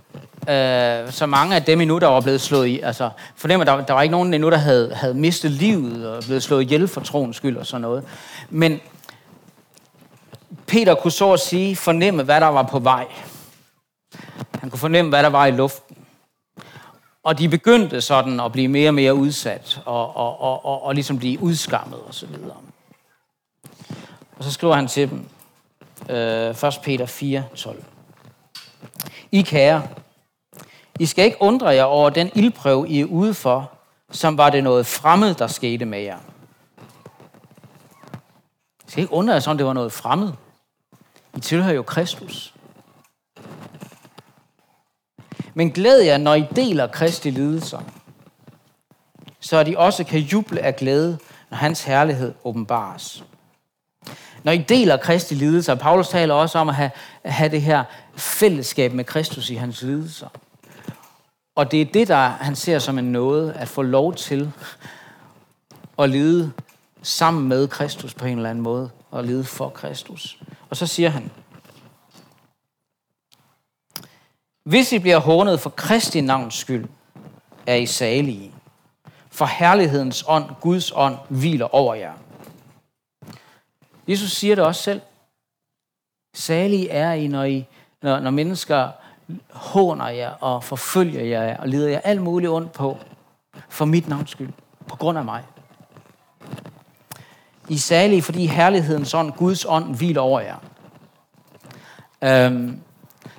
øh, 0.49 1.11
så 1.11 1.25
mange 1.25 1.55
af 1.55 1.63
dem 1.63 1.81
endnu, 1.81 1.99
der 1.99 2.07
var 2.07 2.21
blevet 2.21 2.41
slået 2.41 2.67
i. 2.67 2.79
Altså, 2.79 3.09
fornemmer, 3.35 3.65
der, 3.65 3.85
der 3.85 3.93
var 3.93 4.01
ikke 4.01 4.11
nogen 4.11 4.33
endnu, 4.33 4.49
der 4.49 4.57
havde, 4.57 4.95
havde 4.95 5.13
mistet 5.13 5.51
livet 5.51 6.07
og 6.07 6.23
blevet 6.23 6.43
slået 6.43 6.61
ihjel 6.61 6.87
for 6.87 7.01
troens 7.01 7.37
skyld 7.37 7.57
og 7.57 7.65
sådan 7.65 7.81
noget. 7.81 8.03
Men 8.49 8.79
Peter 10.67 10.95
kunne 10.95 11.11
så 11.11 11.33
at 11.33 11.39
sige 11.39 11.75
fornemme, 11.75 12.23
hvad 12.23 12.41
der 12.41 12.47
var 12.47 12.63
på 12.63 12.79
vej. 12.79 13.05
Han 14.64 14.70
kunne 14.70 14.80
fornemme, 14.80 15.09
hvad 15.09 15.24
der 15.24 15.30
var 15.30 15.45
i 15.45 15.51
luften. 15.51 15.97
Og 17.24 17.39
de 17.39 17.49
begyndte 17.49 18.01
sådan 18.01 18.39
at 18.39 18.51
blive 18.51 18.68
mere 18.68 18.89
og 18.89 18.93
mere 18.93 19.16
udsat 19.16 19.82
og, 19.86 20.16
og, 20.16 20.41
og, 20.41 20.66
og, 20.66 20.84
og 20.84 20.93
ligesom 20.95 21.20
blive 21.20 21.41
udskammet 21.41 21.99
og 21.99 22.14
så 22.14 22.26
videre. 22.26 22.57
Og 24.38 24.43
så 24.43 24.51
skriver 24.51 24.76
han 24.76 24.88
til 24.88 25.09
dem, 25.09 25.26
øh, 26.09 26.49
1. 26.49 26.80
Peter 26.84 27.05
4, 27.05 27.43
12. 27.55 27.84
I 29.32 29.41
kære, 29.41 29.88
I 30.99 31.05
skal 31.05 31.26
ikke 31.26 31.38
undre 31.41 31.68
jer 31.68 31.84
over 31.84 32.09
den 32.09 32.32
ildprøve, 32.36 32.89
I 32.89 33.01
er 33.01 33.05
ude 33.05 33.34
for, 33.34 33.72
som 34.11 34.38
var 34.38 34.49
det 34.49 34.64
noget 34.64 34.86
fremmed, 34.86 35.36
der 35.36 35.47
skete 35.47 35.86
med 35.86 35.99
jer. 35.99 36.18
I 38.88 38.91
skal 38.91 39.01
ikke 39.01 39.14
undre 39.14 39.34
jer, 39.34 39.39
som 39.39 39.57
det 39.57 39.66
var 39.66 39.74
noget 39.74 39.91
fremmed. 39.91 40.32
I 41.38 41.39
tilhører 41.39 41.76
jo 41.76 41.84
Kristus. 41.84 42.53
Men 45.53 45.71
glæd 45.71 45.99
jer, 45.99 46.17
når 46.17 46.33
I 46.33 46.45
deler 46.55 46.87
Kristi 46.87 47.29
lidelser, 47.29 47.79
så 49.39 49.63
de 49.63 49.77
også 49.77 50.03
kan 50.03 50.19
juble 50.19 50.61
af 50.61 50.75
glæde, 50.75 51.17
når 51.49 51.57
hans 51.57 51.83
herlighed 51.83 52.33
åbenbares. 52.43 53.23
Når 54.43 54.51
I 54.51 54.57
deler 54.57 54.97
Kristi 54.97 55.35
lidelser, 55.35 55.75
Paulus 55.75 56.07
taler 56.07 56.33
også 56.33 56.59
om 56.59 56.69
at 56.69 56.75
have, 56.75 56.91
at 57.23 57.33
have 57.33 57.51
det 57.51 57.61
her 57.61 57.83
fællesskab 58.15 58.93
med 58.93 59.03
Kristus 59.03 59.49
i 59.49 59.55
hans 59.55 59.81
lidelser. 59.81 60.27
Og 61.55 61.71
det 61.71 61.81
er 61.81 61.85
det, 61.85 62.07
der 62.07 62.17
han 62.17 62.55
ser 62.55 62.79
som 62.79 62.97
en 62.97 63.11
nåde, 63.11 63.53
at 63.53 63.67
få 63.67 63.81
lov 63.81 64.13
til 64.13 64.51
at 65.99 66.09
lide 66.09 66.51
sammen 67.01 67.47
med 67.47 67.67
Kristus 67.67 68.13
på 68.13 68.25
en 68.25 68.37
eller 68.37 68.49
anden 68.49 68.63
måde, 68.63 68.89
og 69.11 69.23
lide 69.23 69.43
for 69.43 69.69
Kristus. 69.69 70.37
Og 70.69 70.77
så 70.77 70.87
siger 70.87 71.09
han, 71.09 71.31
hvis 74.64 74.91
I 74.91 74.99
bliver 74.99 75.18
hånet 75.18 75.59
for 75.59 75.70
Kristi 75.70 76.22
navns 76.22 76.55
skyld, 76.55 76.86
er 77.68 77.76
I 77.76 77.86
salige. 77.86 78.51
For 79.30 79.45
herlighedens 79.45 80.24
ånd, 80.28 80.45
Guds 80.61 80.91
ånd, 80.95 81.18
hviler 81.30 81.76
over 81.76 81.95
jer. 81.95 82.14
Jesus 84.07 84.32
siger 84.32 84.55
det 84.55 84.66
også 84.66 84.82
selv. 84.82 85.01
Salige 86.36 86.89
er 86.89 87.14
I, 87.14 87.28
når, 87.28 87.43
I, 87.43 87.68
når, 88.01 88.20
når 88.20 88.32
mennesker 88.32 88.89
håner 89.49 90.07
jer 90.07 90.30
og 90.30 90.64
forfølger 90.64 91.24
jer 91.24 91.57
og 91.57 91.68
lider 91.68 91.89
jer 91.89 91.99
alt 91.99 92.22
muligt 92.22 92.51
ondt 92.51 92.72
på 92.72 92.97
for 93.70 93.86
mit 93.86 94.07
navns 94.07 94.30
skyld, 94.32 94.53
på 94.88 94.95
grund 94.95 95.18
af 95.18 95.26
mig. 95.26 95.43
I 97.70 97.78
salige, 97.78 98.22
fordi 98.22 98.45
herlighedens 98.45 99.14
ånd, 99.14 99.32
Guds 99.32 99.66
ånd, 99.66 99.95
hviler 99.95 100.22
over 100.22 100.39
jer. 100.39 100.57
Øhm, 102.24 102.82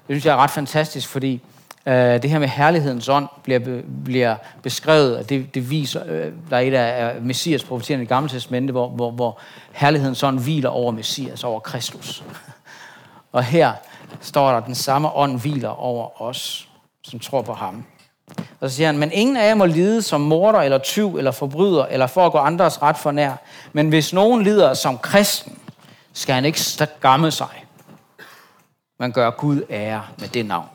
det 0.09 0.15
synes 0.15 0.27
jeg 0.27 0.33
er 0.33 0.37
ret 0.37 0.51
fantastisk, 0.51 1.09
fordi 1.09 1.41
øh, 1.87 1.95
det 1.95 2.31
her 2.31 2.39
med 2.39 2.49
herlighedens 2.49 3.09
ånd 3.09 3.29
bliver, 3.43 3.83
bliver 4.05 4.37
beskrevet, 4.63 5.17
og 5.17 5.29
det, 5.29 5.55
det 5.55 5.71
viser, 5.71 6.03
øh, 6.07 6.33
der 6.51 6.57
er 6.57 6.61
et 6.61 6.75
af 6.75 7.21
Messias 7.21 7.65
profetierne 7.65 8.03
i 8.03 8.05
det 8.05 8.09
gamle 8.09 8.29
testamente, 8.29 8.73
hvor, 8.73 8.89
hvor, 8.89 9.11
hvor 9.11 9.39
herlighedens 9.73 10.23
ånd 10.23 10.41
hviler 10.41 10.69
over 10.69 10.93
Messias, 10.93 11.45
over 11.45 11.61
Kristus. 11.61 12.25
Og 13.33 13.45
her 13.45 13.73
står 14.21 14.51
der, 14.51 14.57
at 14.57 14.67
den 14.67 14.75
samme 14.75 15.17
ånd 15.17 15.41
hviler 15.41 15.69
over 15.69 16.23
os, 16.23 16.69
som 17.03 17.21
tror 17.21 17.43
på 17.43 17.53
ham. 17.53 17.85
Og 18.61 18.71
så 18.71 18.77
siger 18.77 18.87
han, 18.87 18.99
men 18.99 19.13
ingen 19.13 19.37
af 19.37 19.49
jer 19.49 19.55
må 19.55 19.67
lide 19.67 20.03
som 20.03 20.21
morder 20.21 20.59
eller 20.59 20.79
tyv 20.79 21.17
eller 21.17 21.31
forbryder, 21.31 21.87
eller 21.87 22.07
for 22.07 22.27
at 22.27 22.33
gå 22.33 22.39
andres 22.39 22.83
ret 22.83 22.99
for 22.99 23.11
nær. 23.11 23.33
Men 23.73 23.89
hvis 23.89 24.13
nogen 24.13 24.43
lider 24.43 24.75
som 24.75 24.99
kristen, 24.99 25.59
skal 26.13 26.35
han 26.35 26.45
ikke 26.45 26.61
skamme 26.61 27.31
sig. 27.31 27.64
Man 28.99 29.13
gør 29.13 29.31
Gud 29.31 29.63
ære 29.71 30.07
med 30.19 30.29
det 30.29 30.47
navn. 30.47 30.69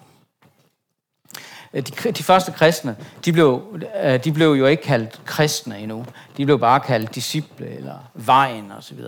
Øh, 1.74 1.84
de, 1.88 2.12
de 2.12 2.24
første 2.24 2.52
kristne, 2.52 2.98
de 3.26 3.34
blev, 3.34 3.82
øh, 4.04 4.24
de 4.24 4.32
blev 4.32 4.52
jo 4.52 4.66
ikke 4.66 4.84
kaldt 4.84 5.22
kristne 5.26 5.80
endnu. 5.80 6.06
De 6.38 6.46
blev 6.46 6.60
bare 6.60 6.80
kaldt 6.80 7.16
disciple 7.16 7.68
eller 7.68 8.12
vejen 8.14 8.72
osv. 8.72 9.00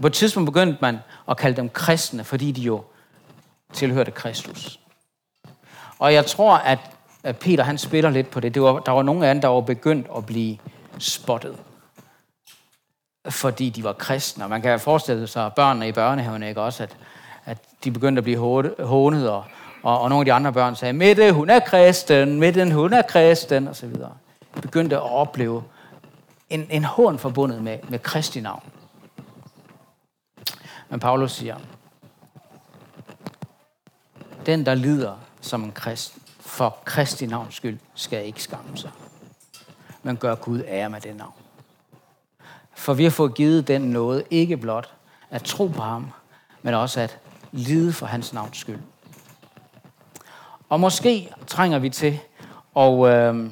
På 0.00 0.06
et 0.06 0.12
tidspunkt 0.12 0.46
begyndte 0.46 0.78
man 0.80 0.98
at 1.28 1.36
kalde 1.36 1.56
dem 1.56 1.68
kristne, 1.68 2.24
fordi 2.24 2.52
de 2.52 2.60
jo 2.60 2.84
tilhørte 3.72 4.10
Kristus. 4.10 4.80
Og 5.98 6.14
jeg 6.14 6.26
tror, 6.26 6.56
at 6.56 6.78
Peter 7.40 7.64
han 7.64 7.78
spiller 7.78 8.10
lidt 8.10 8.30
på 8.30 8.40
det. 8.40 8.54
det 8.54 8.62
var, 8.62 8.78
der 8.78 8.92
var 8.92 9.02
nogle 9.02 9.26
af 9.26 9.34
dem, 9.34 9.40
der 9.40 9.48
var 9.48 9.60
begyndt 9.60 10.06
at 10.16 10.26
blive 10.26 10.58
spottet. 10.98 11.56
Fordi 13.28 13.70
de 13.70 13.84
var 13.84 13.92
kristne. 13.92 14.44
Og 14.44 14.50
man 14.50 14.62
kan 14.62 14.80
forestille 14.80 15.26
sig, 15.26 15.52
børnene 15.56 15.88
i 15.88 15.92
børnehaven 15.92 16.42
ikke 16.42 16.60
også, 16.60 16.82
at, 16.82 16.96
at 17.44 17.58
de 17.84 17.90
begyndte 17.90 18.20
at 18.20 18.24
blive 18.24 18.38
hånet, 18.78 19.30
og, 19.30 19.44
og, 19.82 20.00
og 20.00 20.08
nogle 20.08 20.20
af 20.20 20.24
de 20.24 20.32
andre 20.32 20.52
børn 20.52 20.76
sagde, 20.76 20.92
Mette, 20.92 21.32
hun 21.32 21.50
er 21.50 21.60
kristen, 21.60 22.40
Mette, 22.40 22.72
hun 22.72 22.92
er 22.92 23.02
kristen, 23.02 23.68
og 23.68 23.76
så 23.76 23.86
videre. 23.86 24.12
Begyndte 24.62 24.96
at 24.96 25.02
opleve 25.02 25.62
en, 26.50 26.66
en 26.70 26.84
hån 26.84 27.18
forbundet 27.18 27.62
med, 27.62 27.78
med 27.88 27.98
Kristi 27.98 28.40
navn. 28.40 28.62
Men 30.88 31.00
Paulus 31.00 31.32
siger, 31.32 31.56
den, 34.46 34.66
der 34.66 34.74
lider 34.74 35.14
som 35.40 35.64
en 35.64 35.72
kristen, 35.72 36.22
for 36.40 36.78
Kristi 36.84 37.26
navns 37.26 37.54
skyld, 37.54 37.78
skal 37.94 38.26
ikke 38.26 38.42
skamme 38.42 38.76
sig. 38.76 38.90
Men 40.02 40.16
gør 40.16 40.34
Gud 40.34 40.62
ære 40.68 40.90
med 40.90 41.00
det 41.00 41.16
navn. 41.16 41.32
For 42.74 42.94
vi 42.94 43.04
har 43.04 43.10
fået 43.10 43.34
givet 43.34 43.68
den 43.68 43.82
noget, 43.82 44.24
ikke 44.30 44.56
blot 44.56 44.92
at 45.30 45.42
tro 45.42 45.66
på 45.66 45.82
ham, 45.82 46.10
men 46.62 46.74
også 46.74 47.00
at 47.00 47.18
lide 47.52 47.92
for 47.92 48.06
hans 48.06 48.32
navns 48.32 48.58
skyld. 48.58 48.80
Og 50.68 50.80
måske 50.80 51.32
trænger 51.46 51.78
vi 51.78 51.90
til 51.90 52.20
at, 52.76 53.06
øh, 53.06 53.50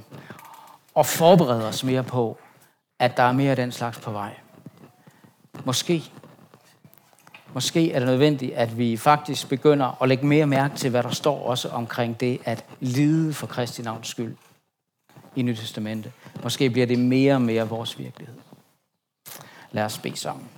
at 0.97 1.07
forberede 1.07 1.69
os 1.69 1.85
mere 1.85 2.03
på, 2.03 2.39
at 2.99 3.17
der 3.17 3.23
er 3.23 3.33
mere 3.33 3.51
af 3.51 3.57
den 3.57 3.73
slags 3.73 3.99
på 3.99 4.11
vej. 4.11 4.35
Måske 5.65 6.13
Måske 7.55 7.93
er 7.93 7.99
det 7.99 8.09
nødvendigt, 8.09 8.53
at 8.53 8.79
vi 8.79 8.97
faktisk 8.97 9.49
begynder 9.49 10.03
at 10.03 10.09
lægge 10.09 10.27
mere 10.27 10.47
mærke 10.47 10.77
til, 10.77 10.91
hvad 10.91 11.03
der 11.03 11.11
står 11.11 11.47
også 11.47 11.69
omkring 11.69 12.21
det 12.21 12.39
at 12.45 12.65
lide 12.81 13.35
for 13.35 13.47
Kristi 13.47 13.83
navns 13.83 14.09
skyld 14.09 14.37
i 15.37 15.43
Nyt 15.43 15.57
Testamentet. 15.57 16.13
Måske 16.43 16.71
bliver 16.71 16.87
det 16.87 16.99
mere 16.99 17.35
og 17.35 17.43
mere 17.43 17.69
vores 17.69 17.99
virkelighed. 17.99 18.35
Lad 19.73 19.85
os 19.85 19.99
bede 19.99 20.17
sammen. 20.17 20.49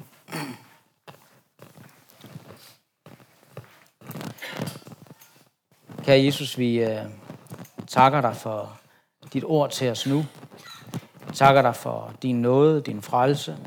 Kære 6.12 6.24
Jesus, 6.24 6.58
vi 6.58 6.78
øh, 6.78 7.04
takker 7.86 8.20
dig 8.20 8.36
for 8.36 8.80
dit 9.32 9.44
ord 9.44 9.70
til 9.70 9.90
os 9.90 10.06
nu. 10.06 10.24
Vi 11.26 11.34
takker 11.34 11.62
dig 11.62 11.76
for 11.76 12.14
din 12.22 12.42
nåde, 12.42 12.82
din 12.82 13.02
frelse, 13.02 13.58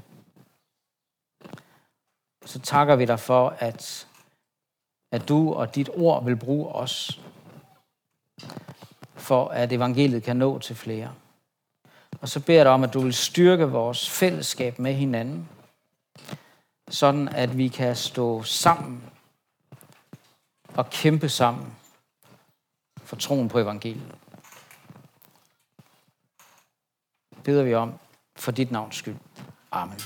så 2.46 2.60
takker 2.60 2.96
vi 2.96 3.06
dig 3.06 3.20
for, 3.20 3.50
at, 3.60 4.08
at 5.12 5.30
du 5.30 5.54
og 5.54 5.76
dit 5.76 5.90
ord 5.94 6.26
vil 6.26 6.36
bruge 6.36 6.68
os, 6.68 7.22
for 9.16 9.48
at 9.48 9.74
evangeliet 9.74 10.24
kan 10.24 10.38
nå 10.38 10.60
til 10.60 10.76
flere. 10.76 11.14
Og 12.22 12.30
så 12.30 12.40
beder 12.40 12.60
jeg 12.60 12.66
dig 12.66 12.74
om, 12.74 12.84
at 12.84 12.94
du 12.94 13.00
vil 13.00 13.14
styrke 13.14 13.66
vores 13.66 14.10
fællesskab 14.10 14.80
med 14.80 14.94
hinanden, 14.94 15.50
sådan 16.90 17.28
at 17.28 17.58
vi 17.58 17.68
kan 17.68 17.96
stå 17.96 18.44
sammen 18.44 19.04
og 20.76 20.90
kæmpe 20.90 21.30
sammen 21.30 21.76
for 23.06 23.16
troen 23.16 23.50
på 23.50 23.60
evangeliet. 23.60 24.16
Beder 27.44 27.64
vi 27.64 27.74
om 27.74 27.94
for 28.36 28.52
dit 28.52 28.72
navns 28.72 28.96
skyld. 28.96 29.18
Amen. 29.72 30.00